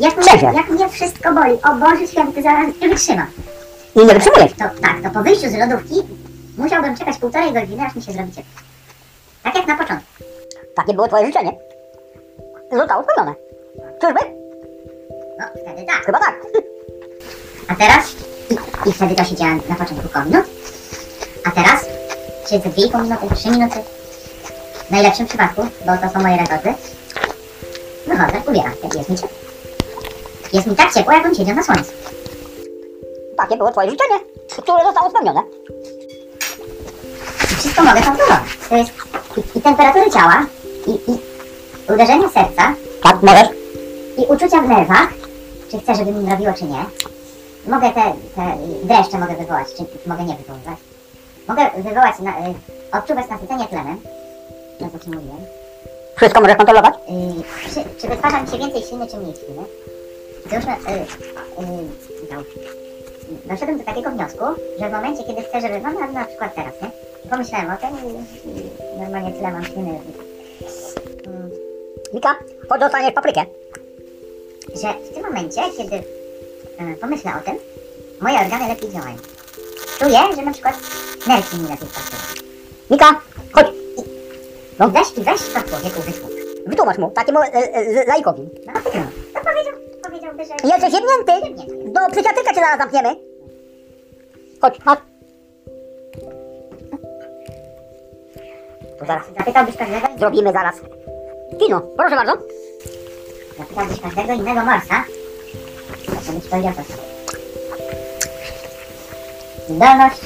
[0.00, 3.26] Jak mnie, jak mnie wszystko boli, o Boże święty, zaraz nie wytrzymam.
[3.96, 4.52] i nie wytrzymujesz.
[4.52, 5.94] To tak, to po wyjściu z lodówki
[6.58, 8.60] musiałbym czekać półtorej godziny, aż mi się zrobi ciepło.
[9.42, 10.06] Tak jak na początku.
[10.76, 11.52] Takie było twoje życzenie.
[12.72, 13.34] Zostało spełnione.
[14.00, 14.20] Czyżby?
[15.38, 16.06] No, wtedy tak.
[16.06, 16.34] Chyba tak.
[17.68, 18.12] A teraz,
[18.50, 20.44] i, i wtedy to siedziałem na początku koło minut,
[21.44, 21.84] a teraz
[22.50, 23.78] siedzę 2,5 minuty, 3 minuty.
[24.88, 26.74] W najlepszym przypadku, bo to są moje rekordy.
[28.06, 29.38] Wychodzę, ubieram się, jest mi ciepło.
[30.52, 31.92] Jest mi tak ciepło, jakbym siedział na słońcu.
[33.36, 34.18] Takie było twoje życzenie,
[34.62, 35.42] które zostało spełnione.
[37.44, 38.42] I wszystko mogę kontrolować.
[38.68, 38.90] To jest
[39.36, 40.46] i, i temperatury ciała,
[40.86, 41.18] i, i
[41.92, 43.63] uderzenia serca, Tak, możesz.
[44.18, 45.08] I uczucia w nerwach,
[45.70, 46.84] czy chcę, żeby mi robiło, czy nie.
[47.66, 48.02] Mogę te,
[48.34, 50.78] te dreszcze mogę wywołać, czy mogę nie wywoływać.
[51.48, 52.54] Mogę wywołać, na, y,
[52.92, 54.00] odczuwać nasycenie tlenem,
[54.78, 55.44] to co ci mówiłem.
[56.16, 56.94] Wszystko możesz kontrolować.
[56.94, 59.62] Y, czy, czy wytwarza mi się więcej silny, czy mniej silny.
[60.50, 61.00] Załóżmy, y,
[61.62, 62.62] y, załóżmy.
[63.44, 64.44] Doszedłem do takiego wniosku,
[64.80, 66.90] że w momencie, kiedy chcę, żeby, no na, na przykład teraz, nie?
[67.30, 70.00] Pomyślałem o tym i, i normalnie tyle mam silny.
[71.26, 71.50] Mm,
[72.14, 72.34] Mika,
[72.68, 73.44] chodź dostaniesz paprykę.
[74.74, 75.96] Że w tym momencie, kiedy
[76.78, 77.58] e, pomyślę o tym,
[78.20, 79.16] moje organy lepiej działają.
[79.98, 80.74] Czuję, że na przykład
[81.26, 82.22] nerki mi lepiej pracują.
[82.90, 83.20] Mika,
[83.52, 83.66] chodź.
[84.78, 86.34] No weź i weź to człowieku wytłumacz.
[86.66, 88.42] Wytłumacz mu, takiemu e, e, laikowi.
[88.66, 88.80] No, no.
[89.34, 90.54] To powiedział, powiedziałby, że...
[90.68, 91.04] Jesteś jest.
[91.92, 93.16] Do psychiatryka cię zaraz zamkniemy.
[94.60, 94.98] Chodź, chodź.
[98.98, 99.24] To zaraz.
[99.38, 100.74] Zapytałbyś każdego, Zrobimy zaraz.
[101.58, 102.32] Kino, proszę bardzo.
[103.58, 105.04] Zapytałbyś każdego innego morsa,
[106.26, 107.02] to byś powiedział to samo.
[109.68, 110.20] Zdolność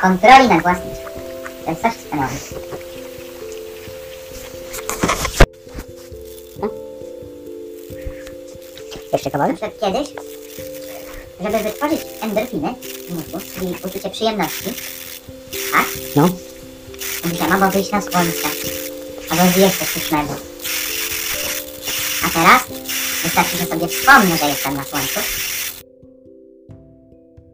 [0.00, 1.16] kontroli nad własnym ciałem.
[1.64, 2.34] To jest coś wspaniałego.
[9.12, 9.56] Jeszcze Na kawałek?
[9.56, 10.08] przykład kiedyś,
[11.40, 12.74] żeby wytworzyć endorfiny
[13.08, 14.64] w mózgu, czyli uczucie przyjemności,
[15.72, 15.86] tak?
[16.16, 16.28] No.
[17.24, 18.48] Musiałam albo wyjść na słońce,
[19.30, 20.34] albo zjeść coś pysznego.
[22.36, 22.68] Teraz
[23.22, 25.20] wystarczy, że sobie wspomnę, że jestem na słońcu.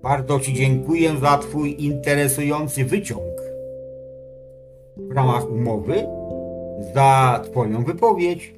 [0.02, 3.40] Bardzo Ci dziękuję za Twój interesujący wyciąg.
[4.96, 6.06] W ramach umowy
[6.94, 8.54] za Twoją wypowiedź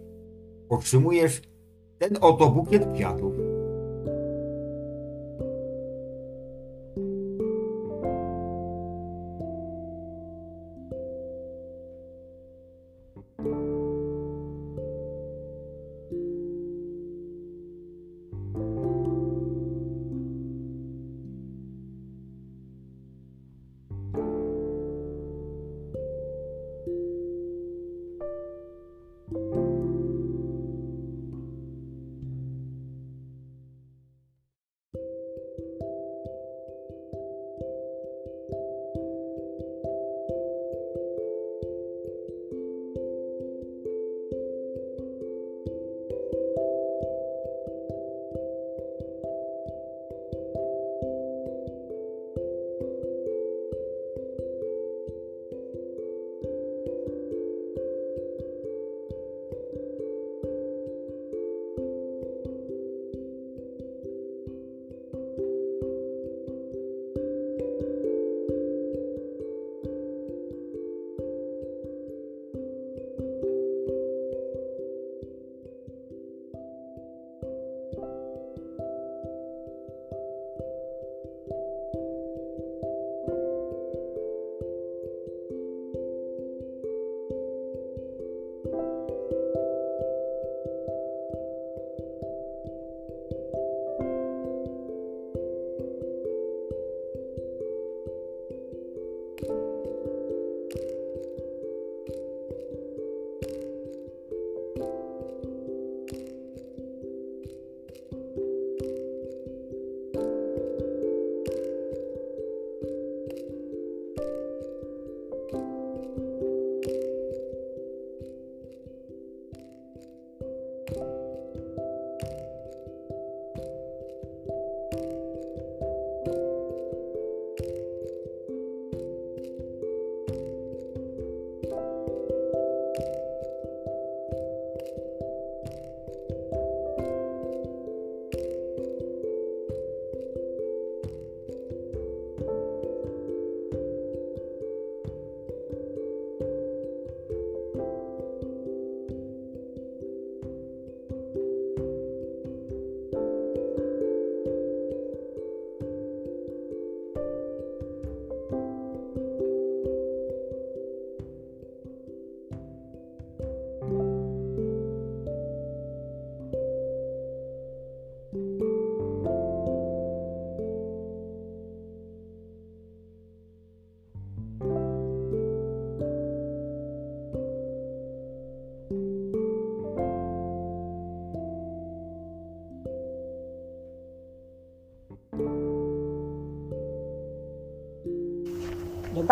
[0.69, 1.43] otrzymujesz
[1.99, 3.34] ten oto bukiet kwiatów.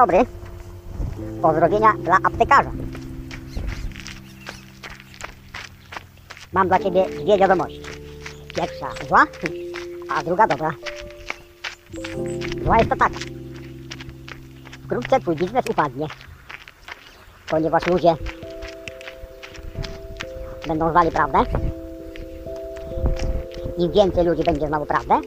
[0.03, 0.27] Dobry.
[1.43, 2.70] Pozdrowienia dla aptekarza.
[6.53, 7.83] Mam dla Ciebie dwie wiadomości.
[8.57, 9.24] Pierwsza zła,
[10.16, 10.70] a druga dobra.
[12.65, 13.19] Zła jest to taka.
[14.85, 16.07] Wkrótce Twój biznes upadnie,
[17.49, 18.15] ponieważ ludzie
[20.66, 21.39] będą znali prawdę.
[23.79, 25.20] Im więcej ludzi będzie znało prawdę,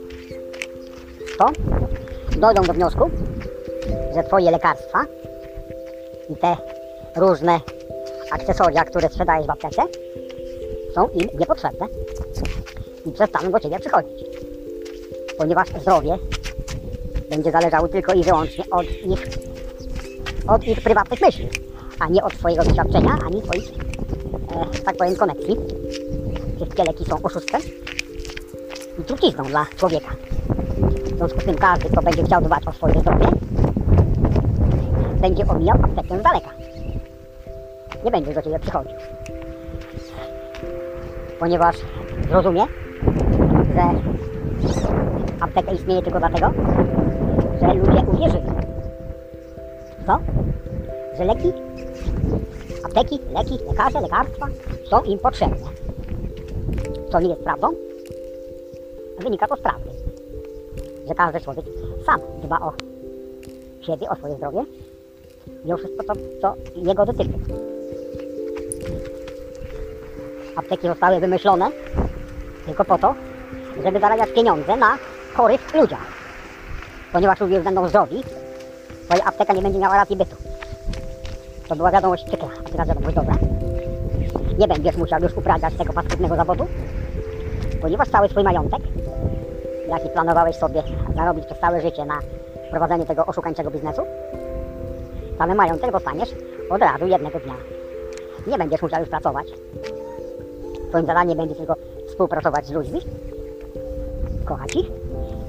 [1.37, 1.51] to
[2.39, 3.11] dojdą do wniosku,
[4.15, 5.05] że Twoje lekarstwa
[6.29, 6.57] i te
[7.15, 7.59] różne
[8.31, 9.81] akcesoria, które sprzedajesz w aptece,
[10.95, 11.87] są im niepotrzebne
[13.05, 14.25] i przestaną do Ciebie przychodzić.
[15.37, 16.17] Ponieważ zdrowie
[17.29, 19.27] będzie zależało tylko i wyłącznie od ich,
[20.47, 21.49] od ich prywatnych myśli,
[21.99, 23.69] a nie od Twojego doświadczenia, ani Twoich,
[24.51, 25.57] e, tak powiem, koneksji.
[26.55, 27.61] Wszystkie leki są oszustwem
[28.99, 30.15] i trucizną dla człowieka.
[31.03, 33.27] W związku z tym każdy, kto będzie chciał dbać o swoje zdrowie,
[35.21, 36.49] będzie omijał aptekę z daleka.
[38.05, 38.97] Nie będzie do Ciebie przychodził.
[41.39, 41.75] Ponieważ
[42.29, 42.65] zrozumie,
[43.75, 44.01] że
[45.39, 46.51] apteka istnieje tylko dlatego,
[47.61, 48.51] że ludzie uwierzyli.
[50.05, 50.19] Co?
[51.17, 51.53] Że leki,
[52.85, 54.47] apteki, leki, lekarze, lekarstwa
[54.89, 55.67] są im potrzebne.
[57.11, 57.67] Co nie jest prawdą?
[59.19, 59.89] Wynika to z prawdy,
[61.07, 61.65] że każdy człowiek
[62.05, 62.73] sam dba o
[63.81, 64.65] siebie, o swoje zdrowie
[65.73, 67.29] o wszystko, co, co jego dotyczy.
[70.55, 71.71] Apteki zostały wymyślone
[72.65, 73.15] tylko po to,
[73.83, 74.97] żeby zarabiać pieniądze na
[75.33, 76.07] chorych ludziach.
[77.13, 78.23] Ponieważ ludzie będą zdrowi,
[79.05, 80.35] twoja apteka nie będzie miała racji bytu.
[81.69, 83.35] To była wiadomość przykra, a teraz wiadomość dobra.
[84.57, 86.67] Nie będziesz musiał już uprawiać tego paskudnego zawodu,
[87.81, 88.79] ponieważ cały swój majątek,
[89.87, 90.83] jaki planowałeś sobie
[91.15, 92.19] zarobić przez całe życie na
[92.71, 94.01] prowadzeniu tego oszukańczego biznesu,
[95.37, 96.29] cały majątek dostaniesz
[96.69, 97.55] od razu jednego dnia.
[98.47, 99.47] Nie będziesz musiał już pracować.
[100.89, 101.75] Twoim zadaniem będzie tylko
[102.07, 102.99] współpracować z ludźmi,
[104.45, 104.91] kochać ich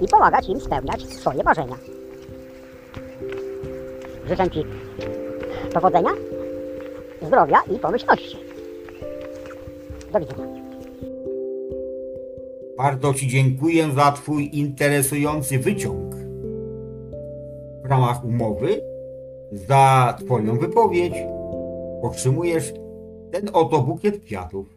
[0.00, 1.76] i pomagać im spełniać swoje marzenia.
[4.28, 4.64] Życzę Ci
[5.74, 6.10] powodzenia,
[7.22, 8.36] zdrowia i pomyślności.
[10.12, 10.46] Do widzenia.
[12.78, 16.14] Bardzo Ci dziękuję za Twój interesujący wyciąg.
[17.84, 18.95] W ramach umowy
[19.52, 21.14] za Twoją wypowiedź
[22.02, 22.72] otrzymujesz
[23.32, 24.75] ten oto bukiet kwiatów.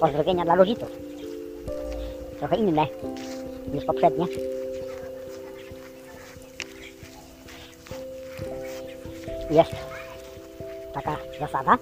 [0.00, 0.88] Pozdrowienia dla rodziców.
[2.38, 2.86] Trochę inne
[3.72, 4.26] niż poprzednie.
[9.50, 9.72] Jest
[10.92, 11.78] taka zasada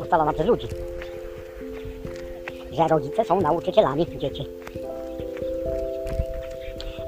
[0.00, 0.66] ustalona przez ludzi,
[2.72, 4.46] że rodzice są nauczycielami dzieci.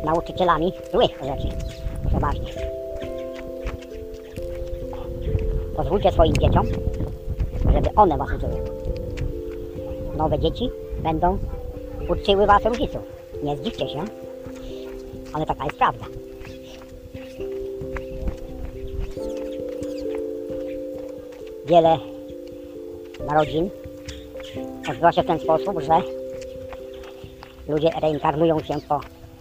[0.04, 1.48] Nauczycielami złych rzeczy.
[2.08, 2.52] Przeważnie.
[5.76, 6.66] Pozwólcie swoim dzieciom,
[7.72, 8.62] żeby one was uczyły.
[10.16, 10.70] Nowe dzieci
[11.02, 11.38] będą
[12.08, 13.02] uczciły was rodziców.
[13.42, 14.04] Nie zdziwcie się,
[15.32, 16.04] ale taka jest prawda.
[21.66, 21.98] Wiele
[23.26, 23.70] narodzin
[24.88, 26.02] odbywa się w ten sposób, że
[27.68, 29.00] ludzie reinkarnują się po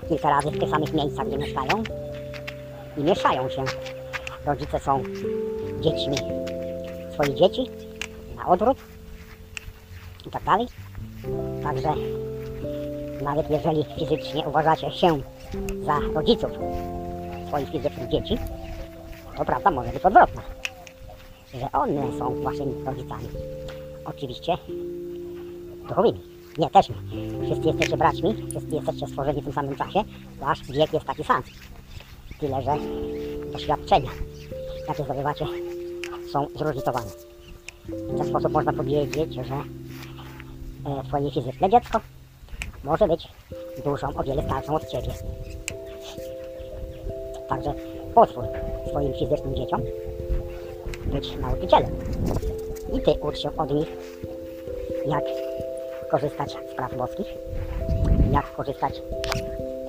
[0.09, 1.83] kilka razy w tych samych miejscach, gdzie mieszkają
[2.97, 3.63] i mieszają się.
[4.45, 5.03] Rodzice są
[5.81, 6.17] dziećmi
[7.13, 7.61] swoich dzieci,
[8.39, 8.77] na odwrót
[10.25, 10.67] i tak dalej.
[11.63, 11.93] Także
[13.23, 15.21] nawet jeżeli fizycznie uważacie się
[15.85, 16.51] za rodziców
[17.47, 18.37] swoich fizycznych dzieci,
[19.37, 20.41] to prawda może być odwrotna,
[21.53, 23.27] że one są waszymi rodzicami.
[24.05, 24.57] Oczywiście
[25.87, 26.21] duchowymi.
[26.57, 26.95] Nie, też nie.
[27.45, 30.03] Wszyscy jesteście braćmi, wszyscy jesteście stworzeni w tym samym czasie,
[30.39, 31.43] wasz wiek jest taki sam.
[32.39, 32.71] Tyle, że
[33.51, 34.09] doświadczenia,
[34.87, 35.45] jakie zdobywacie,
[36.31, 37.28] są zróżnicowane.
[37.89, 39.63] W ten sposób można powiedzieć, że
[40.85, 41.99] e, twoje fizyczne dziecko
[42.83, 43.27] może być
[43.83, 45.13] duszą o wiele starszą od ciebie.
[47.49, 47.73] Także
[48.15, 48.45] pozwól
[48.89, 49.81] swoim fizycznym dzieciom
[51.05, 51.91] być nauczycielem.
[52.93, 53.87] I ty ucz się od nich,
[55.05, 55.23] jak
[56.11, 57.27] korzystać z praw boskich,
[58.31, 59.01] jak korzystać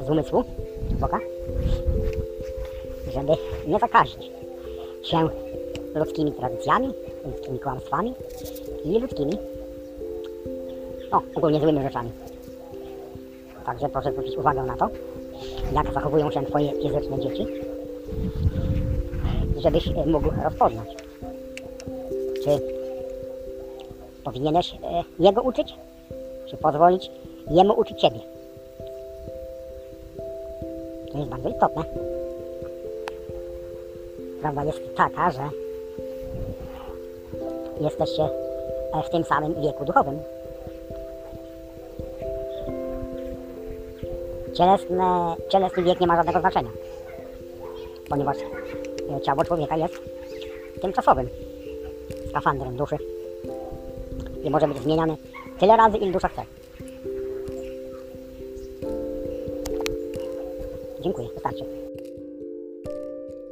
[0.07, 0.45] z umysłu
[0.91, 1.19] Boga,
[3.13, 3.33] żeby
[3.67, 4.31] nie zakazić
[5.03, 5.29] się
[5.95, 6.89] ludzkimi tradycjami,
[7.25, 8.15] ludzkimi kłamstwami
[8.85, 9.39] i ludzkimi,
[11.13, 12.11] no, ogólnie złymi rzeczami.
[13.67, 14.89] Także proszę zwrócić uwagę na to,
[15.73, 17.47] jak zachowują się Twoje fizyczne dzieci,
[19.57, 20.89] żebyś e, mógł rozpoznać,
[22.45, 22.51] czy
[24.25, 24.79] powinieneś e,
[25.19, 25.75] jego uczyć,
[26.47, 27.11] czy pozwolić
[27.51, 28.21] jemu uczyć Ciebie.
[31.13, 31.85] To jest bardzo istotne.
[34.41, 35.43] Prawda jest taka, że
[37.81, 38.29] jesteście
[39.05, 40.19] w tym samym wieku duchowym.
[44.55, 46.71] Cielesne, cielesny wiek nie ma żadnego znaczenia,
[48.09, 48.37] ponieważ
[49.23, 49.95] ciało człowieka jest
[50.83, 51.29] tymczasowym
[52.31, 52.97] skafandrem duszy
[54.43, 55.17] i może być zmieniany
[55.61, 56.43] tyle razy, ile dusza chce.
[61.01, 61.65] Dziękuję, wystarczy.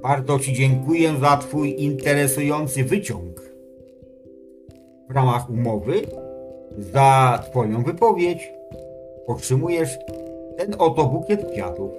[0.03, 3.28] Bardzo Ci dziękuję za Twój interesujący wyciąg
[5.19, 6.03] ramach umowy.
[6.79, 8.55] Za Twoją wypowiedź
[9.27, 9.99] otrzymujesz
[10.57, 11.91] ten oto bukiet kwiatów.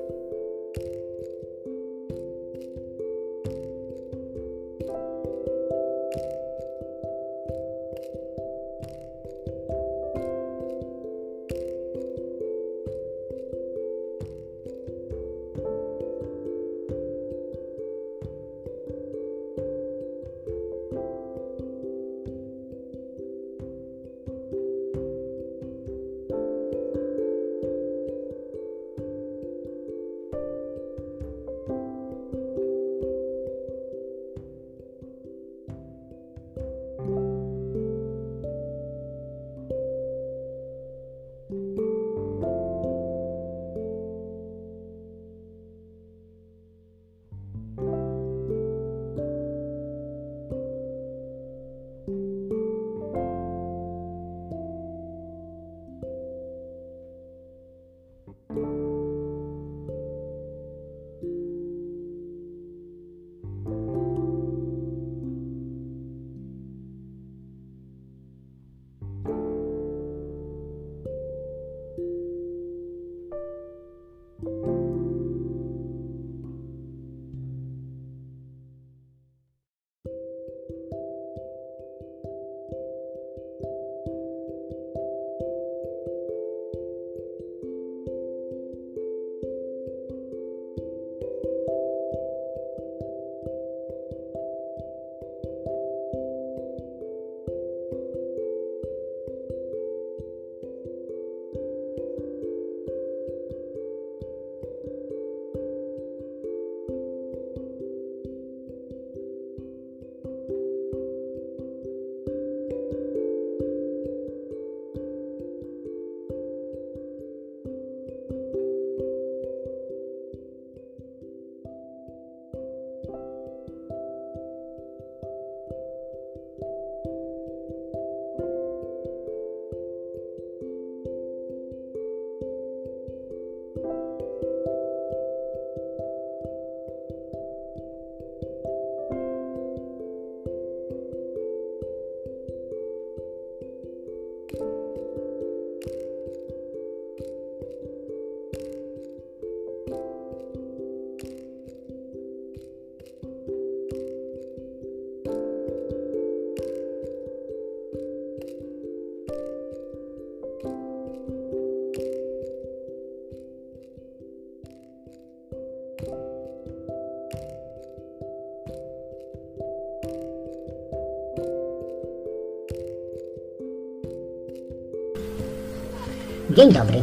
[176.60, 176.98] Dzień dobry.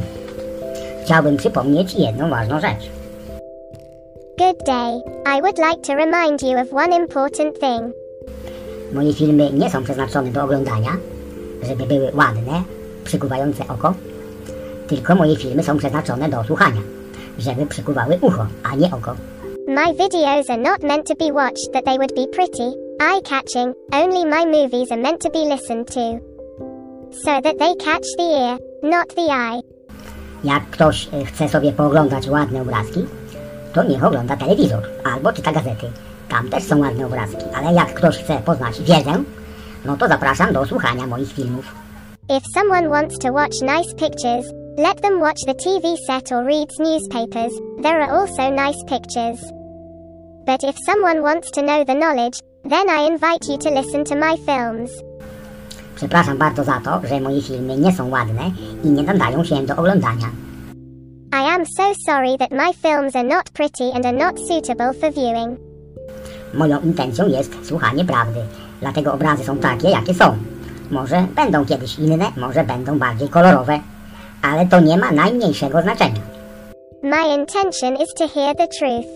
[1.04, 2.90] Chciałbym przypomnieć jedną ważną rzecz.
[4.38, 5.00] Good day.
[5.36, 7.94] I would like to remind you of one important thing.
[8.92, 10.90] Moje filmy nie są przeznaczone do oglądania,
[11.62, 12.62] żeby były ładne,
[13.04, 13.94] przykuwające oko,
[14.88, 16.80] tylko moje filmy są przeznaczone do słuchania,
[17.38, 19.14] żeby przykuwały ucho, a nie oko.
[19.68, 23.74] My videos are not meant to be watched that they would be pretty, eye catching,
[23.92, 26.18] only my movies are meant to be listened to.
[27.24, 28.58] So that they catch the ear,
[28.90, 29.60] not the eye.
[30.44, 33.04] Jak ktoś e, chce sobie pooglądać ładne obrazki,
[33.72, 34.82] to niech ogląda telewizor
[35.14, 35.86] albo czyta gazety.
[36.28, 39.22] Tam też są ładne obrazki, ale jak ktoś chce poznać wiedzę,
[39.84, 41.74] no to zapraszam do słuchania moich filmów.
[42.28, 44.46] If someone wants to watch nice pictures,
[44.78, 47.52] let them watch the TV set or reads newspapers,
[47.82, 49.40] there are also nice pictures.
[50.46, 54.16] But if someone wants to know the knowledge, then I invite you to listen to
[54.16, 54.90] my films.
[55.96, 58.42] Przepraszam bardzo za to, że moje filmy nie są ładne
[58.84, 60.26] i nie nadają się do oglądania.
[61.32, 65.12] I am so sorry that my films are not pretty and are not suitable for
[65.12, 65.58] viewing.
[66.54, 68.40] Moją intencją jest słuchanie prawdy,
[68.80, 70.36] dlatego obrazy są takie, jakie są.
[70.90, 73.80] Może będą kiedyś inne, może będą bardziej kolorowe,
[74.42, 76.20] ale to nie ma najmniejszego znaczenia.
[77.02, 79.08] My intention is to hear the truth.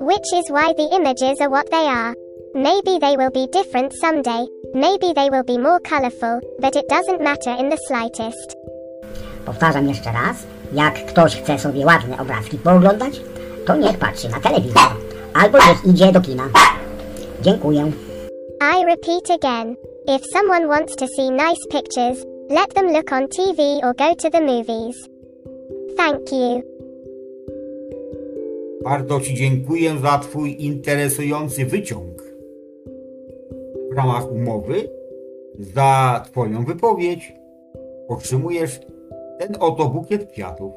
[0.00, 2.25] Which is why the images are what they are.
[2.56, 7.20] Maybe they will be different someday, maybe they will be more colorful, but it doesn't
[7.20, 8.56] matter in the slightest.
[9.44, 10.36] Powtarzam jeszcze raz,
[10.72, 13.20] jak ktoś chce sobie ładne obrazki pooglądać,
[13.66, 14.90] to niech patrzy na telewizor
[15.34, 16.48] albo niech idzie do kina.
[17.42, 17.92] Dziękuję.
[18.60, 19.76] I repeat again.
[20.08, 24.30] If someone wants to see nice pictures, let them look on TV or go to
[24.30, 24.96] the movies.
[25.96, 26.62] Thank you.
[28.84, 32.15] Bardzo Ci dziękuję za Twój interesujący wyciąg.
[33.96, 34.88] W ramach umowy
[35.58, 37.36] za Twoją wypowiedź
[38.08, 38.80] otrzymujesz
[39.38, 40.72] ten oto bukiet kwiatów.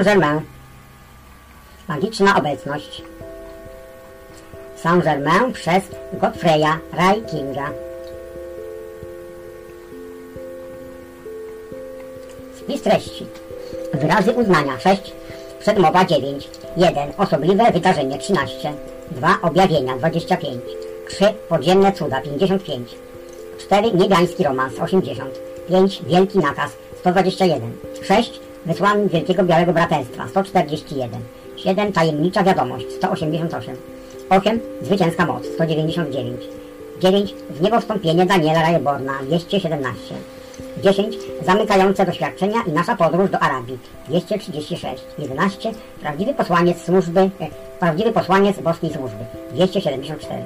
[0.00, 0.40] Saint-Germain.
[1.88, 3.02] Magiczna obecność.
[4.76, 5.82] Saint-Germain przez
[6.12, 7.70] Godfreya Ray Kinga.
[12.58, 13.26] Spis treści.
[13.94, 15.12] Wyrazy uznania 6.
[15.58, 16.50] Przedmowa 9.
[16.76, 17.12] 1.
[17.18, 18.72] Osobliwe wydarzenie 13.
[19.10, 19.38] 2.
[19.42, 20.62] Objawienia 25.
[21.08, 21.24] 3.
[21.48, 22.94] Podziemne cuda 55.
[23.58, 23.92] 4.
[23.92, 25.40] Niebiański romans 80.
[25.68, 26.02] 5.
[26.02, 26.70] Wielki nakaz
[27.00, 27.72] 121.
[28.02, 28.40] 6.
[28.70, 31.20] Wysłannik Wielkiego Białego Braterstwa 141.
[31.56, 31.92] 7.
[31.92, 33.76] Tajemnicza wiadomość 188.
[34.30, 34.60] 8.
[34.82, 36.40] Zwycięska moc 199.
[37.00, 37.34] 9.
[37.50, 40.14] W niebo wstąpienie Daniela Rajeborna 217.
[40.82, 41.16] 10.
[41.46, 43.78] Zamykające doświadczenia i nasza podróż do Arabii
[44.08, 45.02] 236.
[45.18, 45.72] 11.
[46.00, 47.30] Prawdziwy posłaniec służby, e,
[47.80, 50.44] prawdziwy posłaniec boskiej służby 274.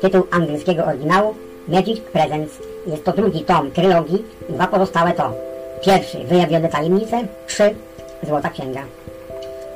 [0.00, 1.34] Tytuł angielskiego oryginału
[1.68, 4.24] Magic Presents Jest to drugi tom trylogii.
[4.48, 7.74] Dwa pozostałe to pierwszy Wyjawione tajemnice, trzy
[8.22, 8.82] Złota Księga.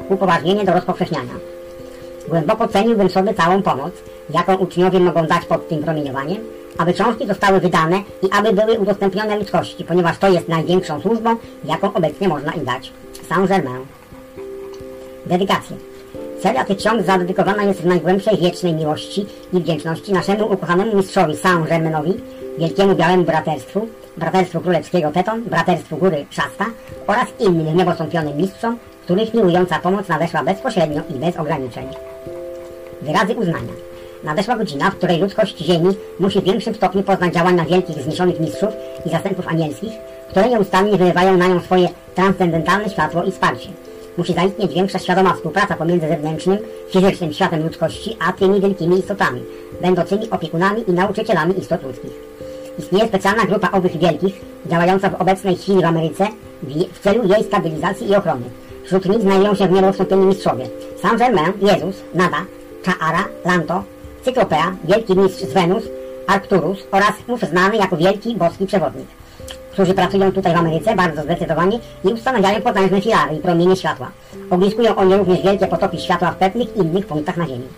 [0.08, 1.34] Upoważnienie do rozpowszechniania.
[2.28, 3.92] Głęboko ceniłbym sobie całą pomoc,
[4.30, 6.38] jaką uczniowie mogą dać pod tym promieniowaniem,
[6.78, 11.94] aby książki zostały wydane i aby były udostępnione ludzkości, ponieważ to jest największą służbą, jaką
[11.94, 12.92] obecnie można im dać.
[13.28, 13.84] Saint-Germain.
[15.26, 15.76] Dedykacje.
[16.42, 22.14] Seria tych ksiąg zadedykowana jest w najgłębszej wiecznej miłości i wdzięczności naszemu ukochanemu mistrzowi Saint-Germainowi,
[22.58, 26.64] wielkiemu białemu braterstwu, braterstwu królewskiego Teton, braterstwu góry Szasta
[27.06, 31.86] oraz innym niebostąpionym mistrzom, których miłująca pomoc nadeszła bezpośrednio i bez ograniczeń.
[33.02, 33.72] Wyrazy uznania.
[34.24, 35.88] Nadeszła godzina, w której ludzkość Ziemi
[36.18, 38.70] musi w większym stopniu poznać działania wielkich, zniszczonych mistrzów
[39.06, 39.92] i zastępów anielskich,
[40.30, 43.68] które nieustannie wylewają na nią swoje transcendentalne światło i wsparcie.
[44.16, 46.58] Musi zaistnieć większa świadoma współpraca pomiędzy zewnętrznym,
[46.90, 49.42] fizycznym światem ludzkości, a tymi wielkimi istotami,
[49.82, 52.12] będącymi opiekunami i nauczycielami istot ludzkich.
[52.80, 56.26] Istnieje specjalna grupa owych wielkich, działająca w obecnej chwili w Ameryce
[56.92, 58.44] w celu jej stabilizacji i ochrony.
[58.84, 60.64] Wśród nich znajdują się w niebo wstąpieni mistrzowie
[61.02, 62.36] Saint-Germain, Jezus, Nada,
[62.84, 63.84] Chaara, Lanto,
[64.24, 65.82] Cyklopea, Wielki Mistrz z Wenus,
[66.26, 69.06] Arcturus oraz ów znany jako Wielki Boski Przewodnik,
[69.72, 74.10] którzy pracują tutaj w Ameryce bardzo zdecydowanie i ustanawiają potężne filary i promienie światła.
[74.50, 77.68] Ogniskują oni również wielkie potoki światła w pewnych innych punktach na Ziemi.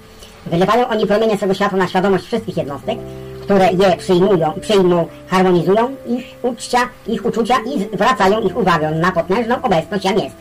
[0.47, 2.99] Wylewają oni promienie swego światła na świadomość wszystkich jednostek,
[3.43, 9.63] które je przyjmują, przyjmą, harmonizują ich uczcia, ich uczucia i zwracają ich uwagę na potężną
[9.63, 10.37] obecność, jam jest.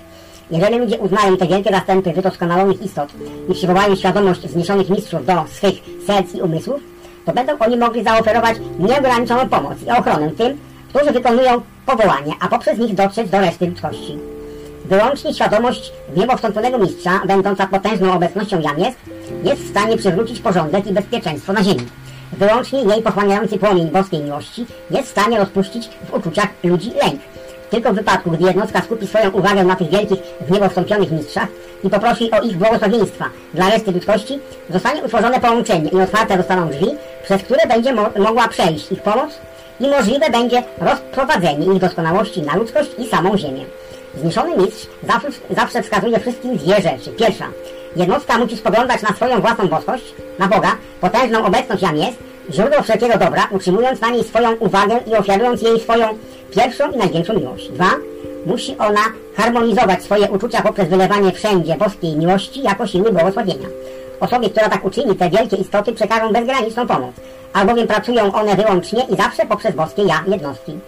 [0.51, 3.09] Jeżeli ludzie uznają te wielkie zastępy wydoskonalonych istot
[3.49, 5.75] i przywołają świadomość zniszczonych mistrzów do swych
[6.07, 6.81] serc i umysłów,
[7.25, 10.57] to będą oni mogli zaoferować nieograniczoną pomoc i ochronę tym,
[10.89, 14.17] którzy wykonują powołanie, a poprzez nich dotrzeć do reszty ludzkości.
[14.85, 18.97] Wyłącznie świadomość niebowstąpionego mistrza, będąca potężną obecnością jam jest,
[19.43, 21.85] jest w stanie przywrócić porządek i bezpieczeństwo na ziemi.
[22.33, 27.21] Wyłącznie jej pochłaniający płomień boskiej miłości jest w stanie rozpuścić w uczuciach ludzi lęk.
[27.69, 31.47] Tylko w wypadku, gdy jednostka skupi swoją uwagę na tych wielkich, w niebo wstąpionych mistrzach
[31.83, 34.39] i poprosi o ich błogosławieństwa dla reszty ludzkości,
[34.69, 36.87] zostanie utworzone połączenie i otwarte zostaną drzwi,
[37.23, 39.31] przez które będzie mo mogła przejść ich pomoc
[39.79, 43.65] i możliwe będzie rozprowadzenie ich doskonałości na ludzkość i samą ziemię.
[44.17, 47.11] Zniszczony mistrz zawsze, zawsze wskazuje wszystkim dwie rzeczy.
[47.17, 47.47] Pierwsza,
[47.95, 52.17] jednostka musi spoglądać na swoją własną boskość, na Boga, potężną obecność jam jest,
[52.49, 56.07] źródło wszelkiego dobra, utrzymując na niej swoją uwagę i ofiarując jej swoją
[56.51, 57.69] pierwszą i największą miłość.
[57.69, 57.89] Dwa,
[58.45, 59.01] musi ona
[59.37, 63.67] harmonizować swoje uczucia poprzez wylewanie wszędzie boskiej miłości jako siły błogosławienia.
[64.19, 67.15] Osobie, która tak uczyni, te wielkie istoty przekażą bezgraniczną pomoc,
[67.53, 70.79] albowiem pracują one wyłącznie i zawsze poprzez boskie ja jednostki.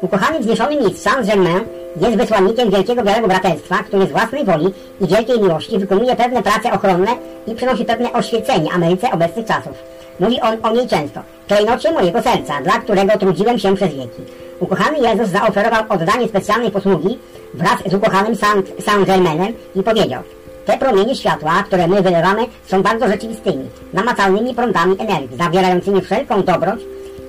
[0.00, 1.60] Ukochany wzniesiony mistrz Saint-Germain
[1.96, 4.66] jest wysłannikiem Wielkiego Białego Braterstwa, który z własnej woli
[5.00, 7.10] i wielkiej miłości wykonuje pewne prace ochronne
[7.46, 9.72] i przynosi pewne oświecenie Ameryce obecnych czasów.
[10.20, 11.20] Mówi on o niej często.
[11.48, 14.22] Klejnocie mojego serca, dla którego trudziłem się przez wieki.
[14.60, 17.18] Ukochany Jezus zaoferował oddanie specjalnej posługi
[17.54, 18.36] wraz z ukochanym
[18.80, 20.22] Saint-Germainem i powiedział
[20.66, 26.80] te promienie światła, które my wylewamy, są bardzo rzeczywistymi, namacalnymi prądami energii, zawierającymi wszelką dobroć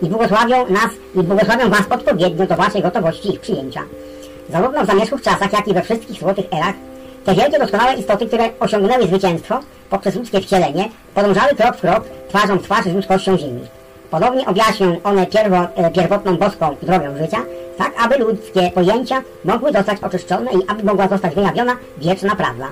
[0.01, 3.81] i błogosławią nas i błogosławią was odpowiednio do waszej gotowości ich przyjęcia.
[4.49, 6.75] Zarówno w zamierzchłych czasach, jak i we wszystkich złotych erach,
[7.25, 9.59] te wielkie doskonałe istoty, które osiągnęły zwycięstwo
[9.89, 13.61] poprzez ludzkie wcielenie, podążały krok w krok, twarzą w twarz z ludzkością ziemi.
[14.11, 17.37] Ponownie objaśnią one pierwo, e, pierwotną boską drogę życia,
[17.77, 22.67] tak aby ludzkie pojęcia mogły zostać oczyszczone i aby mogła zostać wyjawiona wieczna prawda.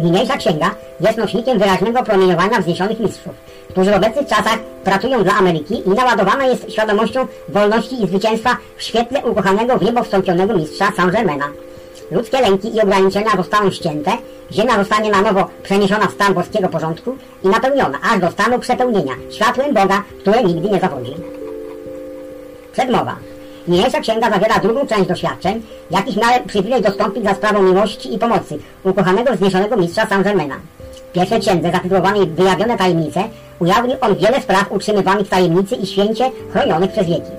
[0.00, 0.70] Niniejsza księga
[1.00, 3.34] jest nośnikiem wyraźnego promieniowania wzniesionych mistrzów,
[3.70, 8.82] którzy w obecnych czasach pracują dla Ameryki i naładowana jest świadomością wolności i zwycięstwa w
[8.82, 11.44] świetle ukochanego w niebo wstąpionego mistrza Saint-Germaina.
[12.10, 14.10] Ludzkie lęki i ograniczenia zostaną ścięte,
[14.52, 19.12] ziemia zostanie na nowo przeniesiona w stan boskiego porządku i napełniona aż do stanu przepełnienia
[19.30, 21.14] światłem Boga, które nigdy nie zawodzi.
[22.72, 23.16] Przedmowa.
[23.68, 28.58] Niniejsza księga zawiera drugą część doświadczeń, jakich miałem przywilej dostąpić za sprawą miłości i pomocy
[28.84, 30.54] ukochanego wzniesionego mistrza Saint-Germaina.
[31.08, 33.24] W pierwszej księdze zatytułowanej Wyjawione tajemnice
[33.58, 37.30] ujawnił on wiele spraw utrzymywanych w tajemnicy i święcie chronionych przez wieki.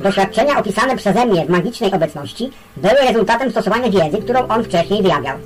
[0.00, 5.36] Doświadczenia opisane przeze mnie w magicznej obecności były rezultatem stosowania wiedzy, którą on wcześniej wyjawiał.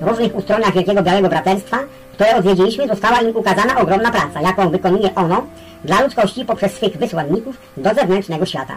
[0.00, 1.78] W różnych ustroniach Wielkiego Białego Braterstwa,
[2.12, 5.46] które odwiedziliśmy, została im ukazana ogromna praca, jaką wykonuje ono
[5.86, 8.74] dla ludzkości poprzez swych wysłanników do zewnętrznego świata.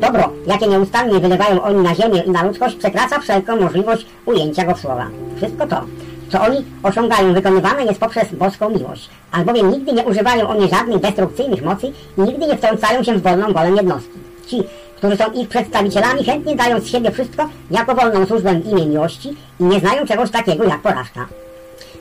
[0.00, 4.74] Dobro, jakie nieustannie wylewają oni na ziemię i na ludzkość, przekracza wszelką możliwość ujęcia go
[4.74, 5.06] w słowa.
[5.36, 5.80] Wszystko to,
[6.32, 11.64] co oni osiągają, wykonywane jest poprzez boską miłość, albowiem nigdy nie używają oni żadnych destrukcyjnych
[11.64, 14.18] mocy i nigdy nie wtrącają się w wolną wolę jednostki.
[14.46, 14.62] Ci,
[14.96, 19.36] którzy są ich przedstawicielami, chętnie dają z siebie wszystko jako wolną służbę w imię miłości
[19.60, 21.26] i nie znają czegoś takiego jak porażka.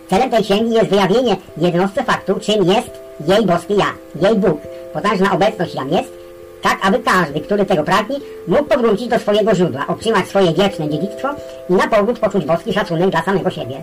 [0.09, 2.89] Celem tej księgi jest wyjawienie jednostce faktu, czym jest
[3.27, 4.61] jej boskie ja, jej Bóg,
[4.93, 6.13] potężna obecność jam jest,
[6.61, 8.15] tak aby każdy, który tego pragnie,
[8.47, 11.27] mógł powrócić do swojego źródła, otrzymać swoje wieczne dziedzictwo
[11.69, 13.81] i na powrót poczuć boski szacunek dla samego siebie.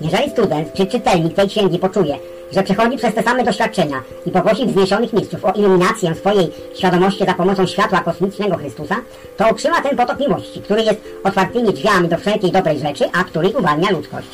[0.00, 2.18] Jeżeli student czy czytelnik tej księgi poczuje,
[2.52, 7.34] że przechodzi przez te same doświadczenia i poprosi wzniesionych mistrzów o iluminację swojej świadomości za
[7.34, 8.96] pomocą światła kosmicznego Chrystusa,
[9.36, 13.48] to otrzyma ten potok miłości, który jest otwartymi drzwiami do wszelkiej dobrej rzeczy, a który
[13.48, 14.28] uwalnia ludzkość.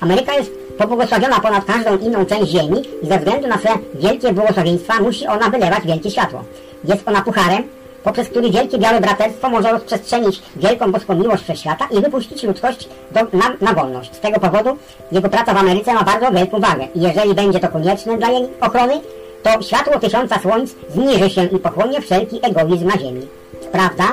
[0.00, 5.02] Ameryka jest pobłogosławiona ponad każdą inną część ziemi i ze względu na swe wielkie błogosławieństwa
[5.02, 6.44] musi ona wylewać wielkie światło.
[6.84, 7.62] Jest ona pucharem,
[8.04, 13.20] poprzez który wielkie białe braterstwo może rozprzestrzenić wielką boską miłość wszechświata i wypuścić ludzkość do,
[13.38, 14.14] na, na wolność.
[14.14, 14.76] Z tego powodu
[15.12, 18.48] jego praca w Ameryce ma bardzo wielką wagę i jeżeli będzie to konieczne dla jej
[18.60, 19.00] ochrony,
[19.42, 23.26] to światło tysiąca słońc zniży się i pochłonie wszelki egoizm na ziemi.
[23.72, 24.04] Prawda?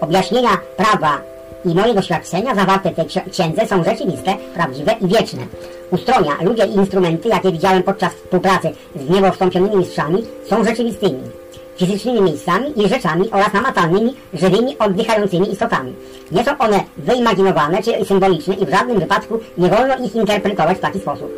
[0.00, 1.29] Objaśnienia prawa
[1.64, 5.42] i moje doświadczenia zawarte w tej księdze są rzeczywiste, prawdziwe i wieczne.
[5.90, 11.20] Ustronia, ludzie i instrumenty, jakie widziałem podczas współpracy z niebo wstąpionymi mistrzami, są rzeczywistymi
[11.80, 15.94] fizycznymi miejscami i rzeczami oraz namacalnymi, żywymi, oddychającymi istotami.
[16.32, 20.80] Nie są one wyimaginowane czy symboliczne i w żadnym wypadku nie wolno ich interpretować w
[20.80, 21.30] taki sposób.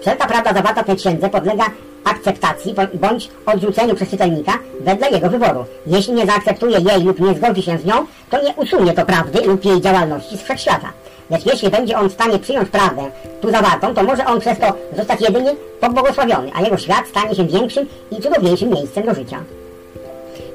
[0.00, 1.64] Wszelka prawda zawarta w tej księdze podlega
[2.04, 5.64] akceptacji bądź odrzuceniu przez czytelnika wedle jego wyboru.
[5.86, 7.94] Jeśli nie zaakceptuje jej lub nie zgodzi się z nią,
[8.30, 10.92] to nie usunie to prawdy lub jej działalności z wszechświata.
[11.30, 13.10] Lecz jeśli będzie on w stanie przyjąć prawdę
[13.40, 14.66] tu zawartą, to może on przez to
[14.96, 15.50] zostać jedynie
[15.80, 19.44] pobłogosławiony, a jego świat stanie się większym i cudowniejszym miejscem do życia.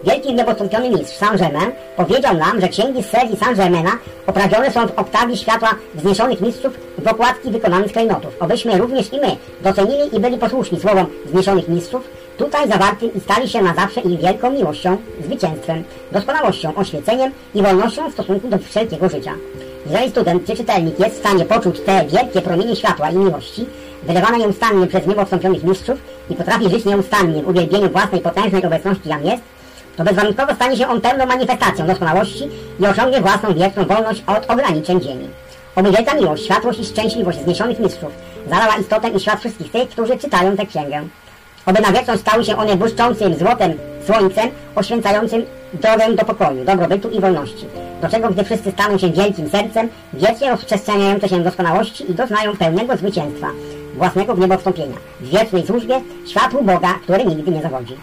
[0.04, 3.92] Wielki niepostąpiony mistrz Saint-Germain powiedział nam, że księgi z serii Saint-Germaina
[4.28, 8.36] oprawione są w oktawie światła wzniesionych mistrzów w okładki wykonanych klejnotów.
[8.40, 13.50] Obyśmy również i my docenili i byli posłuszni słowom wzniesionych mistrzów, tutaj zawartym i stali
[13.50, 19.10] się na zawsze ich wielką miłością, zwycięstwem, doskonałością, oświeceniem i wolnością w stosunku do wszelkiego
[19.10, 19.34] życia.
[19.86, 23.66] Jeżeli student czy czytelnik jest w stanie poczuć te wielkie promienie światła i miłości,
[24.04, 26.00] wylewane nieustannie przez niebo wstąpionych mistrzów
[26.30, 29.44] i potrafi żyć nieustannie w uwielbieniu własnej potężnej obecności jam jest,
[30.00, 32.50] to bezwarunkowo stanie się on pełną manifestacją doskonałości
[32.80, 35.28] i osiągnie własną wieczną wolność od ograniczeń ziemi.
[35.76, 38.12] Oby wielka miłość, światłość i szczęśliwość zniesionych mistrzów
[38.50, 41.02] zalała istotę i świat wszystkich tych, którzy czytają tę księgę.
[41.66, 43.74] Oby na wieczność stały się one błyszczącym złotem
[44.06, 47.66] słońcem, oświęcającym drogę do pokoju, dobrobytu i wolności.
[48.02, 52.98] Do czego, gdy wszyscy staną się wielkim sercem, wiecznie rozprzestrzeniające się doskonałości i doznają pełnego
[52.98, 53.48] zwycięstwa,
[53.96, 57.96] własnego w niebo wstąpienia, w wiecznej służbie, światłu Boga, który nigdy nie zawodzi.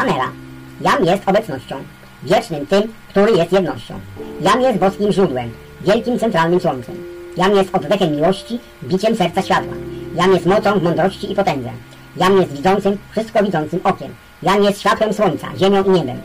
[0.00, 0.32] Kamera.
[0.80, 1.76] Jam jest obecnością,
[2.22, 3.94] wiecznym tym, który jest jednością.
[4.40, 5.50] Jam jest boskim źródłem,
[5.80, 6.94] wielkim centralnym słońcem.
[7.36, 9.72] Jam jest oddechem miłości, biciem serca światła.
[10.14, 11.70] Jam jest mocą w mądrości i potędze.
[12.16, 14.14] Jam jest widzącym, wszystko widzącym okiem.
[14.42, 16.20] Jam jest światłem słońca, ziemią i niebem.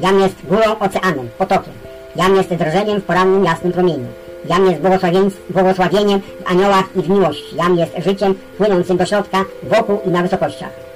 [0.00, 1.74] Jam jest górą, oceanem, potokiem.
[2.16, 4.06] Jam jest drżeniem w porannym jasnym promieniu.
[4.48, 4.80] Jam jest
[5.50, 7.56] błogosławieniem w aniołach i w miłości.
[7.56, 10.89] Jam jest życiem płynącym do środka, wokół i na wysokościach.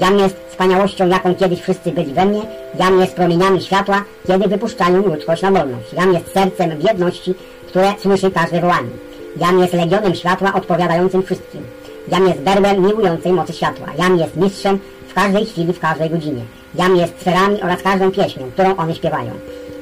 [0.00, 2.40] Jam jest wspaniałością, jaką kiedyś wszyscy byli we mnie.
[2.78, 5.92] Jam jest promieniami światła, kiedy wypuszczają ludzkość na wolność.
[5.92, 7.34] Jam jest sercem w jedności,
[7.66, 8.90] które słyszy każde wołanie.
[9.36, 11.60] Jam jest legionem światła odpowiadającym wszystkim.
[12.08, 13.86] Jam jest berłem miłującej mocy światła.
[13.98, 14.78] Jam jest mistrzem
[15.08, 16.42] w każdej chwili, w każdej godzinie.
[16.74, 19.30] Jam jest sferami oraz każdą pieśnią, którą one śpiewają.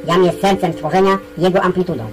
[0.07, 2.05] Jam jest sercem stworzenia, jego amplitudą.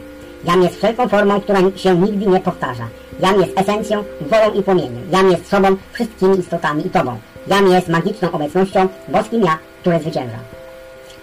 [0.46, 2.88] Jam jest wszelką formą, która się nigdy nie powtarza.
[3.22, 5.04] Jam jest esencją, wolą i płomieniem.
[5.12, 7.20] Jam jest sobą, wszystkimi istotami i Tobą.
[7.48, 10.38] Jam jest magiczną obecnością, boskim ja, które zwycięża.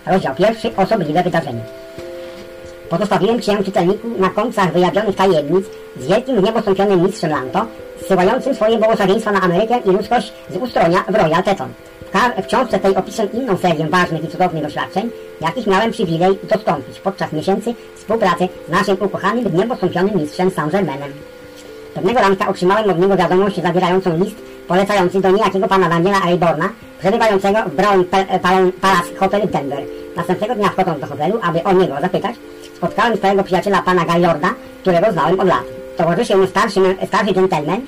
[0.07, 0.77] Rozdział pierwszy.
[0.77, 1.61] Osobliwe wydarzenie.
[2.91, 5.67] Pozostawiłem Cię, czytelniku, na końcach wyjawionych tajemnic
[6.01, 7.67] z wielkim niebostąpionym mistrzem Lanto,
[8.05, 11.69] zsyłającym swoje błogosławieństwa na Amerykę i ludzkość z ustronia w Royal Teton.
[12.13, 15.11] W, w książce tej opisuję inną serię ważnych i cudownych doświadczeń,
[15.41, 21.38] jakich miałem przywilej dostąpić podczas miesięcy współpracy z naszym ukochanym niebostąpionym mistrzem Saint-Germainem.
[21.99, 24.37] Pewnego ranka otrzymałem od niego wiadomość zawierającą list
[24.69, 26.69] polecający do niejakiego pana Daniela Ayborna,
[26.99, 28.05] przebywającego w Brown
[28.81, 29.79] Palace Hotel Denver.
[30.17, 32.37] Następnego dnia wchodząc do hotelu, aby o niego zapytać,
[32.77, 34.49] spotkałem swojego przyjaciela pana Gaylorda,
[34.81, 35.65] którego znałem od lat.
[35.97, 37.81] Towarzyszył mu starszy, starszy gentleman,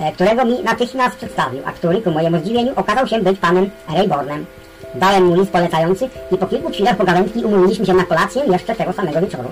[0.00, 4.46] e, którego mi natychmiast przedstawił, a który ku mojemu zdziwieniu okazał się być panem Raybornem.
[4.94, 8.92] Dałem mu list polecający i po kilku chwilach pogawędki umówiliśmy się na kolację jeszcze tego
[8.92, 9.48] samego wieczoru.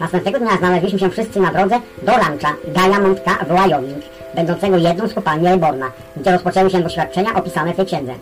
[0.00, 4.04] Następnego dnia znaleźliśmy się wszyscy na drodze do rancha Diamondka w Wyoming,
[4.34, 5.86] będącego jedną z kopalni Reborna,
[6.16, 8.12] gdzie rozpoczęły się doświadczenia opisane w tej księdze.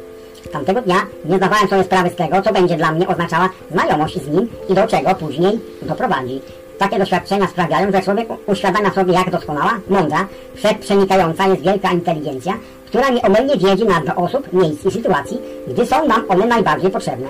[0.53, 4.29] Tamtego dnia nie zdawałem sobie sprawy z tego, co będzie dla mnie oznaczała znajomość z
[4.29, 6.41] nim i do czego później doprowadzi.
[6.79, 12.53] Takie doświadczenia sprawiają, że człowiek uświadamia sobie, jak doskonała, mądra, wszechprzenikająca jest wielka inteligencja,
[12.87, 15.39] która nieomylnie wiedzie nas do osób, miejsc i sytuacji,
[15.69, 17.27] gdy są nam one najbardziej potrzebne.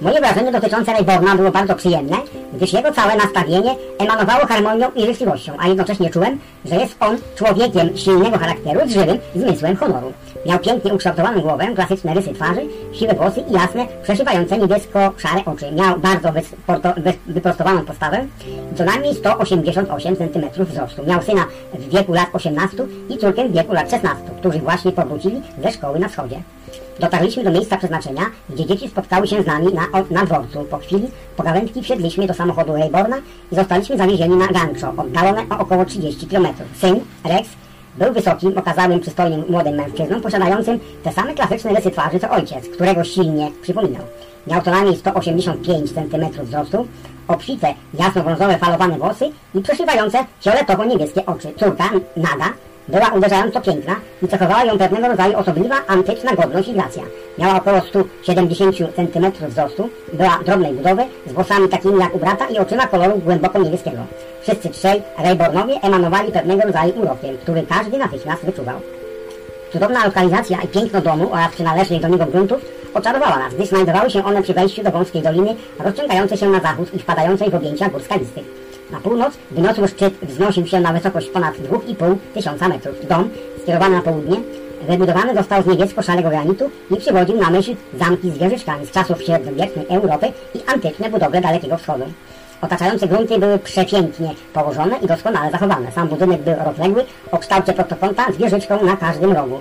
[0.00, 2.16] Moje wrażenie dotyczące Rayborna było bardzo przyjemne,
[2.52, 7.96] gdyż jego całe nastawienie emanowało harmonią i życzliwością, a jednocześnie czułem, że jest on człowiekiem
[7.96, 10.12] silnego charakteru z żywym zmysłem honoru.
[10.46, 12.60] Miał pięknie ukształtowaną głowę, klasyczne rysy twarzy,
[12.92, 15.72] siwe włosy i jasne, przeszywające niebiesko-szare oczy.
[15.72, 16.28] Miał bardzo
[17.26, 18.26] wyprostowaną postawę,
[18.76, 21.06] co najmniej 188 cm wzrostu.
[21.06, 21.44] Miał syna
[21.74, 22.76] w wieku lat 18
[23.08, 26.42] i córkę w wieku lat 16, którzy właśnie powrócili ze szkoły na wschodzie.
[27.00, 30.64] Dotarliśmy do miejsca przeznaczenia, gdzie dzieci spotkały się z nami na, na dworcu.
[30.70, 33.16] Po chwili pogawędki wsiedliśmy do samochodu Rayborna
[33.52, 36.46] i zostaliśmy zawiezieni na Rancho, oddalone o około 30 km.
[36.80, 37.48] Syn, Rex,
[37.98, 43.04] był wysokim, okazałym, przystojnym młodym mężczyzną, posiadającym te same klasyczne rysy twarzy co ojciec, którego
[43.04, 44.02] silnie przypominał.
[44.46, 46.86] Miał co najmniej 185 cm wzrostu,
[47.28, 51.48] obfite, jasno-brązowe falowane włosy i przeszywające fioletowo-niebieskie oczy.
[51.58, 52.52] Córka, Nada,
[52.90, 57.02] była uderzająco piękna i cechowała ją pewnego rodzaju osobliwa, antyczna godność i gracja.
[57.38, 62.58] Miała około 170 cm wzrostu, była drobnej budowy, z włosami takimi jak u brata i
[62.58, 63.98] oczyma koloru głęboko niebieskiego.
[64.42, 68.80] Wszyscy trzej Raybornowie emanowali pewnego rodzaju urokiem, który każdy natychmiast wyczuwał.
[69.72, 72.60] Cudowna lokalizacja i piękno domu oraz przynależnych do niego gruntów
[72.94, 76.94] oczarowała nas, gdyż znajdowały się one przy wejściu do wąskiej doliny, rozciągającej się na zachód
[76.94, 78.69] i wpadającej w objęcia gór skalistych.
[78.92, 83.08] Na północ wyniosły szczyt wznosił się na wysokość ponad 2,5 tysiąca metrów.
[83.08, 83.30] Dom,
[83.62, 84.36] skierowany na południe,
[84.88, 89.86] wybudowany został z niebiesko-szarego granitu i przywodził na myśl zamki z wieżyczkami z czasów średniowiecznej
[89.88, 92.04] Europy i antyczne budowle Dalekiego Wschodu.
[92.62, 95.92] Otaczające grunty były przepięknie położone i doskonale zachowane.
[95.92, 99.60] Sam budynek był rozległy, o kształcie prostokąta z wieżyczką na każdym rogu.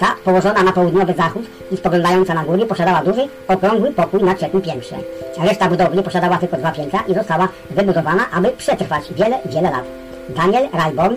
[0.00, 4.60] Ta, położona na południowy zachód i spoglądająca na góry, posiadała duży, okrągły pokój na trzecim
[4.60, 4.96] piętrze.
[5.38, 9.84] Reszta budowli posiadała tylko dwa piętra i została wybudowana, aby przetrwać wiele, wiele lat.
[10.28, 11.16] Daniel Rayborn,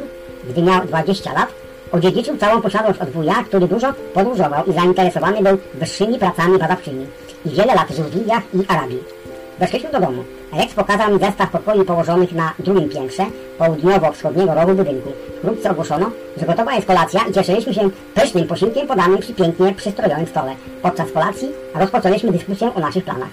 [0.49, 1.47] gdy miał 20 lat,
[1.91, 7.07] odziedziczył całą posiadłość od wuja, który dużo podróżował i zainteresowany był wyższymi pracami badawczymi
[7.45, 9.22] i wiele lat żył w Indiach i Arabii.
[9.59, 10.23] Weszliśmy do domu.
[10.53, 13.25] Rex pokazał mi zestaw pokoi położonych na drugim piętrze
[13.57, 15.09] południowo-wschodniego rogu budynku.
[15.37, 20.27] Wkrótce ogłoszono, że gotowa jest kolacja i cieszyliśmy się pysznym posiłkiem podanym przy pięknie przystrojonym
[20.27, 20.55] stole.
[20.81, 23.29] Podczas kolacji rozpoczęliśmy dyskusję o naszych planach.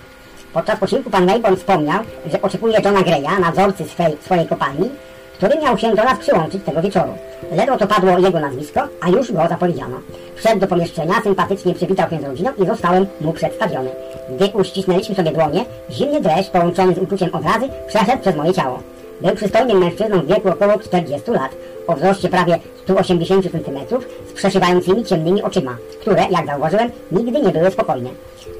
[0.52, 4.90] Podczas posiłku pan Rayborn wspomniał, że oczekuje Johna Greya, nadzorcy swej, swojej kopalni,
[5.34, 7.12] który miał się do nas przyłączyć tego wieczoru.
[7.52, 9.96] Ledwo to padło jego nazwisko, a już go zapowiedziano.
[10.36, 13.90] Wszedł do pomieszczenia, sympatycznie przywitał się z rodziną i zostałem mu przedstawiony.
[14.36, 18.78] Gdy uścisnęliśmy sobie dłonie, zimny dreszcz połączony z uczuciem odrazy przeszedł przez moje ciało.
[19.20, 21.50] Był przystojnym mężczyzną w wieku około 40 lat,
[21.86, 23.78] o wzroście prawie 180 cm,
[24.28, 28.10] z przeszywającymi ciemnymi oczyma, które, jak zauważyłem, nigdy nie były spokojne.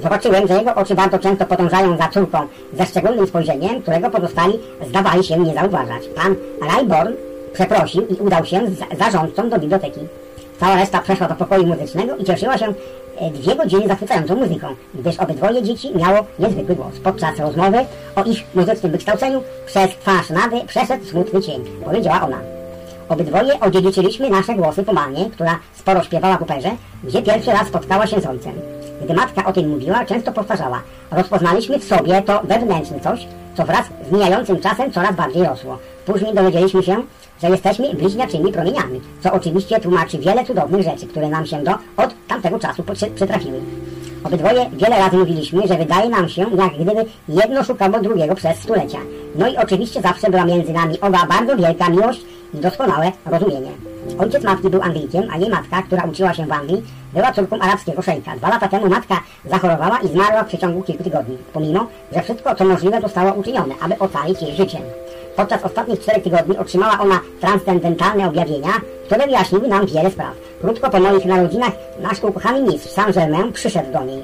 [0.02, 2.38] Zobaczyłem, że jego oczy bardzo często podążają za córką
[2.72, 6.02] ze szczególnym spojrzeniem, którego pozostali zdawali się nie zauważać.
[6.16, 6.36] Pan
[6.68, 7.12] Rayborn
[7.52, 10.00] przeprosił i udał się z zarządcą do biblioteki.
[10.60, 12.74] Cała reszta przeszła do pokoju muzycznego i cieszyła się
[13.28, 16.98] dwie godziny zachwycającą muzyką, gdyż obydwoje dzieci miało niezwykły głos.
[17.04, 17.78] Podczas rozmowy
[18.16, 22.40] o ich muzycznym wykształceniu przez twarz Nady przeszedł smutny cień, powiedziała ona.
[23.08, 26.70] Obydwoje odziedziczyliśmy nasze głosy po mamie, która sporo śpiewała w operze,
[27.04, 28.79] gdzie pierwszy raz spotkała się z ojcem.
[29.00, 30.82] Gdy matka o tym mówiła, często powtarzała.
[31.10, 35.78] Rozpoznaliśmy w sobie to wewnętrzne coś, co wraz z mijającym czasem coraz bardziej rosło.
[36.06, 37.02] Później dowiedzieliśmy się,
[37.42, 42.14] że jesteśmy bliźniaczymi promieniami, co oczywiście tłumaczy wiele cudownych rzeczy, które nam się do od
[42.28, 43.60] tamtego czasu przytrafiły.
[44.24, 48.98] Obydwoje wiele razy mówiliśmy, że wydaje nam się, jak gdyby jedno szukało drugiego przez stulecia.
[49.34, 52.20] No i oczywiście zawsze była między nami oba bardzo wielka miłość
[52.54, 53.70] i doskonałe rozumienie.
[54.18, 56.82] Ojciec matki był Anglikiem, a jej matka, która uczyła się w Anglii,
[57.12, 58.36] była córką arabskiego szejka.
[58.36, 62.64] Dwa lata temu matka zachorowała i zmarła w przeciągu kilku tygodni, pomimo, że wszystko co
[62.64, 64.78] możliwe zostało uczynione, aby ocalić jej życie.
[65.36, 68.72] Podczas ostatnich czterech tygodni otrzymała ona transcendentalne objawienia,
[69.06, 70.34] które wyjaśniły nam wiele spraw.
[70.60, 74.22] Krótko po moich narodzinach nasz ukochany mistrz Saint-Germain przyszedł do niej.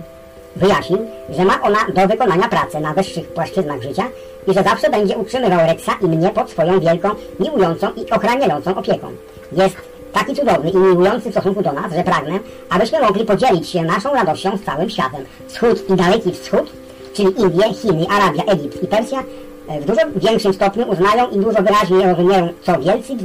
[0.56, 0.98] Wyjaśnił,
[1.30, 4.04] że ma ona do wykonania pracę na wyższych płaszczyznach życia
[4.46, 7.08] i że zawsze będzie utrzymywał Rexa i mnie pod swoją wielką,
[7.40, 9.06] miłującą i ochraniającą opieką.
[9.52, 9.76] Jest
[10.12, 12.38] taki cudowny i miłujący w stosunku do nas, że pragnę,
[12.70, 15.20] abyśmy mogli podzielić się naszą radością z całym światem.
[15.48, 16.72] Wschód i Daleki Wschód,
[17.14, 19.22] czyli Indie, Chiny, Arabia, Egipt i Persja,
[19.68, 23.16] e, w dużo większym stopniu uznają i dużo wyraźniej rozumieją, co wielcy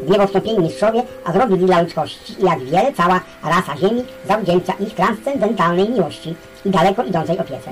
[0.00, 4.94] w niebowstąpieni mistrzowie, a zrobili dla ludzkości i jak wiele cała rasa Ziemi zawdzięcza ich
[4.94, 6.34] transcendentalnej miłości
[6.64, 7.70] i daleko idącej opiece.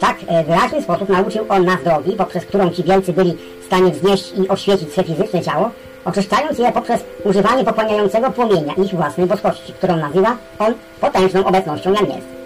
[0.00, 3.90] Tak e, wyraźny sposób nauczył on nas drogi, poprzez którą ci wielcy byli w stanie
[3.90, 5.70] wznieść i oświecić swe fizyczne ciało,
[6.04, 12.08] oczyszczając je poprzez używanie pochłaniającego płomienia ich własnej boskości, którą nazywa on potężną obecnością jak
[12.08, 12.38] jest.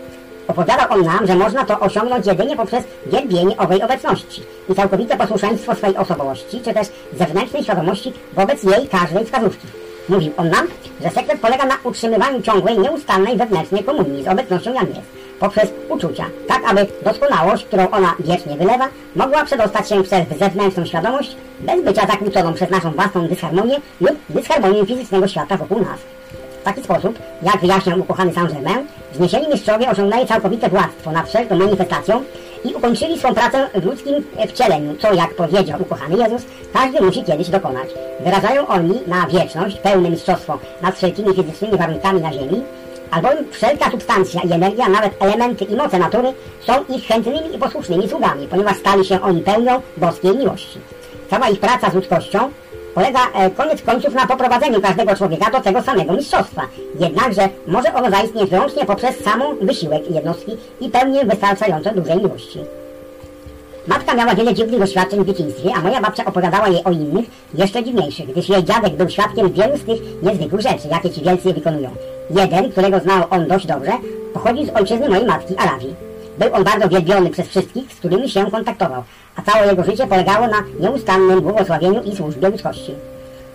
[0.49, 5.75] Opowiadał on nam, że można to osiągnąć jedynie poprzez wielbienie owej obecności i całkowite posłuszeństwo
[5.75, 6.89] swej osobowości, czy też
[7.19, 9.67] zewnętrznej świadomości wobec jej każdej wskazówki.
[10.09, 10.67] Mówił on nam,
[11.03, 15.22] że sekret polega na utrzymywaniu ciągłej, nieustannej wewnętrznej komunii z obecnością Jan jest.
[15.43, 21.37] Poprzez uczucia, tak aby doskonałość, którą ona wiecznie wylewa, mogła przedostać się przez zewnętrzną świadomość,
[21.61, 25.99] bez bycia zakłóconą przez naszą własną dysharmonię lub dysharmonię fizycznego świata wokół nas.
[26.61, 32.23] W taki sposób, jak wyjaśniał ukochany Saint-Germain, wzniesieni mistrzowie osiągnęli całkowite władztwo nad wszelką manifestacją
[32.65, 34.15] i ukończyli swą pracę w ludzkim
[34.49, 36.43] wcieleniu, co jak powiedział ukochany Jezus,
[36.73, 37.89] każdy musi kiedyś dokonać.
[38.21, 42.63] Wyrażają oni na wieczność pełne mistrzostwo nad wszelkimi fizycznymi warunkami na ziemi,
[43.13, 48.09] albowiem wszelka substancja i energia, nawet elementy i moce natury są ich chętnymi i posłusznymi
[48.09, 50.79] sługami, ponieważ stali się oni pełnią boskiej miłości.
[51.31, 52.51] Cała ich praca z ludzkością
[52.95, 56.63] polega e, koniec końców na poprowadzeniu każdego człowieka do tego samego mistrzostwa.
[57.01, 62.59] Jednakże może ono zaistnieć wyłącznie poprzez samą wysiłek jednostki i pełnię wystarczająco dużej miłości.
[63.87, 67.25] Matka miała wiele dziwnych doświadczeń w dzieciństwie, a moja babcia opowiadała jej o innych,
[67.55, 71.53] jeszcze dziwniejszych, gdyż jej dziadek był świadkiem wielu z tych niezwykłych rzeczy, jakie ci wielcy
[71.53, 71.91] wykonują.
[72.41, 73.93] Jeden, którego znał on dość dobrze,
[74.35, 75.95] pochodził z ojczyzny mojej matki, Arawii.
[76.39, 79.03] Był on bardzo wielbiony przez wszystkich, z którymi się kontaktował,
[79.37, 82.95] a całe jego życie polegało na nieustannym błogosławieniu i służbie ludzkości.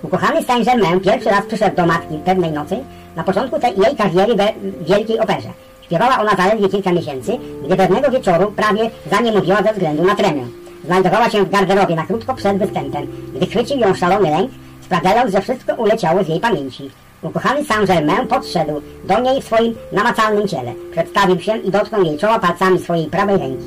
[0.03, 2.77] Ukochany Saint-Germain pierwszy raz przyszedł do matki pewnej nocy,
[3.15, 4.47] na początku tej jej kariery we
[4.81, 5.49] wielkiej operze.
[5.81, 10.41] Śpiewała ona zaledwie kilka miesięcy, gdy pewnego wieczoru prawie zaniemowiła ze względu na tremę.
[10.85, 14.51] Znajdowała się w garderobie na krótko przed występem, gdy chwycił ją szalony lęk,
[14.81, 16.91] sprawiając, że wszystko uleciało z jej pamięci.
[17.21, 22.39] Ukochany Saint-Germain podszedł do niej w swoim namacalnym ciele, przedstawił się i dotknął jej czoła
[22.39, 23.65] palcami swojej prawej ręki.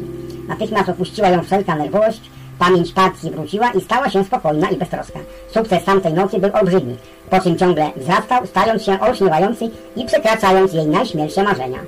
[0.48, 2.20] Natychmiast opuściła ją wszelka nerwowość,
[2.58, 5.18] pamięć partii wróciła i stała się spokojna i beztroska.
[5.54, 6.96] Sukces tamtej nocy był olbrzymi,
[7.30, 11.78] po czym ciągle wzrastał, stając się olśniewający i przekraczając jej najśmielsze marzenia.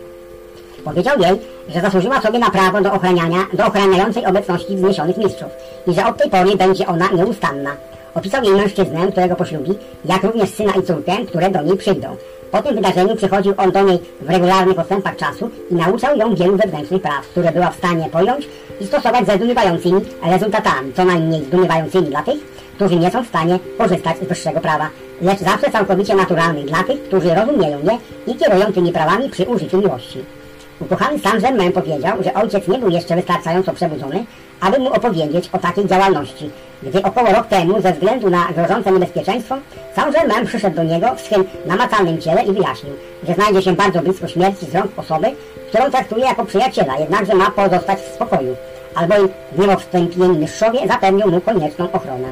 [0.84, 1.32] Powiedział jej,
[1.68, 5.48] że zasłużyła sobie na prawo do ochraniania, do ochraniającej obecności wzniesionych mistrzów
[5.86, 7.70] i że od tej pory będzie ona nieustanna.
[8.14, 9.70] Opisał jej mężczyznę, którego poślubi,
[10.05, 12.16] jak również syna i córkę, które do niej przyjdą.
[12.51, 16.56] Po tym wydarzeniu przychodził on do niej w regularnych odstępach czasu i nauczał ją wielu
[16.56, 18.48] wewnętrznych praw, które była w stanie pojąć
[18.80, 22.40] i stosować ze zdumiewającymi rezultatami, co najmniej zdumiewającymi dla tych,
[22.76, 24.89] którzy nie są w stanie korzystać z wyższego prawa,
[25.22, 29.78] lecz zawsze całkowicie naturalnych dla tych, którzy rozumieją je i kierują tymi prawami przy użyciu
[29.78, 30.24] miłości.
[30.80, 34.24] Ukochany Saint-Germain powiedział, że ojciec nie był jeszcze wystarczająco przebudzony,
[34.62, 36.51] aby mu opowiedzieć o takiej działalności.
[36.82, 39.55] Gdy około rok temu, ze względu na grożące niebezpieczeństwo,
[39.97, 42.93] Saint-Germain przyszedł do niego w swym namacalnym ciele i wyjaśnił,
[43.28, 45.26] że znajdzie się bardzo blisko śmierci z rąk osoby,
[45.68, 48.56] którą traktuje jako przyjaciela, jednakże ma pozostać w spokoju,
[48.94, 49.28] albowiem
[49.59, 52.28] niemowstępieni mistrzowie zapewnią mu konieczną ochronę.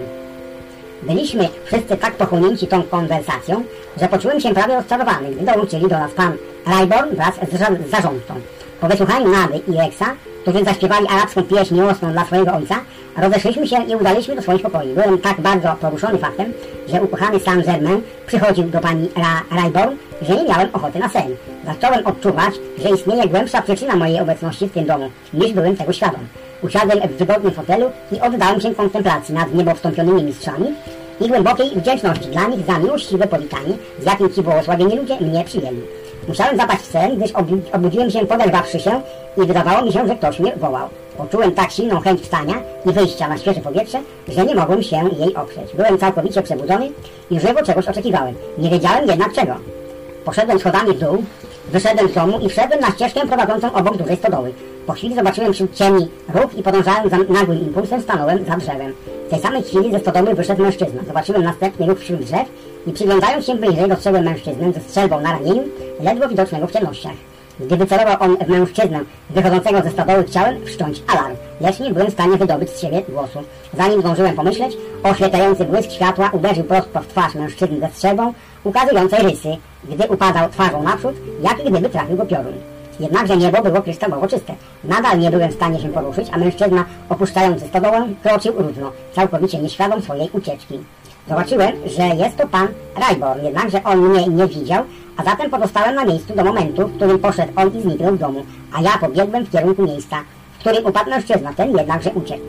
[1.02, 3.64] Byliśmy wszyscy tak pochłonięci tą konwersacją,
[4.00, 6.32] że poczułem się prawie rozczarowany, gdy dołączyli do nas pan
[6.66, 8.34] Rayborn wraz z, z zarządcą.
[8.80, 12.74] Po wysłuchaniu Nady i Rexa, którzy zaśpiewali arabską pieśń miłosną dla swojego ojca,
[13.16, 14.94] rozeszliśmy się i udaliśmy do swoich pokoi.
[14.94, 16.52] Byłem tak bardzo poruszony faktem,
[16.88, 21.36] że ukochany Saint-Germain przychodził do pani Ra Rayborn, że nie miałem ochoty na sen.
[21.66, 26.20] Zacząłem odczuwać, że istnieje głębsza przyczyna mojej obecności w tym domu, niż byłem tego świadom.
[26.62, 30.66] Usiadłem w wygodnym fotelu i oddałem się kontemplacji nad niebo wstąpionymi mistrzami
[31.20, 35.99] i głębokiej wdzięczności dla nich za miłościwe powitanie, z jakim ci błogosławieni ludzie mnie przyjęli.
[36.30, 37.32] Musiałem zapaść sen, gdyż
[37.72, 39.00] obudziłem się poderwawszy się
[39.36, 40.88] i wydawało mi się, że ktoś mnie wołał.
[41.16, 42.54] Poczułem tak silną chęć wstania
[42.86, 43.98] i wyjścia na świeże powietrze,
[44.28, 45.74] że nie mogłem się jej oprzeć.
[45.74, 46.90] Byłem całkowicie przebudzony
[47.30, 48.34] i żywo czegoś oczekiwałem.
[48.58, 49.54] Nie wiedziałem jednak czego.
[50.24, 51.24] Poszedłem schodami w dół,
[51.72, 54.52] wyszedłem z domu i wszedłem na ścieżkę prowadzącą obok dużej stodoły.
[54.86, 58.92] Po chwili zobaczyłem wśród ciemni ruch i podążając za nagłym impulsem stanąłem za drzewem.
[59.30, 61.02] Tej samej chwili ze stodoły wyszedł mężczyzna.
[61.06, 62.48] Zobaczyłem następny ruch wśród drzew
[62.86, 65.62] i przyglądając się bliżej dostrzegłem mężczyznę ze strzelbą na ramieniu,
[66.00, 67.12] ledwo widocznego w ciemnościach.
[67.60, 69.00] Gdy wycelował on w mężczyznę
[69.30, 73.38] wychodzącego ze stodoły, chciałem wszcząć alarm, lecz nie byłem w stanie wydobyć z siebie głosu.
[73.74, 78.34] Zanim zdążyłem pomyśleć, oświetlający błysk światła uderzył prosto w twarz mężczyzny ze strzelbą,
[78.64, 82.54] ukazującej rysy, gdy upadał twarzą naprzód, jak gdyby trafił go piorun.
[83.00, 84.54] Jednakże niebo było kryształowo czyste.
[84.84, 90.02] Nadal nie byłem w stanie się poruszyć, a mężczyzna opuszczający stodołę kroczył równo, całkowicie nieświadom
[90.02, 90.78] swojej ucieczki.
[91.28, 94.84] Zobaczyłem, że jest to pan Rayborn, jednakże on mnie nie widział,
[95.16, 98.44] a zatem pozostałem na miejscu do momentu, w którym poszedł on i zniknął w domu,
[98.72, 100.16] a ja pobiegłem w kierunku miejsca,
[100.56, 102.42] w którym upadł mężczyzna, ten jednakże uciekł.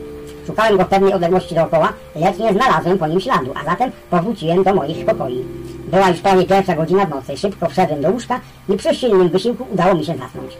[0.46, 4.62] Szukałem go w pewnej odległości dookoła, lecz nie znalazłem po nim śladu, a zatem powróciłem
[4.62, 5.44] do moich pokoi.
[5.92, 9.66] Była już prawie pierwsza godzina w nocy, szybko wszedłem do łóżka i przy silnym wysiłku
[9.72, 10.56] udało mi się zasnąć.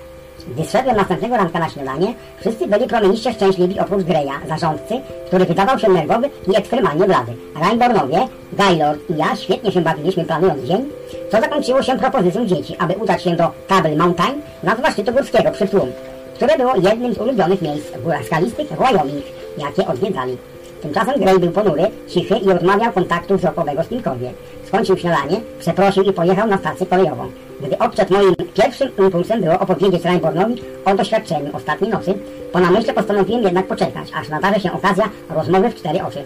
[0.48, 5.78] Gdy szedłem następnego ranka na śniadanie, wszyscy byli promieniście szczęśliwi oprócz Greya, zarządcy, który wydawał
[5.78, 7.32] się nerwowy i ekstremalnie blady.
[7.60, 8.18] Rainbornowie,
[8.52, 10.88] Gaylord i ja świetnie się bawiliśmy planując dzień,
[11.30, 15.66] co zakończyło się propozycją dzieci, aby udać się do Table Mountain, nazwa szczytu górskiego przy
[15.66, 15.88] Plum,
[16.34, 19.24] które było jednym z ulubionych miejsc w górach skalistych w Wyoming,
[19.58, 20.36] jakie odwiedzali.
[20.82, 24.34] Tymczasem Grey był ponury, cichy i odmawiał kontaktu wzrokowego z kimkolwiek.
[24.66, 27.30] Skończył śniadanie, przeprosił i pojechał na stację kolejową.
[27.60, 32.14] Gdy odszedł moim pierwszym impulsem było opowiedzieć Reinbornowi o doświadczeniu ostatniej nocy,
[32.52, 36.24] po namyśle postanowiłem jednak poczekać, aż nadarzy się okazja rozmowy w cztery oczy.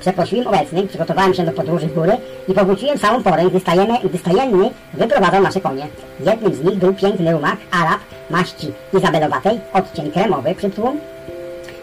[0.00, 2.12] Przeprosiłem obecnych, przygotowałem się do podróży w góry
[2.48, 4.18] i powróciłem całą porę, gdy, stajemy, gdy
[4.94, 5.86] wyprowadzał nasze konie.
[6.26, 8.00] Jednym z nich był piękny rumak, Arab,
[8.30, 11.00] maści izabelowatej, odcień kremowy, przytłum,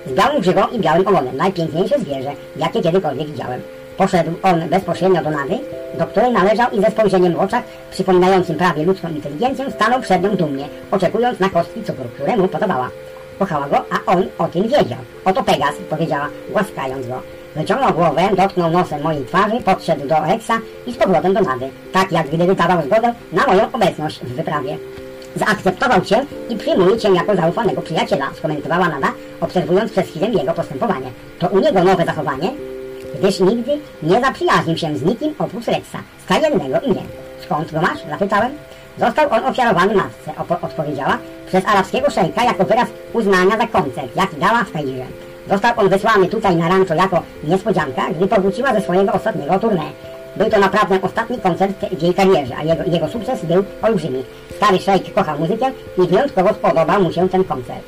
[0.06, 1.38] z białą grzywą i białym ogonem.
[1.38, 3.62] Najpiękniejsze zwierzę, jakie kiedykolwiek widziałem.
[3.98, 5.60] Poszedł on bezpośrednio do Nady,
[5.98, 10.36] do której należał i ze spojrzeniem w oczach, przypominającym prawie ludzką inteligencję, stanął przed nią
[10.36, 12.90] dumnie, oczekując na kostki cukru, które mu podobała.
[13.40, 15.00] Kochała go, a on o tym wiedział.
[15.26, 17.22] Oto Pegas, powiedziała, głaskając go.
[17.56, 20.54] Wyciągnął głowę, dotknął nosem mojej twarzy, podszedł do Eksa
[20.88, 24.78] i z powrotem do Nady, tak jak gdyby dawał zgodę na moją obecność w wyprawie.
[25.36, 29.08] Zaakceptował cię i przyjmuje cię jako zaufanego przyjaciela, skomentowała Nada,
[29.42, 31.12] obserwując przez chwilę jego postępowanie.
[31.40, 32.52] To u niego nowe zachowanie,
[33.20, 33.72] gdyż nigdy
[34.04, 37.04] nie zaprzyjaźnił się z nikim oprócz Rexa, stajennego i mnie.
[37.44, 38.00] Skąd go masz?
[38.10, 38.52] zapytałem.
[39.00, 44.64] Został on ofiarowany matce, odpowiedziała, przez arabskiego szejka jako wyraz uznania za koncert, jaki dała
[44.64, 45.06] w Kairze.
[45.50, 49.92] Został on wysłany tutaj na rancho jako niespodzianka, gdy powróciła ze swojego ostatniego tournée.
[50.36, 54.24] Był to naprawdę ostatni koncert w jej karierze, a jego, jego sukces był olbrzymi.
[54.60, 57.86] Stary szejk kochał muzykę i wyjątkowo spodobał mu się ten koncert.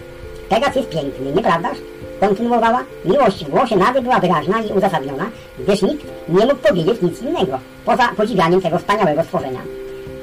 [0.49, 1.77] Pegas jest piękny, nieprawdaż?
[2.19, 2.83] Kontynuowała.
[3.05, 5.25] Miłość w głosie Nady była wyraźna i uzasadniona,
[5.59, 9.59] gdyż nikt nie mógł powiedzieć nic innego, poza podziwianiem tego wspaniałego stworzenia.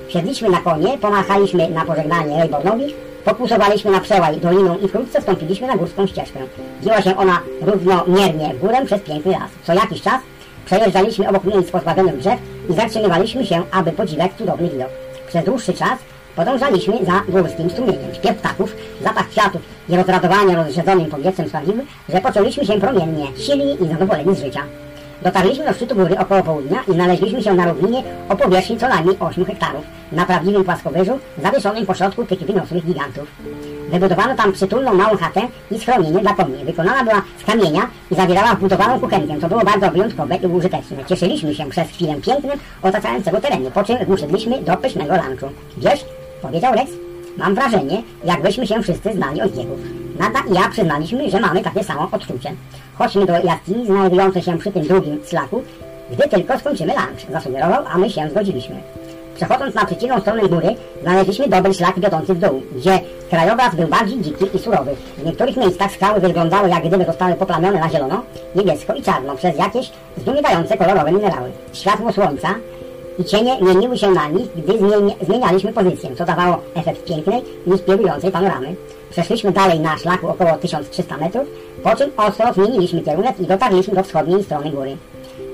[0.09, 2.95] Siedliśmy na konie, pomachaliśmy na pożegnanie Raybornowi,
[3.25, 6.39] Pokusowaliśmy na przełaj doliną i wkrótce wstąpiliśmy na górską ścieżkę.
[6.83, 9.51] Dziła się ona równomiernie górę przez piękny las.
[9.65, 10.21] Co jakiś czas
[10.65, 12.39] przejeżdżaliśmy obok miejsc pozbawionych drzew
[12.71, 14.89] i zatrzymywaliśmy się, aby podziwiać cudowny widok.
[15.29, 15.99] Przez dłuższy czas
[16.39, 18.15] podążaliśmy za górskim strumieniem.
[18.15, 23.89] Śpiew ptaków, zapach kwiatów i rozradowanie rozrzedzonym powietrzem sprawiły, że poczęliśmy się promiennie, silni i
[23.89, 24.63] zadowoleni z życia.
[25.23, 29.17] Dotarliśmy do szczytu góry około południa i znaleźliśmy się na równinie o powierzchni co najmniej
[29.21, 33.27] 8 hektarów, na prawdziwym płaskowyżu, zawieszonym pośrodku tych wyniosłych gigantów.
[33.91, 35.41] Wybudowano tam przytulną małą chatę
[35.71, 36.65] i schronienie dla koni.
[36.65, 41.05] Wykonana była z kamienia i zawierała wbudowaną kuchenkę, co było bardzo wyjątkowe i użyteczne.
[41.05, 45.47] Cieszyliśmy się przez chwilę pięknym, otaczającego terenu, po czym wyszedliśmy do pysznego lunchu.
[45.77, 46.05] Wiesz,
[46.43, 46.91] powiedział Rex,
[47.37, 49.79] mam wrażenie, jakbyśmy się wszyscy znali od wieków.
[50.19, 52.53] Nada i ja przyznaliśmy, że mamy takie samo odczucie.
[52.95, 55.63] Chodźmy do jaskini znajdującej się przy tym drugim slaku,
[56.13, 58.77] gdy tylko skończymy lunch, zasugerował, a my się zgodziliśmy.
[59.37, 63.01] Przechodząc na przeciwną stronę góry, znaleźliśmy dobry szlak wiodący w dół, gdzie
[63.31, 64.97] krajobraz był bardziej dziki i surowy.
[65.19, 68.23] W niektórych miejscach skały wyglądały jak gdyby zostały poplamione na zielono,
[68.55, 71.51] niebiesko i czarno przez jakieś zdumiewające kolorowe minerały.
[71.73, 72.49] Światło słońca
[73.19, 74.79] i cienie mieniły się na nich, gdy
[75.27, 78.77] zmienialiśmy pozycję, co dawało efekt pięknej, inspirującej panoramy.
[79.11, 81.45] Przeszliśmy dalej na szlaku około 1300 metrów,
[81.83, 84.97] po czym ostro zmieniliśmy kierunek i dotarliśmy do wschodniej strony góry.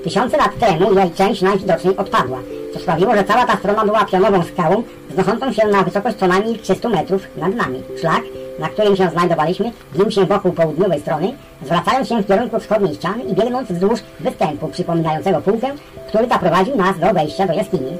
[0.05, 2.39] Tysiące lat temu jej część najwidoczniej odpadła,
[2.74, 6.59] co sprawiło, że cała ta strona była pionową skałą, wznoszącą się na wysokość co najmniej
[6.59, 7.82] 300 metrów nad nami.
[8.01, 8.23] Szlak,
[8.59, 11.32] na którym się znajdowaliśmy, wił się wokół południowej strony,
[11.62, 15.68] zwracając się w kierunku wschodniej ściany i biegnąc wzdłuż występu przypominającego półkę,
[16.09, 17.93] który zaprowadził nas do wejścia do jaskini.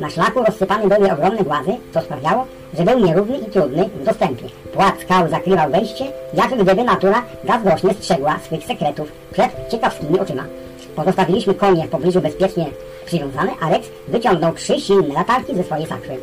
[0.00, 4.44] Na szlaku rozsypane były ogromne głazy, co sprawiało, że był nierówny i trudny w dostępie.
[4.74, 6.04] Płat skał zakrywał wejście,
[6.34, 10.44] jak gdyby natura zazdrośnie strzegła swych sekretów przed ciekawskimi oczyma.
[10.96, 12.66] Pozostawiliśmy konie w pobliżu bezpiecznie
[13.06, 16.16] przywiązane, a Rex wyciągnął trzy silne latarki ze swojej sakwy.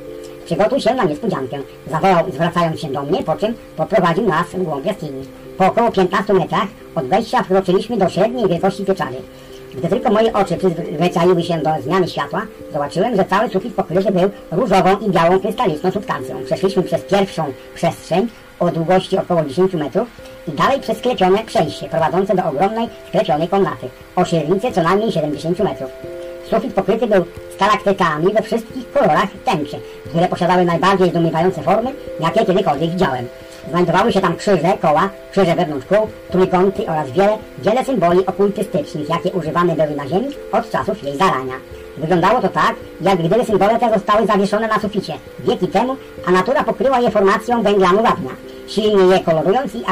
[0.46, 1.58] Przygotuj się na niespodziankę,
[1.92, 5.26] zawołał zwracając się do mnie, po czym poprowadził nas w głąb jaskini.
[5.58, 9.16] Po około 15 metrach od wejścia wkroczyliśmy do średniej wielkości pieczary.
[9.76, 12.42] Gdy tylko moje oczy przyzwyczaiły się do zmiany światła,
[12.74, 16.36] zobaczyłem, że cały sufit pokryty był różową i białą krystaliczną substancją.
[16.46, 17.44] Przeszliśmy przez pierwszą
[17.76, 18.28] przestrzeń
[18.60, 20.08] o długości około 10 metrów
[20.48, 25.60] i dalej przez sklepione przejście prowadzące do ogromnej sklepionej komnaty o średnicy co najmniej 70
[25.60, 25.90] metrów.
[26.50, 29.78] Sufit pokryty był stalaktytami we wszystkich kolorach tęczy,
[30.10, 33.26] które posiadały najbardziej zdumiewające formy, jakie kiedykolwiek widziałem.
[33.70, 39.32] Znajdowały się tam krzyże, koła, krzyże wewnątrz kół, trójkąty oraz wiele, wiele symboli okultystycznych, jakie
[39.32, 41.54] używane były na ziemi od czasów jej zarania.
[41.98, 45.96] Wyglądało to tak, jak gdyby symbole te zostały zawieszone na suficie wieki temu,
[46.28, 48.32] a natura pokryła je formacją węglanu wapnia,
[48.68, 49.84] silnie je kolorując i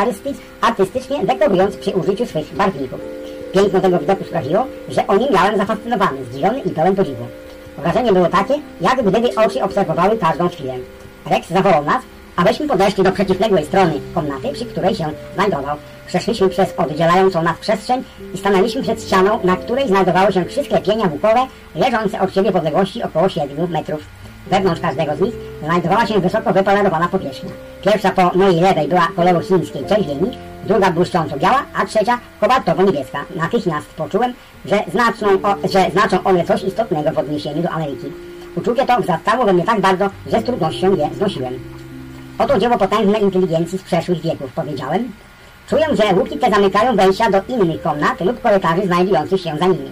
[0.61, 3.22] artystycznie dekorując przy użyciu swych barwników.
[3.53, 7.25] Piękno tego widoku sprawiło, że o nim miałem zafascynowany, zdziwiony i pełen podziwu.
[7.77, 10.73] Wrażenie było takie, jak gdyby oczy obserwowały każdą chwilę.
[11.25, 12.03] Rex zawołał nas,
[12.35, 15.05] abyśmy podeszli do przeciwległej strony komnaty, przy której się
[15.35, 15.77] znajdował.
[16.07, 18.03] Przeszliśmy przez oddzielającą nas przestrzeń
[18.33, 22.55] i stanęliśmy przed ścianą, na której znajdowały się trzy sklepienia łukowe, leżące od siebie w
[22.55, 24.01] odległości około 7 metrów.
[24.47, 27.51] Wewnątrz każdego z nich znajdowała się wysoko wypolerowana powierzchnia.
[27.83, 33.25] Pierwsza po mojej lewej była koloru chińskiej czerwieni, druga błyszcząco biała, a trzecia kobaltowo-niebieska.
[33.35, 34.33] Natychmiast poczułem,
[34.65, 38.07] że, znaczą, o, że znaczą one coś istotnego w odniesieniu do Ameryki.
[38.55, 41.59] Uczucie to wzrastało we mnie tak bardzo, że z trudnością je znosiłem.
[42.39, 45.11] Oto dzieło potężnej inteligencji z przeszłych wieków, powiedziałem.
[45.69, 49.91] Czuję, że łuki te zamykają wejścia do innych komnat lub korytarzy znajdujących się za nimi.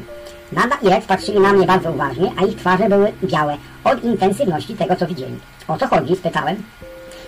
[0.52, 4.73] Nada i Rex patrzyli na mnie bardzo uważnie, a ich twarze były białe od intensywności
[4.73, 5.35] tego, co widzieli.
[5.68, 6.15] O co chodzi?
[6.15, 6.56] spytałem.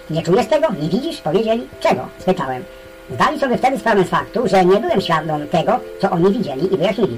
[0.09, 0.67] Nie czujesz tego?
[0.81, 1.21] Nie widzisz?
[1.21, 1.67] Powiedzieli.
[1.79, 2.07] Czego?
[2.19, 2.63] spytałem.
[3.11, 6.77] Zdali sobie wtedy sprawę z faktu, że nie byłem świadom tego, co oni widzieli i
[6.77, 7.17] wyjaśnili.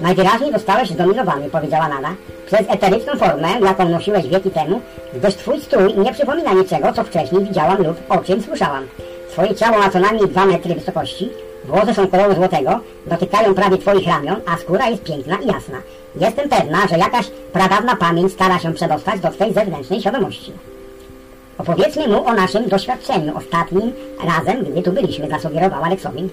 [0.00, 2.08] Najwyraźniej zostałeś zdominowany, powiedziała Nada,
[2.46, 4.80] przez eteryczną formę, jaką nosiłeś wieki temu,
[5.14, 8.86] gdyż twój strój nie przypomina niczego, co wcześniej widziałam lub o czym słyszałam.
[9.30, 11.30] Twoje ciało ma co najmniej dwa metry wysokości,
[11.64, 15.78] włosy są koloru złotego, dotykają prawie twoich ramion, a skóra jest piękna i jasna.
[16.20, 20.52] Jestem pewna, że jakaś pradawna pamięć stara się przedostać do twej zewnętrznej świadomości.
[21.58, 23.92] Opowiedzmy mu o naszym doświadczeniu ostatnim
[24.24, 26.28] razem, gdy tu byliśmy, zasugerował Aleksowi.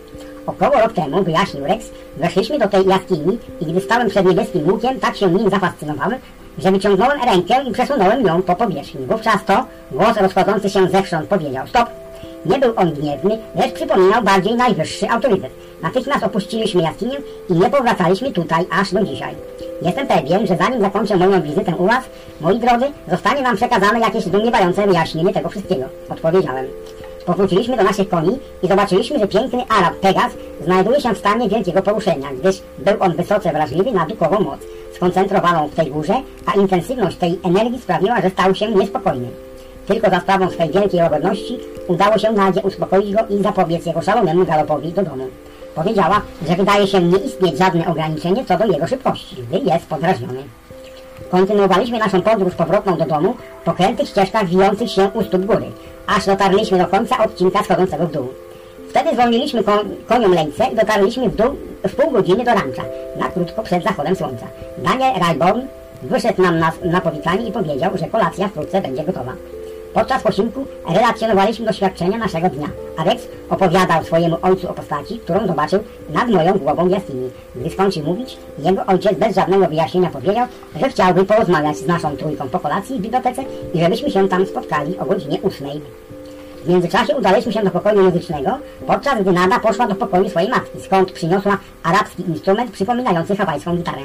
[0.48, 5.00] Około rok temu, wyjaśnił Rex, weszliśmy do tej jaskini i gdy stałem przed niebieskim łukiem,
[5.00, 6.20] tak się nim zafascynowałem,
[6.58, 9.06] że wyciągnąłem rękę i przesunąłem ją po powierzchni.
[9.06, 12.03] Wówczas to głos rozchodzący się zewsząd powiedział stop.
[12.46, 15.52] Nie był on gniewny, lecz przypominał bardziej najwyższy autorytet.
[15.82, 17.18] Natychmiast opuściliśmy jaskinię
[17.50, 19.36] i nie powracaliśmy tutaj aż do dzisiaj.
[19.82, 22.04] Jestem pewien, że zanim zakończę moją wizytę u Was,
[22.42, 25.86] moi drodzy, zostanie Wam przekazane jakieś zdumiewające wyjaśnienie tego wszystkiego.
[26.10, 26.66] Odpowiedziałem.
[27.26, 30.32] Powróciliśmy do naszych koni i zobaczyliśmy, że piękny Arab Pegas
[30.66, 34.60] znajduje się w stanie wielkiego poruszenia, gdyż był on wysoce wrażliwy na duchową moc,
[34.96, 36.14] skoncentrowaną w tej górze,
[36.46, 39.28] a intensywność tej energii sprawiła, że stał się niespokojny.
[39.88, 44.46] Tylko za sprawą swej wielkiej łagodności udało się Nadzie uspokoić go i zapobiec jego szalonemu
[44.46, 45.28] galopowi do domu.
[45.76, 50.44] Powiedziała, że wydaje się nie istnieć żadne ograniczenie co do jego szybkości, gdy jest podrażniony.
[51.32, 53.36] Kontynuowaliśmy naszą podróż powrotną do domu
[53.66, 55.66] po krętych ścieżkach wijących się u stóp góry,
[56.08, 58.28] aż dotarliśmy do końca odcinka schodzącego w dół.
[58.90, 61.56] Wtedy zwolniliśmy kon koniom lejce i dotarliśmy w dół
[61.88, 62.84] w pół godziny do rancza,
[63.20, 64.46] na krótko przed zachodem słońca.
[64.78, 65.62] Daniel Rayborn
[66.02, 69.34] wyszedł nam na, na powitanie i powiedział, że kolacja wkrótce będzie gotowa.
[69.94, 72.68] Podczas posiłku relacjonowaliśmy doświadczenia naszego dnia,
[72.98, 73.04] a
[73.54, 75.80] opowiadał swojemu ojcu o postaci, którą zobaczył
[76.10, 77.30] nad moją głową jaskini.
[77.56, 80.48] Gdy skończył mówić, jego ojciec bez żadnego wyjaśnienia powiedział,
[80.82, 83.44] że chciałby porozmawiać z naszą trójką po kolacji w bibliotece
[83.74, 85.82] i żebyśmy się tam spotkali o godzinie ósmej.
[86.64, 88.58] W międzyczasie udaliśmy się do pokoju muzycznego,
[88.88, 94.02] podczas gdy Nada poszła do pokoju swojej matki, skąd przyniosła arabski instrument przypominający hawajską gitarę.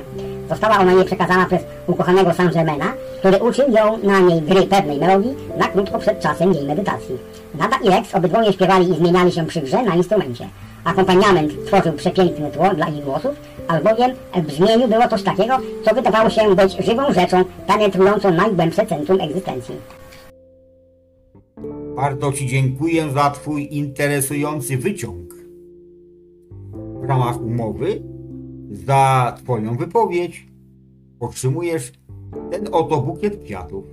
[0.48, 5.34] Została ona jej przekazana przez ukochanego Saint-Germaina, który uczył ją na niej gry pewnej melodii
[5.56, 7.18] na krótko przed czasem jej medytacji.
[7.54, 10.48] Nada i Rex obydwoje śpiewali i zmieniali się przy grze na instrumencie.
[10.84, 13.32] Akompaniament tworzył przepiękne tło dla ich głosów,
[13.68, 19.20] albowiem w brzmieniu było coś takiego, co wydawało się być żywą rzeczą penetrującą najgłębsze centrum
[19.20, 19.74] egzystencji.
[21.98, 25.34] Bardzo Ci dziękuję za Twój interesujący wyciąg.
[27.02, 28.02] W ramach umowy
[28.70, 30.48] za Twoją wypowiedź
[31.20, 31.92] otrzymujesz
[32.50, 33.84] ten oto bukiet kwiatów.